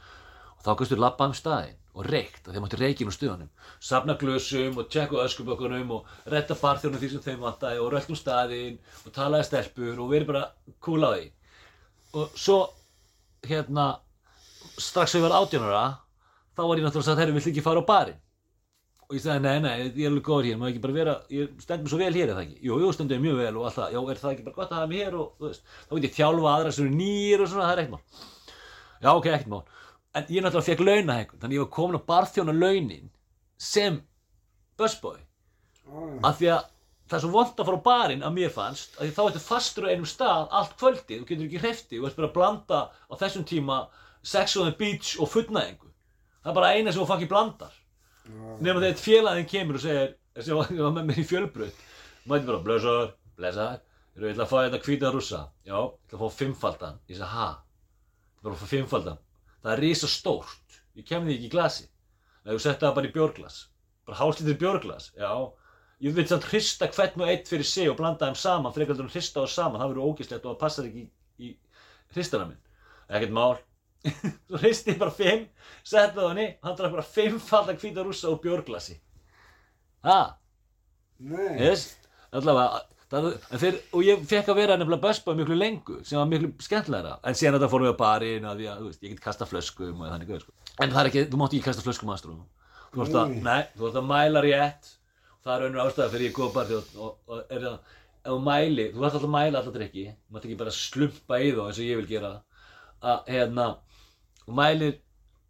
og 0.63 0.69
þá 0.69 0.77
kannstu 0.79 0.95
labba 0.95 1.27
um 1.27 1.33
staðinn 1.35 1.79
og 1.93 2.07
reykt, 2.09 2.47
af 2.47 2.53
því 2.53 2.57
að 2.57 2.63
mátti 2.63 2.77
reykinn 2.79 3.09
úr 3.09 3.13
stöðunum. 3.13 3.49
Safna 3.83 4.15
glösum 4.17 4.79
og 4.81 4.87
tjekka 4.89 5.19
öskubökkunum 5.27 5.91
og 5.93 6.07
redda 6.31 6.55
barþjónum 6.57 7.01
því 7.01 7.09
sem 7.11 7.25
þeim 7.27 7.43
vantaði 7.43 7.81
og 7.83 7.91
röllt 7.93 8.09
um 8.09 8.17
staðinn 8.17 8.79
og 9.03 9.13
talaði 9.13 9.45
stelpur 9.49 9.99
og 9.99 10.09
verið 10.09 10.31
bara 10.31 10.43
cool 10.81 11.05
á 11.05 11.09
því. 11.13 11.27
Og 12.17 12.39
svo 12.39 12.57
hérna 13.45 13.91
strax 14.79 15.13
þegar 15.13 15.21
ég 15.21 15.27
var 15.27 15.37
18 15.43 15.67
ára 15.67 15.85
þá 16.57 16.63
var 16.63 16.81
ég 16.81 16.87
náttúrulega 16.87 17.09
sagt, 17.11 17.21
herru, 17.21 17.35
viltu 17.37 17.53
ekki 17.53 17.65
fara 17.65 17.85
á 17.85 17.91
barinn? 17.91 18.19
Og 19.03 19.17
ég 19.19 19.21
sagði, 19.21 19.43
nei, 19.43 19.59
nei, 19.61 19.75
ég 19.83 20.07
er 20.07 20.09
alveg 20.09 20.25
góður 20.25 20.49
hér 20.49 20.57
maður 20.57 20.73
ekki 20.73 20.83
bara 20.87 20.97
vera, 20.97 21.15
ég 21.29 21.53
stend 21.61 21.83
mér 21.83 21.93
svo 21.93 21.99
vel 22.01 22.13
hér 22.15 22.31
það 22.31 22.43
ekki? 22.47 22.59
Jú, 22.65 22.79
jú, 22.81 22.91
stendur 22.95 23.19
ég 23.19 23.25
mjög 23.27 23.41
vel 23.43 23.57
og 23.59 23.67
alltaf, 23.67 23.91
já, 23.93 23.99
er 23.99 24.21
það 24.21 24.31
ekki 24.31 24.45
bara 24.47 24.57
gott 24.57 24.71
að 24.71 24.79
hafa 24.79 24.89
mig 24.89 25.03
hér 25.03 25.17
og, 25.19 25.33
þú 25.37 25.49
veist, 25.49 25.65
þá 25.89 25.93
get 25.97 26.07
ég 26.07 26.15
þjálfa 26.17 26.53
aðra 26.53 26.71
sem 26.73 26.87
eru 26.87 26.95
nýr 27.01 27.43
og 27.43 27.51
svona, 27.51 27.67
það 27.67 27.73
er 27.73 27.81
ekkert 27.83 27.93
mál. 27.93 28.23
Já, 29.03 29.09
ok, 29.11 29.27
ekkert 29.33 29.51
mál 29.51 29.63
en 30.13 30.29
ég 30.29 30.43
náttúrulega 30.43 30.67
fekk 30.67 30.83
launahækkun, 30.85 31.39
þannig 31.41 31.57
ég 31.57 31.63
var 31.63 31.71
komin 31.73 31.97
að 31.97 32.05
barþjóna 32.09 32.53
launin 32.53 33.09
sem 33.57 33.99
busboy. 34.77 35.17
Af 36.23 36.37
því 36.39 36.49
að 36.53 36.67
það 37.09 37.17
er 37.17 37.23
svo 37.23 37.31
vond 37.33 37.59
að 37.59 37.69
fara 37.69 37.79
á 37.81 37.87
barinn 37.87 38.25
að 38.25 38.35
mér 38.37 38.53
fannst 38.53 38.97
að 38.97 39.07
því 39.07 39.15
þá 39.17 39.23
ertu 39.25 39.41
fastur 39.43 39.87
á 39.89 39.91
einum 39.91 40.09
stað 40.09 40.53
allt 40.59 40.75
kvöldi, 40.79 41.17
þú 41.19 41.27
getur 41.29 41.47
ekki 41.47 41.63
hrefti 41.63 41.99
og 41.99 42.09
ert 42.09 42.19
bara 42.19 42.29
að 42.29 42.35
blanda 42.37 42.81
á 42.93 43.13
þessum 43.23 43.47
tíma 43.49 43.79
sex 44.23 44.55
on 44.57 44.69
the 44.69 44.75
beach 44.77 45.15
og 45.19 45.31
fullnæðingu. 45.33 45.89
Það 46.43 46.51
er 46.51 46.59
bara 46.59 46.71
eina 46.77 46.93
sem 46.93 47.01
þú 47.01 47.09
fucking 47.09 47.31
blandar. 47.31 47.73
Nema 48.63 48.79
þegar 48.79 49.01
félaginn 49.01 49.49
kemur 49.49 49.79
og 49.79 49.83
segir 49.83 50.13
sem 50.45 50.57
var, 50.57 50.71
með 50.95 51.09
mér 51.09 51.19
í 51.19 51.27
fjölbröð 51.27 51.73
mæti 52.29 52.47
bara, 52.47 52.61
blessaður, 52.63 53.11
blessaður 53.35 53.81
ég 54.23 54.31
ætla 54.31 54.45
að 54.45 54.51
fá 54.51 54.57
þetta 54.61 54.79
hvíta 54.85 55.11
rússa. 55.11 55.41
Já, 55.65 55.75
ég 55.75 56.07
ætla 56.07 56.19
að 56.19 56.23
fá 56.23 56.37
fimmfaldan. 56.39 56.99
Ég 57.09 57.17
sagði, 57.17 57.31
ha, 57.33 57.47
ég 58.37 58.43
ætla 58.43 58.53
að 58.53 58.61
fá 58.61 58.69
fimmfaldan 58.71 59.21
það 59.63 59.73
er 59.73 59.83
risa 59.83 60.09
stórt, 60.11 60.79
ég 60.99 61.07
kem 61.07 61.25
því 61.25 61.37
ekki 61.37 61.49
í 61.49 61.53
glasi. 61.53 61.89
Nei, 62.43 62.53
þú 62.53 62.61
setja 62.61 62.85
það 62.85 62.95
bara 62.99 63.09
í 63.09 63.13
bjórglas. 63.15 63.59
Bara 64.07 64.19
hálslítur 64.19 64.59
bjórglas, 64.59 65.11
já. 65.15 65.31
Ég 66.03 66.15
vil 66.17 66.25
samt 66.27 66.47
hrista 66.51 66.89
hvern 66.91 67.23
og 67.23 67.29
eitt 67.31 67.47
fyrir 67.47 67.67
sig 67.67 67.87
og 67.87 67.95
blanda 67.99 68.27
þeim 68.27 68.39
saman, 68.39 68.73
frekar 68.75 68.93
heldur 68.93 69.07
en 69.07 69.13
hrista 69.13 69.43
þá 69.43 69.53
saman. 69.53 69.79
Það 69.79 69.93
verður 69.93 70.09
ógislegt 70.09 70.43
og 70.43 70.51
það 70.51 70.63
passar 70.65 70.89
ekki 70.89 71.05
í, 71.05 71.07
í 71.47 71.53
hristana 72.15 72.49
minn, 72.49 72.59
ekkert 73.07 73.35
mál. 73.37 73.61
Svo 74.49 74.59
hristi 74.59 74.91
ég 74.91 74.99
bara 74.99 75.13
fimm 75.15 75.45
setti 75.87 76.17
það 76.17 76.29
henni, 76.33 76.47
hann 76.63 76.75
drakk 76.79 76.95
bara 76.97 77.05
fimm 77.07 77.37
falda 77.39 77.75
hvíta 77.79 78.03
rússa 78.03 78.31
og 78.33 78.41
bjórglasi. 78.43 78.97
Ha, 80.03 80.17
Nei. 81.23 81.53
yes. 81.61 81.93
Allavega, 82.35 82.81
það, 83.13 83.27
þeir, 83.61 83.77
og 83.93 84.03
ég 84.07 84.23
fekk 84.29 84.49
að 84.51 84.57
vera 84.59 84.75
nefnilega 84.79 85.03
busboy 85.03 85.35
miklu 85.37 85.55
lengur 85.59 86.01
sem 86.07 86.17
var 86.19 86.29
miklu 86.31 86.49
skemmtilegra 86.65 87.13
en 87.23 87.37
síðan 87.37 87.57
þetta 87.57 87.69
fórum 87.71 87.87
við 87.87 87.95
á 87.95 88.01
barinn 88.03 88.47
að 88.49 88.63
að, 88.65 88.79
þú 88.81 88.89
veist, 88.89 89.03
ég 89.05 89.13
get 89.13 89.23
kasta 89.23 89.47
flöskum 89.49 90.01
og 90.01 90.11
þannig 90.13 90.41
sko. 90.43 90.53
en 90.81 90.93
það 90.93 91.01
er 91.03 91.09
ekki, 91.11 91.23
þú 91.33 91.41
mátt 91.41 91.53
ekki 91.57 91.67
kasta 91.67 91.85
flöskum 91.85 92.13
aðstrú 92.13 92.37
þú 92.93 93.01
vorst 93.01 93.17
að, 93.19 93.33
Nei. 93.33 93.43
nei, 93.47 93.63
þú 93.75 93.85
vorst 93.85 93.99
að 94.01 94.07
mæla 94.13 94.43
rétt 94.45 94.89
það 95.43 95.53
er 95.57 95.67
önnur 95.67 95.83
ástæða 95.83 96.09
fyrir 96.13 96.27
ég 96.29 96.35
góð 96.37 96.53
bara 96.55 96.79
og, 96.79 96.95
og, 96.95 97.13
og 97.27 97.53
er 97.53 97.67
það, 97.67 97.77
ef 98.23 98.31
þú 98.31 98.39
mæli 98.47 98.87
þú 98.93 99.03
vorst 99.03 99.17
alltaf 99.19 99.29
að 99.29 99.35
mæla 99.37 99.59
alltaf 99.61 99.77
drikki 99.77 100.05
þú 100.13 100.35
mátt 100.37 100.47
ekki 100.47 100.59
bara 100.63 100.75
slumpa 100.79 101.39
í 101.43 101.51
þá 101.53 101.61
eins 101.67 101.79
og 101.83 101.87
ég 101.89 102.01
vil 102.01 102.09
gera 102.13 102.33
að, 103.03 103.23
hérna 103.29 103.67
þú 104.45 104.57
mælir 104.61 104.97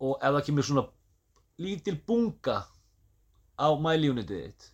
og 0.03 0.13
ef 0.19 0.35
það 0.37 0.45
kemur 0.49 0.67
svona 0.71 0.85
lítil 1.63 1.97
bunga 2.07 2.59
á 3.61 3.67
mæliunitið 3.87 4.45
þitt 4.47 4.69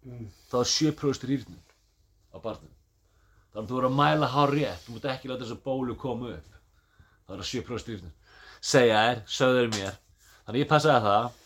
Mm. 0.00 0.30
þá 0.48 0.54
er 0.62 0.68
7% 0.72 1.26
rýrnum 1.28 1.58
á 2.30 2.36
barnum. 2.40 2.72
Þannig 3.50 3.64
að 3.64 3.70
þú 3.70 3.76
verður 3.80 3.90
að 3.90 3.98
mæla 3.98 4.30
hár 4.30 4.54
rétt 4.54 4.86
þú 4.86 4.94
mútt 4.96 5.10
ekki 5.10 5.30
láta 5.30 5.44
þessu 5.44 5.60
bólu 5.64 5.96
koma 5.98 6.34
upp. 6.36 6.56
Það 7.26 7.36
er 7.38 7.48
7% 7.50 7.92
rýrnum 7.94 8.16
segja 8.60 9.00
þér, 9.04 9.20
sögðu 9.28 9.60
þér 9.60 9.70
mér. 9.76 9.94
Þannig 10.44 10.58
að 10.58 10.60
ég 10.62 10.70
passaði 10.70 11.04
það. 11.06 11.36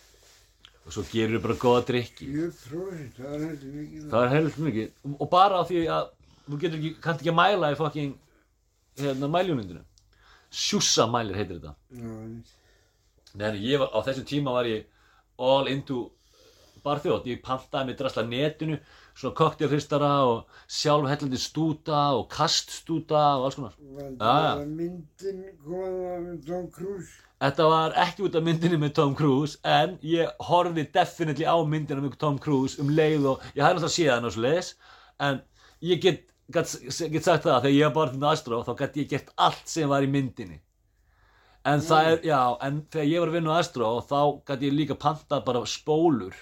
Og 0.85 0.93
svo 0.93 1.03
gerur 1.09 1.41
bara 1.41 1.55
góða 1.57 1.85
drikki 1.89 2.27
Ég 2.29 2.57
prófið, 2.67 3.05
það 3.17 3.35
er 3.35 3.45
heldur 3.47 3.71
mikið. 3.73 4.03
það 4.11 4.25
er 4.25 4.33
heilt 4.35 4.59
mikið. 4.67 4.91
Og 5.15 5.31
bara 5.33 5.61
á 5.61 5.63
því 5.65 5.85
að 5.95 6.11
þú 6.45 6.59
getur 6.61 6.81
ekki, 6.81 6.91
kannt 7.07 7.23
ekki 7.23 7.33
að 7.33 7.39
mæla 7.39 7.71
í 7.73 7.79
fucking 7.79 8.11
hérna, 9.01 9.31
mæljónundinu. 9.33 9.85
Sjússa 10.53 11.07
mælir 11.09 11.39
heitir 11.41 11.63
þetta. 11.63 11.73
Nei, 13.35 13.49
ég 13.65 13.81
var, 13.81 13.89
á 13.97 13.99
þessum 14.05 14.29
tíma 14.29 14.53
var 14.59 14.69
ég 14.69 14.85
all 15.41 15.73
into 15.73 16.03
barþjótt, 16.85 17.31
ég 17.33 17.41
pantaði 17.43 17.89
mig 17.89 17.97
drasla 17.99 18.27
netinu, 18.29 18.77
svona 19.15 19.35
koktelhristara 19.39 20.13
og 20.27 20.57
sjálfhellandi 20.67 21.39
stúta 21.39 22.01
og 22.19 22.27
kaststúta 22.33 23.21
og 23.39 23.47
alls 23.47 23.59
konar. 23.59 23.77
var 23.79 24.17
það 24.19 24.65
myndin 24.81 25.45
komaða 25.63 26.19
með 26.25 26.41
Tom 26.49 26.67
Cruise? 26.75 27.13
Þetta 27.45 27.67
var 27.71 27.97
ekki 28.01 28.25
út 28.27 28.37
af 28.39 28.45
myndinni 28.47 28.79
með 28.81 28.93
Tom 28.99 29.15
Cruise, 29.19 29.59
en 29.67 29.97
ég 30.07 30.45
horfði 30.49 30.87
definitely 30.95 31.47
á 31.47 31.57
myndina 31.69 32.03
með 32.03 32.17
Tom 32.23 32.39
Cruise 32.43 32.81
um 32.83 32.91
leið 32.95 33.27
og 33.35 33.43
ég 33.53 33.63
hafði 33.63 33.83
náttúrulega 33.83 33.97
séð 33.97 34.13
hann 34.15 34.29
og 34.29 34.35
svo 34.35 34.45
leiðis, 34.47 34.71
en 35.29 35.43
ég 35.85 36.03
get, 36.03 36.23
get, 36.55 36.77
get 37.13 37.27
sagt 37.27 37.45
það 37.47 37.57
að 37.57 37.67
þegar 37.67 37.77
ég 37.77 37.99
var 37.99 38.15
til 38.15 38.31
Astró 38.31 38.63
þá 38.67 38.73
gæti 38.81 39.05
ég 39.05 39.11
gert 39.13 39.35
allt 39.37 39.69
sem 39.71 39.91
var 39.93 40.07
í 40.07 40.11
myndinni. 40.11 40.59
En 41.65 41.81
það 41.81 42.11
er, 42.11 42.19
já, 42.29 42.41
en 42.67 42.83
þegar 42.93 43.11
ég 43.11 43.23
var 43.23 43.31
að 43.31 43.39
vinna 43.39 43.55
á 43.55 43.61
Astró 43.61 43.93
þá 44.09 44.19
gæti 44.51 44.71
ég 44.71 44.79
líka 44.81 44.99
pantað 45.01 45.47
bara 45.47 45.65
spólur 45.69 46.35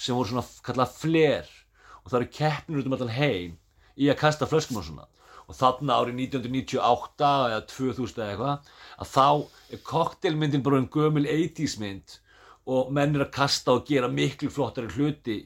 sem 0.00 0.16
voru 0.16 0.32
svona 0.32 0.46
kallað 0.66 0.98
fler 0.98 1.56
og 2.04 2.10
það 2.10 2.18
eru 2.20 2.30
keppnir 2.36 2.80
út 2.80 2.88
um 2.88 2.96
allan 2.96 3.14
heim 3.14 3.56
í 4.00 4.08
að 4.10 4.20
kasta 4.22 4.48
flöskum 4.48 4.80
og 4.80 4.86
svona. 4.86 5.06
Og 5.50 5.56
þarna 5.58 5.96
árið 5.98 6.20
1998 6.28 7.30
eða 7.50 7.62
2000 7.72 8.20
eða 8.22 8.28
eitthvað 8.32 8.68
að 9.02 9.12
þá 9.14 9.28
er 9.74 9.84
koktelmyndin 9.90 10.66
bara 10.66 10.78
en 10.78 10.90
gömul 10.94 11.26
80s 11.26 11.78
mynd 11.82 12.18
og 12.70 12.92
menn 12.94 13.16
er 13.16 13.24
að 13.26 13.32
kasta 13.34 13.74
og 13.74 13.88
gera 13.88 14.10
miklu 14.12 14.50
flottari 14.52 14.92
hluti 14.94 15.40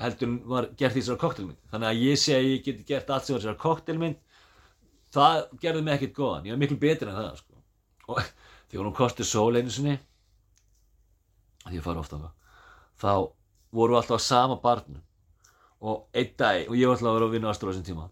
heldur 0.00 0.28
en 0.28 0.36
var 0.48 0.68
gert 0.76 0.96
í 0.96 1.00
þessari 1.00 1.22
koktelmynd 1.22 1.72
þannig 1.72 1.88
að 1.88 2.02
ég 2.04 2.20
segi 2.20 2.36
að 2.36 2.50
ég 2.50 2.66
geti 2.66 2.86
gert 2.88 3.10
allt 3.10 3.26
sem 3.26 3.36
var 3.36 3.42
þessari 3.44 3.62
koktelmynd 3.64 4.20
það 5.14 5.40
gerði 5.62 5.82
mig 5.86 5.96
ekkert 5.96 6.16
góðan. 6.20 6.46
Ég 6.46 6.54
var 6.54 6.60
miklu 6.62 6.78
betur 6.80 7.10
en 7.10 7.18
það 7.18 7.40
sko. 7.40 7.62
og 8.12 8.22
þegar 8.70 8.86
hún 8.86 8.96
kosti 8.96 9.26
sól 9.26 9.56
einu 9.56 9.72
sinni 9.72 9.96
því 11.66 11.78
ég 11.78 11.84
fara 11.84 12.02
ofta 12.02 12.18
á 12.18 12.22
það 12.22 12.32
þá 13.00 13.12
vorum 13.76 13.94
við 13.94 14.00
alltaf 14.00 14.22
á 14.22 14.28
sama 14.28 14.56
barnum 14.62 15.02
og 15.80 16.06
einn 16.14 16.32
dag, 16.38 16.66
og 16.68 16.76
ég 16.76 16.86
var 16.88 16.96
alltaf 16.96 17.08
að 17.10 17.16
vera 17.18 17.28
að 17.30 17.34
vinna 17.36 17.50
Astra 17.52 17.68
á 17.68 17.72
þessum 17.72 17.86
tíma. 17.88 18.08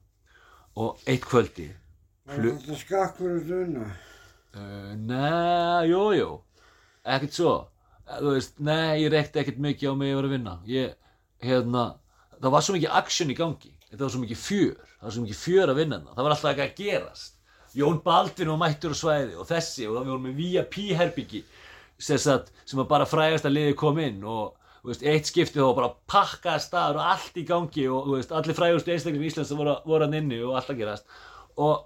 Og 0.79 1.01
eitt 1.11 1.25
kvöldi 1.27 1.69
Var 2.29 2.45
þetta 2.45 2.77
skakkur 2.83 3.35
og 3.39 3.47
svona? 3.49 3.87
uh, 4.57 4.93
Nei, 4.97 5.89
jú, 5.91 6.03
jú. 6.17 6.29
Ekkert 7.09 7.37
svo. 7.37 7.55
Eh, 8.09 8.21
veist, 8.25 8.59
nei, 8.61 9.01
ég 9.03 9.13
rekti 9.13 9.41
ekkert 9.41 9.61
mikið 9.65 9.93
á 9.93 9.95
mig 9.97 10.13
að 10.13 10.19
vera 10.21 10.29
að 10.29 10.35
vinna. 10.37 10.55
Ég, 10.69 10.95
hérna 11.45 11.87
það 12.39 12.53
var 12.55 12.65
svo 12.67 12.77
mikið 12.77 12.95
action 13.01 13.33
í 13.33 13.37
gangi. 13.39 13.73
Þetta 13.89 14.05
var 14.05 14.13
svo 14.13 14.21
mikið 14.23 14.41
fjör, 14.43 14.93
það 14.99 15.07
var 15.09 15.15
svo 15.17 15.25
mikið 15.25 15.41
fjör 15.41 15.73
að 15.73 15.79
vinna 15.81 15.99
þarna. 15.99 16.15
það 16.19 16.27
var 16.27 16.35
alltaf 16.35 16.51
eitthvað 16.53 16.69
að 16.69 16.83
gerast. 16.83 17.35
Jón 17.79 17.99
Baldvin 18.05 18.53
var 18.53 18.61
mættur 18.61 18.93
á 18.93 18.97
svæði 18.97 19.35
og 19.39 19.49
þessi 19.49 19.87
og 19.89 19.97
það 19.97 20.05
við 20.05 20.13
vorum 20.13 20.27
með 20.29 20.39
VIP 20.43 20.77
herbyggi 20.99 21.41
sem, 21.99 22.19
sem 22.19 22.81
var 22.81 22.89
bara 22.91 23.07
frægast 23.09 23.49
að 23.49 23.55
liði 23.57 23.75
kom 23.79 23.99
inn 24.03 24.23
og 24.25 24.58
veist, 24.89 25.05
eitt 25.07 25.29
skipti 25.29 25.61
þá 25.61 25.75
bara 25.77 25.91
pakkaði 26.11 26.65
staður 26.65 27.01
og 27.01 27.11
allt 27.15 27.37
í 27.41 27.45
gangi 27.49 27.85
og 27.93 28.09
veist, 28.15 28.33
allir 28.35 28.57
frægustu 28.57 28.95
einstaklega 28.95 29.27
í 29.27 29.31
Íslands 29.31 29.53
voru, 29.59 29.77
hann 30.03 30.17
inni 30.19 30.41
og 30.45 30.57
allt 30.59 30.73
að 30.73 30.81
gerast. 30.83 31.21
Og 31.59 31.85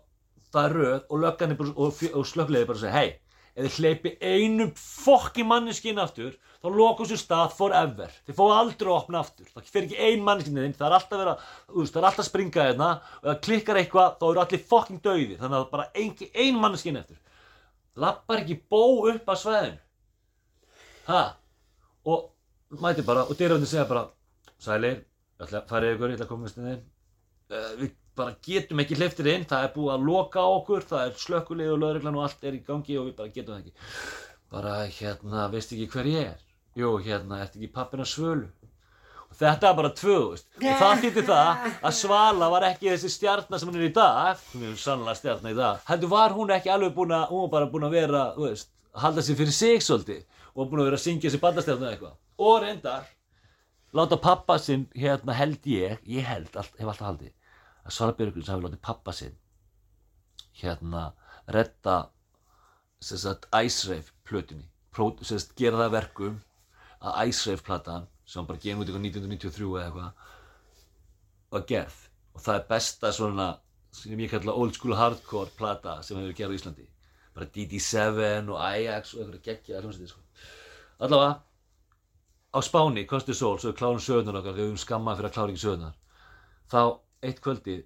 það 0.52 0.68
er 0.68 0.78
röð 0.78 1.02
og 1.08 1.24
löggan 1.24 1.56
og, 1.58 1.82
og 2.12 2.28
slökkliði 2.28 2.68
bara 2.70 2.82
segja 2.82 2.94
hei, 2.96 3.10
þið 3.58 3.78
hleypi 3.78 4.14
einum 4.20 4.72
fokki 4.78 5.46
manneskinn 5.48 6.00
aftur 6.02 6.36
þá 6.62 6.70
lokum 6.70 7.08
sér 7.10 7.20
stað 7.20 7.56
forever. 7.58 8.12
Þið 8.28 8.38
fóðu 8.38 8.54
aldrei 8.54 8.88
að 8.92 8.98
opna 9.00 9.22
aftur. 9.24 9.48
Það 9.50 9.72
fyrir 9.74 9.88
ekki 9.88 10.04
ein 10.06 10.22
manneskinn 10.22 10.60
inn. 10.62 10.76
Það 10.78 10.86
er 10.88 10.94
alltaf 10.98 11.16
að 11.16 11.22
vera, 11.24 11.32
veist, 11.74 11.92
það 11.92 12.00
er 12.02 12.06
alltaf 12.08 12.22
að 12.22 12.28
springa 12.28 12.66
hérna 12.68 12.90
og 13.18 13.26
það 13.26 13.40
klikkar 13.48 13.80
eitthvað 13.80 14.14
þá 14.20 14.26
eru 14.28 14.42
allir 14.44 14.62
fokking 14.70 15.02
dauðir. 15.02 15.40
Þannig 15.40 15.58
að 15.58 15.66
bara 15.72 15.88
ein, 15.98 16.14
ein 16.44 16.60
manneskinn 16.62 17.00
eftir 17.02 17.18
lappar 17.98 18.42
ekki 18.42 18.58
bó 18.70 19.08
upp 19.10 19.28
að 19.28 19.40
sveðinu 19.42 19.80
ha? 21.08 21.22
Og 22.08 22.30
mæti 22.80 23.04
bara 23.06 23.26
og 23.28 23.36
dyrröndin 23.36 23.68
segja 23.68 23.88
bara 23.88 24.06
sælir, 24.62 25.02
ég 25.02 25.46
ætla 25.46 25.62
að 25.62 25.68
fara 25.68 25.92
ykkur, 25.92 26.12
ég 26.12 26.16
ætla 26.16 26.28
að 26.28 26.32
komast 26.32 26.60
inn 26.60 26.70
inn 26.72 26.82
uh, 27.52 27.74
við 27.80 27.92
bara 28.16 28.34
getum 28.44 28.80
ekki 28.82 28.96
hleyftir 28.98 29.28
inn, 29.32 29.44
það 29.48 29.66
er 29.66 29.70
búið 29.76 29.92
að 29.94 30.06
loka 30.08 30.42
okkur, 30.58 30.86
það 30.88 31.04
er 31.06 31.20
slökkulið 31.22 31.70
og 31.72 31.78
lögreglan 31.82 32.18
og 32.18 32.26
allt 32.26 32.44
er 32.44 32.56
í 32.58 32.64
gangi 32.66 32.98
og 33.00 33.08
við 33.08 33.14
bara 33.20 33.32
getum 33.32 33.54
það 33.54 33.62
ekki. 33.62 33.86
Bara 34.52 34.74
hérna, 34.98 35.46
veist 35.52 35.72
ekki 35.72 35.86
hver 35.94 36.10
ég 36.10 36.26
er? 36.34 36.42
Jú, 36.76 36.90
hérna, 37.04 37.40
ertu 37.44 37.60
ekki 37.60 37.70
pappina 37.72 38.04
svölu? 38.08 38.50
Og 39.32 39.38
þetta 39.38 39.70
er 39.70 39.78
bara 39.78 39.92
tvö, 39.96 40.18
veist. 40.34 40.48
Og 40.58 40.82
það 40.82 41.06
þýtti 41.06 41.24
það 41.30 41.70
að 41.72 41.96
Svala 41.96 42.50
var 42.52 42.66
ekki 42.68 42.90
þessi 42.90 43.12
stjarnar 43.14 43.62
sem 43.62 43.70
hún 43.70 43.80
er 43.80 43.88
í 43.88 43.94
dag, 43.96 44.44
hún 44.52 44.66
er 44.68 44.76
sannlega 44.82 45.20
stjarnar 45.22 45.54
í 45.54 45.60
dag, 45.62 45.80
heldur 45.88 46.12
var 46.12 46.36
hún 46.36 46.52
ekki 46.52 46.72
alveg 46.74 46.92
búin 46.98 47.16
að, 47.16 47.30
hún 47.32 47.46
var 47.46 47.54
bara 47.56 47.70
búin 47.72 47.88
að 47.88 47.96
vera, 47.96 48.26
veist, 48.36 48.68
halda 48.92 49.24
sig 49.24 49.40
fyrir 49.40 49.56
sig 49.56 49.80
svolítið 49.80 50.20
og 50.52 50.68
búin 50.68 50.82
að 50.82 50.90
vera 50.90 51.00
að 51.00 51.06
syngja 51.06 51.32
sér 51.32 51.40
bandastjarnar 51.40 51.94
eitthvað. 51.94 52.18
Og 52.42 52.56
reyndar, 52.64 53.06
láta 53.94 54.18
pappa 54.18 54.56
sinn, 54.58 54.88
hérna 54.98 55.36
held 55.38 55.68
ég, 55.70 56.02
ég 56.10 56.26
held, 56.26 56.50
allt, 56.56 56.74
hef 56.80 56.88
alltaf 56.88 57.12
haldið, 57.12 57.36
að 57.86 57.96
Svala 57.96 58.16
Björgvins 58.18 58.50
hafi 58.50 58.66
látið 58.66 58.84
pappa 58.88 59.14
sinn 59.14 59.38
hérna 60.60 61.10
sagt 63.00 63.48
Ice 63.64 63.88
Rave 63.88 64.12
plötunni 64.28 64.68
sagt 65.26 65.54
gera 65.58 65.80
það 65.80 65.86
að 65.86 65.94
verkum 65.96 66.40
að 67.02 67.18
Rave 67.50 67.66
platan 67.66 68.08
sem 68.28 68.46
bara 68.46 68.62
gefin 68.62 68.82
út 68.82 68.88
eitthvað 68.88 69.06
1993 69.08 69.70
eða 69.70 69.86
eitthvað 69.86 70.10
var 71.52 71.64
gerð. 71.68 71.96
Og 72.32 72.44
það 72.44 72.58
er 72.58 72.66
besta 72.68 73.12
svona 73.12 73.46
sem 73.92 74.20
ég 74.20 74.32
kalla 74.32 74.54
old 74.56 74.76
school 74.76 74.96
hardcore 74.96 75.52
plata 75.56 75.98
sem 76.04 76.20
hefur 76.20 76.36
gerð 76.36 76.54
á 76.54 76.56
Íslandi. 76.58 76.86
Bara 77.32 77.48
DD7 77.56 78.52
og 78.52 78.60
Ajax 78.60 79.14
og 79.16 79.24
eitthvað 79.24 79.48
geggja 79.48 79.80
sko. 80.12 80.20
allavega 81.02 81.40
á 82.52 82.58
Spáni, 82.60 83.06
Kosti 83.08 83.34
Sól, 83.34 83.56
svo 83.58 83.72
við 83.72 83.78
klárum 83.78 84.00
sögurnar 84.02 84.40
okkar 84.40 84.56
við 84.56 84.66
höfum 84.66 84.80
skammað 84.80 85.20
fyrir 85.20 85.30
að 85.30 85.36
klára 85.36 85.52
ekki 85.52 85.62
sögurnar. 85.62 85.94
Þá 86.72 86.80
eitt 87.24 87.40
kvöldi 87.44 87.76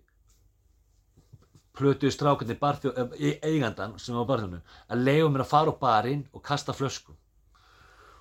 plötuðu 1.76 2.12
strákarnir 2.14 2.58
barþjó, 2.58 2.94
e 3.20 3.36
eigandan 3.44 3.94
sem 4.00 4.16
var 4.16 4.26
á 4.26 4.30
barþjónu 4.32 4.60
að 4.88 5.04
leiða 5.06 5.30
mér 5.34 5.44
að 5.44 5.52
fara 5.52 5.74
á 5.76 5.82
barinn 5.82 6.26
og 6.32 6.42
kasta 6.42 6.74
flöskum 6.74 7.18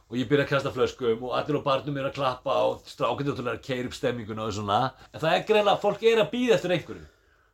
og 0.06 0.20
ég 0.20 0.28
byrja 0.30 0.46
að 0.46 0.52
kasta 0.52 0.74
flöskum 0.76 1.24
og 1.26 1.34
allir 1.34 1.58
á 1.58 1.66
barnum 1.66 1.98
er 1.98 2.10
að 2.12 2.18
klappa 2.20 2.60
og 2.68 2.84
strákarnir 2.86 3.40
er 3.42 3.56
að 3.56 3.64
keira 3.66 3.90
upp 3.90 3.96
stemminguna 3.98 4.46
og 4.46 4.54
svona. 4.54 4.80
En 5.10 5.24
það 5.24 5.34
er 5.34 5.48
greinlega, 5.50 5.82
fólk 5.82 6.04
er 6.06 6.22
að 6.22 6.30
býða 6.36 6.60
eftir 6.60 6.76
einhverju. 6.76 7.08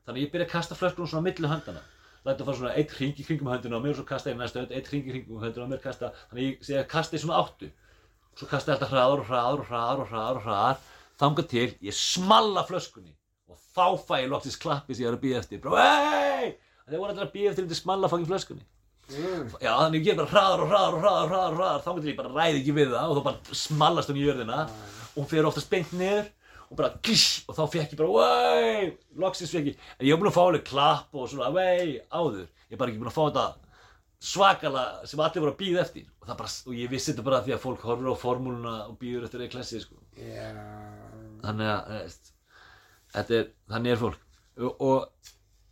Þannig 0.04 0.20
að 0.20 0.26
ég 0.26 0.34
byrja 0.34 0.48
að 0.50 0.56
kasta 0.58 0.76
flöskum 0.76 1.08
svona 1.08 1.24
á 1.24 1.28
milli 1.30 1.52
höndana 1.54 1.86
læta 2.26 2.44
að 2.44 2.50
fara 2.50 2.58
svona 2.58 2.74
eitt 2.78 2.92
hring 2.98 3.18
í 3.18 3.24
kringum 3.26 3.50
höndina 3.50 3.80
á 3.80 3.82
mér 3.82 3.96
og 3.96 4.02
svo 4.02 4.08
kasta 4.10 4.30
ég 4.30 4.38
næsta 4.38 4.62
hönd, 4.62 4.74
eitt 4.78 4.90
hring 4.92 5.08
í 5.08 5.14
kringum 5.16 5.42
höndina 5.42 5.66
á 5.66 5.72
mér 5.72 5.82
kasta, 5.82 6.12
þannig 6.30 6.44
að 6.44 6.50
ég 6.50 6.68
segi 6.68 6.78
að 6.78 6.90
kasta 6.92 7.18
í 7.18 7.22
svona 7.24 7.40
áttu 7.42 7.70
svo 8.38 8.48
kasta 8.50 8.72
ég 8.72 8.78
alltaf 8.78 8.92
hraðar 8.94 9.22
og 9.22 9.30
hraðar 9.30 9.62
og 9.62 9.70
hraðar 9.70 10.02
og 10.02 10.12
hraðar 10.12 10.40
og 10.40 10.46
hraðar 10.46 10.84
þangað 11.22 11.50
til 11.52 11.70
ég 11.88 11.98
smalla 11.98 12.66
flöskunni 12.68 13.14
og 13.52 13.60
þá 13.76 13.86
fæ 14.08 14.14
ég 14.24 14.30
loksins 14.32 14.60
klappi 14.62 14.96
sem 14.96 15.06
ég 15.06 15.12
er 15.12 15.18
að 15.18 15.24
býða 15.26 15.42
eftir. 15.44 15.62
Bara 15.64 15.88
hei 15.88 16.54
þeir 16.88 17.00
voru 17.00 17.14
allir 17.14 17.26
að 17.28 17.34
býða 17.36 17.54
eftir 17.54 17.68
að 17.68 17.80
smalla 17.80 18.12
fangin 18.12 18.30
flöskunni. 18.30 18.68
Mm. 19.12 19.48
já 19.60 19.72
þannig 19.76 20.06
ég 20.08 20.20
bara 20.20 20.32
hraðar 20.32 20.62
og 20.64 20.70
hraðar 20.72 20.94
og 20.96 21.02
hraðar 21.02 21.24
og 21.24 21.32
hraðar, 21.32 21.52
og 21.52 21.58
hraðar 21.60 21.82
þangað 21.84 22.06
til 22.06 22.12
ég 22.12 22.20
bara 22.20 22.30
ræði 22.32 22.60
ekki 22.62 22.76
við 22.78 22.94
það 22.94 23.10
og 23.10 23.18
þá 23.18 23.26
bara 23.26 23.58
smallast 23.62 24.12
hún 24.12 24.20
í 24.22 24.24
jörðina 24.24 24.60
og 24.62 25.18
hún 25.18 25.28
fer 25.28 25.48
oftast 25.50 25.72
beint 25.74 25.92
niður 26.00 26.30
og 26.70 26.78
bara 26.80 26.92
kiss 27.04 27.42
og 27.44 27.58
þá 27.58 27.62
fekk 27.74 27.96
ég 27.96 28.00
bara 28.00 28.14
vei 28.16 28.86
loksins 29.20 29.52
fekk 29.52 29.68
ég 29.74 29.82
en 29.98 30.06
ég 30.08 30.16
var 30.16 30.22
búinn 30.22 30.32
að 30.32 30.38
fá 30.38 30.42
alveg 30.46 30.64
klapp 30.70 31.20
og 31.20 31.28
svona 31.28 31.52
vei 31.52 32.00
áður. 32.08 32.48
Ég 32.70 32.78
er 32.78 32.80
bara 32.80 32.94
ekki 32.94 33.02
búinn 33.02 33.12
að 33.12 33.18
fá 33.18 33.24
þetta 33.26 33.46
svakala 34.32 34.86
sem 35.10 35.26
allir 35.26 35.44
voru 35.44 35.56
að 35.58 35.60
býða 35.60 35.84
eftir 35.84 36.08
og, 36.22 36.38
bara, 36.38 36.50
og 36.68 36.78
ég 36.78 36.92
vissi 36.92 37.12
þetta 37.12 37.26
bara 37.26 37.42
því 37.46 37.56
að 37.56 37.64
fólk 37.64 37.86
horfir 37.88 38.12
á 38.14 38.16
formúluna 38.22 38.74
og 38.88 38.98
býður 39.02 39.28
eftir 39.28 39.44
eða 39.44 39.54
klassi 39.56 39.82
sko. 39.82 39.98
Já. 40.18 40.52
þannig 41.42 41.72
að 41.72 41.94
veist, 41.96 42.34
þetta 43.16 43.38
er, 43.40 43.48
þannig 43.74 43.94
er 43.96 44.02
fólk 44.02 44.28
og, 44.62 44.84
og, 44.86 45.32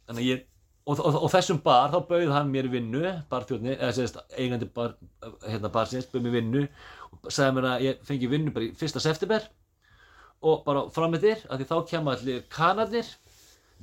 þannig 0.10 0.30
ég, 0.30 0.44
og, 0.86 0.98
og, 0.98 1.20
og 1.22 1.30
þessum 1.36 1.62
bar 1.66 1.94
þá 1.94 2.00
bauð 2.10 2.34
hann 2.34 2.52
mér 2.54 2.70
vinnu 2.74 3.04
barþjóðni, 3.30 3.76
eða 3.78 3.94
sérst 4.00 4.20
eigandi 4.34 4.70
bar, 4.74 4.96
hérna 5.46 5.72
barsins, 5.74 6.10
bauð 6.10 6.26
mér 6.26 6.38
vinnu 6.40 6.66
og 7.14 7.32
sagði 7.32 7.58
mér 7.60 7.72
að 7.74 7.88
ég 7.88 8.06
fengi 8.10 8.32
vinnu 8.32 8.56
bara 8.56 8.70
í 8.70 8.76
fyrsta 8.80 9.04
september 9.04 9.46
og 10.40 10.64
bara 10.66 10.86
frammetir 10.96 11.44
að 11.50 11.62
því 11.62 11.70
þá 11.70 11.78
kemur 11.92 12.16
allir 12.16 12.46
kanarnir 12.54 13.10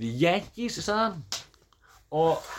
við 0.00 0.22
Yankees, 0.24 0.80
sagði 0.82 1.02
hann 1.04 1.22
og 2.16 2.50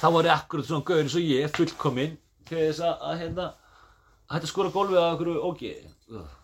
þá 0.00 0.06
var 0.14 0.28
ég 0.28 0.34
akkurat 0.34 0.68
svona 0.68 0.86
gaur 0.88 1.02
eins 1.02 1.16
og 1.18 1.24
ég, 1.26 1.52
fullkominn 1.56 2.16
til 2.46 2.58
þess 2.60 2.82
að, 2.86 3.06
að 3.10 3.22
hérna 3.22 3.46
að 3.46 4.34
hætta 4.34 4.46
að 4.46 4.50
skora 4.52 4.74
gólfið 4.74 5.00
á 5.02 5.06
okkur 5.12 5.30
ógeði 5.48 5.92
Ugh. 6.12 6.34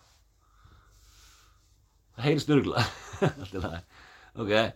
það 2.15 2.25
heyrist 2.27 2.51
lagi. 3.63 3.83
Ok, 4.33 4.49
er 4.49 4.73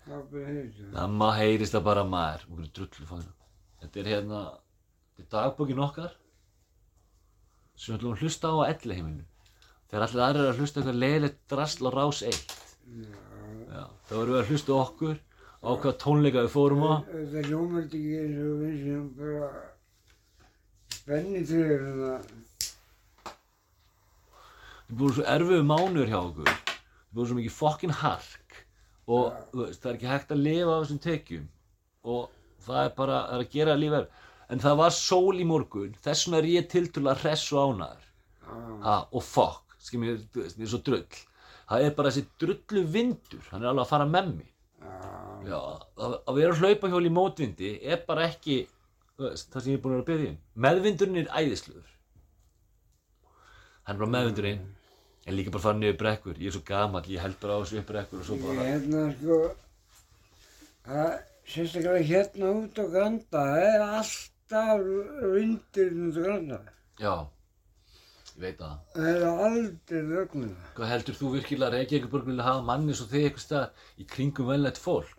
það 0.94 1.16
má 1.18 1.28
heyrist 1.34 1.74
það 1.74 1.88
bara 1.88 2.04
maður. 2.06 2.46
Okkur 2.52 2.70
drullu 2.78 3.10
fangina 3.10 3.34
þetta 3.82 4.02
er 4.02 4.10
hérna, 4.14 4.42
þetta 5.18 5.26
er 5.26 5.32
dagbókin 5.34 5.82
okkar. 5.88 6.14
Sem 7.78 7.94
við 7.94 8.00
ætlum 8.00 8.14
að 8.16 8.24
hlusta 8.26 8.50
á 8.50 8.56
að 8.58 8.70
elli 8.74 8.98
heiminu 8.98 9.26
þegar 9.88 10.06
allir 10.08 10.24
aðrir 10.26 10.42
eru 10.44 10.52
að 10.52 10.62
hlusta 10.62 10.82
eitthvað 10.82 11.02
leiðilegt 11.02 11.38
drasl 11.52 11.88
á 11.88 11.92
rás 11.94 12.22
1 12.28 12.40
Já, 13.68 13.84
þá 14.08 14.14
erum 14.18 14.34
við 14.34 14.40
að 14.42 14.50
hlusta 14.52 14.76
okkur 14.78 15.20
á 15.64 15.70
hvaða 15.74 15.94
tónleika 16.02 16.44
við 16.46 16.54
fórum 16.54 16.86
á. 16.86 16.94
Þetta 17.10 17.44
ljómar 17.48 17.86
ekki 17.86 18.02
eins 18.22 18.38
og 18.44 18.62
við 18.62 18.76
sem 18.84 19.08
bara 19.18 19.50
spenni 20.98 21.44
fyrir 21.48 21.86
það. 22.02 22.32
Það 24.88 24.94
er 24.94 25.00
búin 25.02 25.16
svo 25.18 25.28
erfiðu 25.36 25.68
mánuður 25.68 26.12
hjá 26.14 26.20
okkur. 26.22 26.52
Það 26.54 27.10
er 27.10 27.18
búin 27.18 27.30
svo 27.30 27.40
mikið 27.40 27.58
fokkin 27.58 27.96
hark. 28.02 28.60
Og 29.08 29.30
þú 29.52 29.64
veist, 29.64 29.82
það 29.82 29.92
er 29.92 29.98
ekki 29.98 30.12
hægt 30.12 30.34
að 30.36 30.44
lifa 30.44 30.74
af 30.74 30.84
þessum 30.84 31.04
tekjum. 31.04 31.46
Og 32.08 32.28
það 32.68 32.82
er 32.84 32.96
bara 32.98 33.22
það 33.28 33.38
er 33.38 33.46
að 33.46 33.54
gera 33.56 33.80
lífið 33.80 34.10
en 34.48 34.64
það 34.64 34.78
var 34.82 34.94
sól 34.96 35.40
í 35.40 35.48
morgun. 35.48 35.96
Þess 36.04 36.28
vegna 36.28 36.42
er 36.42 36.50
ég 36.54 36.70
tiltölulega 36.72 37.22
hress 37.24 37.48
og 37.54 37.72
ánæður 37.72 38.06
ha, 38.84 39.00
og 39.12 39.24
fokk, 39.24 39.76
skil 39.84 40.04
mér, 40.04 40.22
þú 40.32 40.44
veist, 40.44 40.60
mér 40.60 40.70
er 40.70 40.74
svo 40.74 40.84
drull. 40.88 41.24
Það 41.68 41.88
er 41.88 41.96
bara 41.98 42.12
þessi 42.14 42.28
drullu 42.40 42.86
vindur. 42.94 43.48
Hann 43.52 43.64
er 43.64 43.72
alveg 43.74 43.84
að 43.84 43.92
fara 43.92 44.08
með 44.12 44.36
mig. 44.38 44.54
Já. 44.84 45.27
Já, 45.48 45.58
að, 46.04 46.16
að 46.28 46.40
vera 46.42 46.54
að 46.56 46.64
hlaupa 46.64 46.90
hjól 46.92 47.06
í 47.08 47.14
mótvindi 47.18 47.70
er 47.88 48.02
bara 48.08 48.26
ekki 48.28 48.58
veist, 49.20 49.48
það 49.54 49.62
sem 49.64 49.72
ég 49.72 49.78
er 49.78 49.84
búin 49.86 49.94
að 49.94 50.00
vera 50.00 50.06
að 50.06 50.10
byggja 50.12 50.32
um. 50.34 50.40
Meðvindurinn 50.66 51.22
er 51.22 51.30
æðisluður 51.42 51.94
hann 53.88 53.96
er 53.96 54.02
bara 54.02 54.12
meðvindurinn 54.18 54.66
en 55.28 55.36
líka 55.36 55.52
bara 55.54 55.64
fara 55.64 55.80
niður 55.80 55.98
brekkur. 56.02 56.36
Ég 56.40 56.52
er 56.52 56.56
svo 56.56 56.64
gamall, 56.68 57.08
ég 57.12 57.24
held 57.24 57.38
bara 57.42 57.56
á 57.56 57.60
þessu 57.64 57.80
upp 57.82 57.90
brekkur 57.92 58.20
og 58.22 58.28
svo 58.28 58.36
Ég 58.38 58.46
bara 58.48 58.68
hérna 58.68 59.06
sko, 59.16 59.38
það, 60.88 61.16
sérstaklega 61.54 62.04
hérna 62.12 62.52
út 62.62 62.80
á 62.80 62.86
Granda, 62.94 63.42
það 63.48 63.66
er 63.72 63.86
alltaf 63.88 64.86
vindur 65.34 65.98
út 66.08 66.20
á 66.20 66.22
Granda. 66.28 66.60
já, 67.00 67.14
ég 68.38 68.42
veit 68.46 68.60
það. 68.62 68.76
Það 68.96 69.10
er 69.14 69.26
aldrei 69.50 70.02
rögnum. 70.12 70.56
hvað 70.78 70.92
heldur 70.94 71.20
þú 71.20 71.32
virkilega 71.36 71.68
að 71.72 71.78
Reykjavíkuborg 71.78 72.32
vilja 72.32 72.48
hafa 72.48 72.68
manni 72.72 72.96
svo 72.96 73.08
þig 73.12 73.28
eitthvað 73.28 73.46
stað 73.48 73.88
í 73.98 74.08
kringum 74.16 74.52
velnætt 74.52 74.80
fólk 74.84 75.17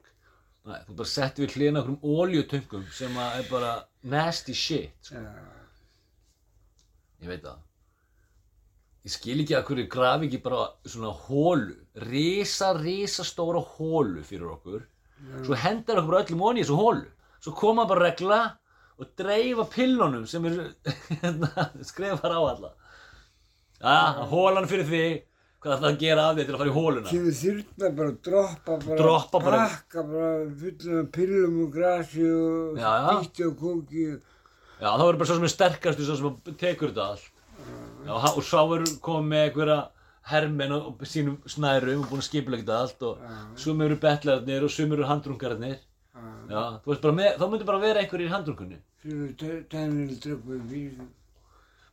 Nei, 0.69 0.81
þú 0.85 0.97
bara 0.99 1.09
settir 1.09 1.47
við 1.47 1.55
hlýna 1.57 1.81
okkur 1.81 1.95
um 1.95 2.19
óljutöngum 2.19 2.85
sem 2.93 3.15
að 3.17 3.39
er 3.39 3.49
bara 3.49 3.73
nasty 4.13 4.55
shit 4.57 5.09
sko. 5.09 5.23
Já. 5.23 5.33
ég 7.25 7.33
veit 7.33 7.45
það. 7.47 7.63
Ég 9.09 9.15
skil 9.15 9.39
ekki 9.43 9.57
að 9.57 9.69
hverju 9.71 9.87
grafi 9.95 10.29
ekki 10.29 10.43
bara 10.45 10.65
svona 10.85 11.15
hólu 11.25 11.77
risa, 12.05 12.75
risa 12.77 13.25
stóra 13.25 13.63
hólu 13.77 14.25
fyrir 14.27 14.51
okkur. 14.59 14.85
Svo 15.47 15.57
hendar 15.59 16.03
okkur 16.03 16.21
öllum 16.21 16.45
onni 16.51 16.63
í 16.63 16.67
þessu 16.67 16.77
hólu 16.79 17.07
svo 17.41 17.55
koma 17.57 17.87
bara 17.89 18.09
regla 18.09 18.41
og 18.99 19.11
dreifa 19.19 19.65
pillunum 19.71 20.27
sem 20.27 20.45
eru 20.51 20.67
hérna, 21.23 21.71
skrifar 21.87 22.35
á 22.35 22.41
alla. 22.43 22.73
Já, 23.79 24.27
hólan 24.31 24.67
fyrir 24.69 24.89
því 24.89 25.03
hvað 25.63 25.81
það 25.83 25.89
að 25.91 25.99
gera 26.03 26.25
af 26.31 26.37
því 26.39 26.45
til 26.49 26.55
að 26.55 26.61
fara 26.63 26.71
í 26.71 26.77
hóluna 26.79 27.11
Kemur 27.11 27.37
þyrna 27.43 27.91
bara 27.99 28.09
að 28.13 28.19
droppa 28.29 28.77
bara 28.85 28.99
Droppa 29.03 29.41
bara- 29.45 29.63
Pakka 29.69 30.05
bara 30.13 30.33
fullum 30.63 31.01
af 31.03 31.11
pillum 31.17 31.57
og 31.65 31.73
grasi 31.75 32.27
og 32.31 32.79
bíti 32.79 33.47
og 33.49 33.57
kóki. 33.63 34.07
Já, 34.79 34.89
þá 34.95 35.03
verður 35.03 35.19
bara 35.19 35.29
svo 35.33 35.39
sem 35.41 35.49
er 35.49 35.55
sterkast 35.57 35.99
svo 36.07 36.17
sem 36.17 36.57
tekur 36.63 36.93
þetta 36.93 37.09
allt. 37.11 37.31
Já, 38.07 38.13
og 38.15 38.43
sá 38.47 38.61
er 38.63 38.85
komið 39.03 39.29
með 39.33 39.45
einhverja 39.49 39.79
hermenn 40.29 40.73
og 40.77 41.03
sínum 41.09 41.39
snærum 41.49 42.03
og 42.05 42.11
búin 42.13 42.21
að 42.23 42.29
skipulega 42.29 42.63
þetta 42.63 42.81
allt 42.85 43.03
og 43.03 43.59
sum 43.59 43.81
eru 43.83 43.97
betlarnir 43.97 44.63
og 44.67 44.71
sum 44.71 44.93
eru 44.93 45.07
handrungarnir 45.09 45.79
Já, 46.49 46.63
þú 46.83 46.93
veist 46.93 47.03
bara 47.05 47.15
með, 47.19 47.35
þá 47.39 47.45
myndir 47.51 47.67
bara 47.69 47.79
vera 47.83 48.01
einhverjir 48.03 48.29
í 48.29 48.33
handrungunni 48.33 48.79
Svo 49.03 49.59
tennil 49.73 50.15
dröppu 50.21 50.59
fyrir 50.69 51.07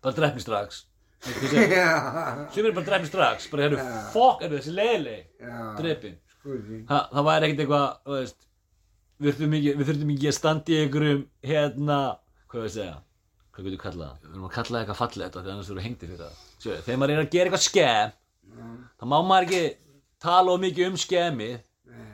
bara 0.04 0.16
drefni 0.18 0.42
strax 0.44 0.84
Sum 1.26 2.66
eru 2.66 2.76
bara 2.76 2.86
drefni 2.86 3.10
strax 3.10 3.48
bara 3.52 3.66
hérna, 3.66 3.86
Já. 3.86 4.02
fokk 4.14 4.44
er 4.46 4.54
þessi 4.58 5.16
drepin 5.80 6.20
Sko 6.46 6.60
því 6.62 6.82
ha, 6.92 7.00
það 7.10 7.26
væri 7.26 7.48
ekkert 7.48 7.64
eitthvað, 7.64 7.88
veist 8.14 8.44
við 9.18 9.38
þurfum 9.40 9.56
ekki, 9.58 9.72
við 9.80 9.90
þurfum 9.90 10.12
ekki 10.16 10.30
að 10.30 10.36
standa 10.38 10.74
í 10.74 10.78
einhverjum 10.84 11.24
hérna, 11.50 11.98
hvað 12.52 12.66
við 12.68 12.74
segja? 12.76 12.98
Hvað 13.56 13.64
getur 13.64 13.76
við 13.76 13.82
kallað 13.86 14.12
það? 14.12 14.20
Við 14.26 14.36
erum 14.36 14.46
að 14.46 14.54
kalla 14.58 14.76
það 14.76 14.82
eitthvað 14.84 15.00
fallegt 15.00 15.40
af 15.40 15.46
því 15.46 15.54
annars 15.54 15.70
þú 15.70 15.76
eru 15.76 15.86
hengdi 15.86 16.10
fyrir 16.10 16.22
það. 16.22 16.44
Sjö, 16.60 16.76
þegar 16.86 17.00
maður 17.02 17.14
er 17.16 17.24
að 17.24 17.32
gera 17.36 17.50
eitthvað 17.50 17.66
skemm 17.66 18.14
þá 19.00 19.08
má 19.10 19.16
maður 19.26 19.48
ekki 19.48 19.64
tala 20.26 20.54
of 20.54 20.62
mikið 20.62 20.90
um 20.92 21.00
skemmið 21.00 21.56
Nei, 21.96 22.12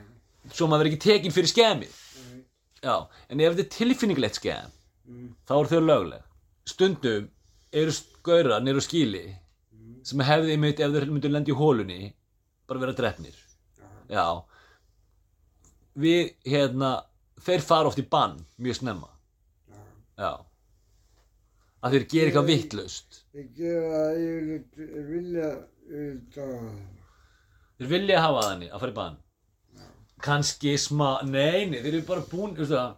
svo 0.54 0.68
maður 0.68 0.84
verður 0.84 0.92
ekki 0.92 1.02
tekinn 1.04 1.34
fyrir 1.34 1.52
skemmið 1.52 1.98
nei, 2.22 2.40
já, 2.86 2.94
en 3.28 3.42
ef 3.42 3.52
þetta 3.52 3.64
er 3.66 3.72
tilfinninglegt 3.76 4.38
skemm 4.40 4.72
mm, 5.08 5.28
þá 5.48 5.54
eru 5.58 5.72
þau 5.72 5.82
lögleg. 5.90 6.24
Stundum 6.72 7.28
eru 7.82 7.94
gaurar 8.26 8.62
nýru 8.64 8.82
skíli 8.84 9.24
sem 10.06 10.22
hefði 10.26 10.56
einmitt 10.56 10.82
ef 10.82 10.92
þeir 10.94 11.08
myndu 11.10 11.30
lendi 11.30 11.54
í 11.54 11.58
hólunni 11.58 12.00
bara 12.68 12.82
vera 12.82 12.96
drefnir 12.98 13.36
já. 14.10 14.26
Við 16.02 16.32
hérna 16.48 16.94
þeir 17.42 17.66
fara 17.66 17.90
oft 17.90 18.00
í 18.00 18.06
bann 18.08 18.38
mjög 18.62 18.78
snemma. 18.80 19.10
Já. 20.16 20.32
Að 21.82 21.96
þeir 21.96 22.08
gera 22.12 22.30
eitthvað 22.30 22.50
vittlaust 22.52 23.22
Ég 23.34 23.48
gera 23.56 24.02
ég 24.20 24.78
vilja 25.10 25.50
þeir 27.78 27.90
vilja 27.90 28.22
hafa 28.22 28.48
þannig 28.48 28.72
að 28.72 28.82
fara 28.84 28.92
í 28.92 28.98
bann. 28.98 29.20
Kannski 30.22 30.76
smá, 30.78 31.08
nei, 31.26 31.66
nei, 31.66 31.80
þeir 31.82 31.96
eru 31.96 32.04
bara 32.06 32.22
búin, 32.30 32.52
þú 32.54 32.62
veist 32.62 32.74
það? 32.76 32.92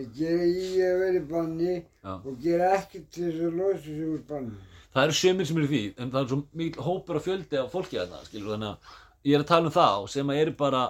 Ég 0.00 0.12
gera 0.16 0.46
í 0.46 0.68
að 0.86 0.94
vera 1.02 1.18
í 1.18 1.24
banni 1.28 1.74
og 2.14 2.30
gera 2.40 2.70
ekkert 2.78 3.10
til 3.12 3.26
þess 3.26 3.48
að 3.48 3.58
losa 3.58 3.82
sig 3.84 4.04
úr 4.06 4.22
banni. 4.30 4.69
Það 4.94 5.04
eru 5.04 5.14
sömur 5.20 5.46
sem 5.48 5.60
eru 5.60 5.68
því 5.70 5.82
en 5.96 6.12
það 6.12 6.20
er 6.22 6.28
svo 6.32 6.38
mikil 6.60 6.86
hópur 6.86 7.14
og 7.20 7.24
fjöldi 7.26 7.56
af 7.60 7.72
fólki 7.74 7.96
þarna 8.00 8.18
skilur 8.26 8.52
þannig 8.54 8.70
að 8.70 8.76
ég 9.30 9.34
er 9.36 9.42
að 9.44 9.50
tala 9.52 9.66
um 9.70 9.76
þá 9.76 9.86
sem 10.14 10.26
að 10.32 10.40
eru 10.44 10.54
bara 10.62 10.82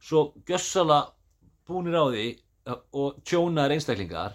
svo 0.00 0.20
gjössala 0.48 0.98
búnir 1.68 2.00
á 2.00 2.04
því 2.10 2.26
uh, 2.70 2.80
og 3.02 3.08
tjónaðir 3.28 3.76
einstaklingar 3.76 4.32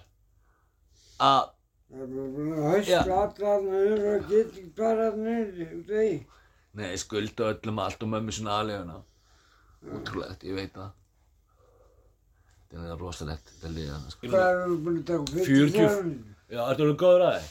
að 1.24 1.44
Það 1.96 2.04
er 2.06 2.10
að 5.06 5.14
niður 5.22 5.66
og 5.66 5.72
því. 5.90 6.08
nei, 6.76 6.92
skulda 7.00 7.44
öllum 7.54 7.78
allt 7.80 8.02
og 8.04 8.10
mömmu 8.12 8.32
sinna 8.36 8.52
aðleguna 8.60 8.98
útrúlegt, 9.96 10.42
ég 10.44 10.56
veit 10.58 10.74
það 10.76 10.90
þetta 12.72 12.90
er 12.96 13.00
rosalegt 13.00 13.46
þetta 13.52 13.68
er 13.70 13.74
liðan. 13.76 14.04
Hvað 14.24 14.48
er 14.48 14.56
þú 14.66 14.76
búin 14.88 14.98
að 15.00 15.06
taka? 15.12 15.26
40? 15.36 15.46
54? 15.46 16.10
já, 16.50 16.62
ertu 16.66 16.82
alveg 16.88 17.00
góður 17.04 17.24
að? 17.30 17.38
Já, 17.38 17.42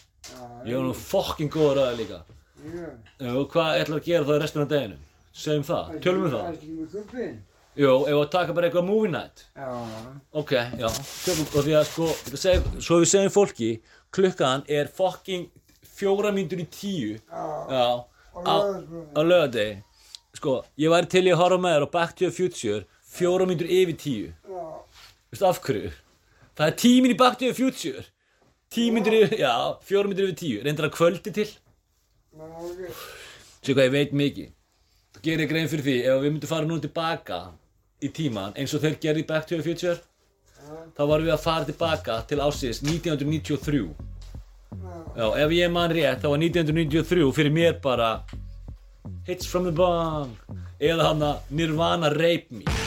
ég 0.66 0.76
var 0.78 0.84
nú 0.88 0.94
fokkin 0.96 1.50
góður 1.52 1.82
að 1.84 1.90
þið 1.92 1.98
líka 2.04 2.20
Já. 2.64 3.30
Og 3.36 3.48
hvað 3.52 3.80
ætlar 3.82 3.98
að 4.00 4.06
gera 4.08 4.24
það 4.28 4.38
restina 4.40 4.64
af 4.64 4.70
deginu? 4.70 4.96
segjum 5.34 5.64
það, 5.66 5.88
tölum 6.04 6.22
við 6.24 6.32
það 6.32 6.44
Það 6.44 6.48
er 6.48 6.54
ekki 6.54 6.70
með 6.78 6.92
kuppin. 6.94 7.34
jú, 7.82 7.90
ef 8.06 8.14
að 8.20 8.30
taka 8.32 8.54
bara 8.56 8.68
eitthvað 8.70 8.86
movie 8.88 9.10
night 9.12 9.42
Já. 9.58 9.68
Ok, 10.42 10.52
já, 10.54 10.88
tökum, 11.24 11.48
og 11.58 11.66
því 11.66 11.74
að 11.80 11.84
sko, 11.90 12.08
seg, 12.44 12.68
svo 12.86 12.98
við 13.02 13.10
segjum 13.10 13.34
fólki, 13.34 13.70
klukkan 14.14 14.64
er 14.70 14.88
fucking 14.96 15.48
fjóra 15.94 16.30
mínútur 16.34 16.62
í 16.62 16.66
tíu, 16.70 17.18
Já. 17.28 17.44
já, 17.70 17.86
á, 18.46 18.54
lögadegi, 19.22 19.82
sko, 20.38 20.56
ég 20.80 20.90
væri 20.94 21.10
til 21.12 21.26
í 21.28 21.34
að 21.34 21.40
horfa 21.42 21.60
með 21.66 21.76
þér 21.76 21.86
á 21.86 21.94
Back 21.98 22.16
to 22.18 22.24
the 22.24 22.32
Future, 22.34 22.80
fjóra 23.14 23.46
mínútur 23.50 23.68
yfir 23.70 23.98
tíu, 24.00 24.32
Já. 24.48 24.64
veistu 25.34 25.46
af 25.50 25.60
hverju? 25.66 25.92
Það 26.54 26.66
er 26.70 26.78
tíminn 26.80 27.14
í 27.14 27.18
Back 27.18 27.38
to 27.42 27.50
the 27.50 27.54
Future, 27.58 28.06
tíu 28.74 28.94
mínútur 28.94 29.16
yfir, 29.20 29.38
já, 29.44 29.52
fjóra 29.86 30.10
mínútur 30.10 30.28
yfir 30.28 30.38
tíu, 30.40 30.62
reyndar 30.64 30.88
að 30.90 30.96
kvöldi 30.98 31.34
til, 31.34 31.48
séu 33.64 33.74
hvað 33.76 33.86
ég 33.86 33.94
veit 33.94 34.16
mikið, 34.22 34.48
gerir 35.24 35.50
grein 35.50 35.70
fyrir 35.70 35.86
því, 35.86 35.98
ef 36.10 36.24
við 36.24 36.34
myndum 36.34 36.50
fara 36.50 36.68
nú 36.68 36.80
tilbaka 36.82 37.42
í 38.04 38.10
tíman, 38.14 38.56
eins 38.58 38.74
og 38.74 38.82
þeir 38.84 38.98
gerði 39.02 39.24
í 39.24 39.28
Back 39.28 39.46
to 39.48 39.60
the 39.60 39.66
Future, 39.66 40.00
þá 40.96 41.02
varum 41.06 41.28
við 41.28 41.36
að 41.36 41.44
fara 41.44 41.68
tilbaka 41.68 42.18
til 42.28 42.42
ásins 42.42 42.82
1993 42.82 43.84
Já. 44.74 44.94
Já, 45.14 45.26
ef 45.44 45.52
ég 45.54 45.70
man 45.70 45.92
rétt 45.92 46.22
þá 46.24 46.30
var 46.32 46.40
1993 46.42 47.28
fyrir 47.36 47.54
mér 47.54 47.76
bara 47.84 48.08
Hits 49.28 49.46
from 49.46 49.68
the 49.68 49.74
Bong 49.74 50.34
eða 50.80 51.12
hann 51.12 51.22
að 51.22 51.54
Nirvana 51.54 52.10
Rape 52.10 52.50
Me 52.50 52.83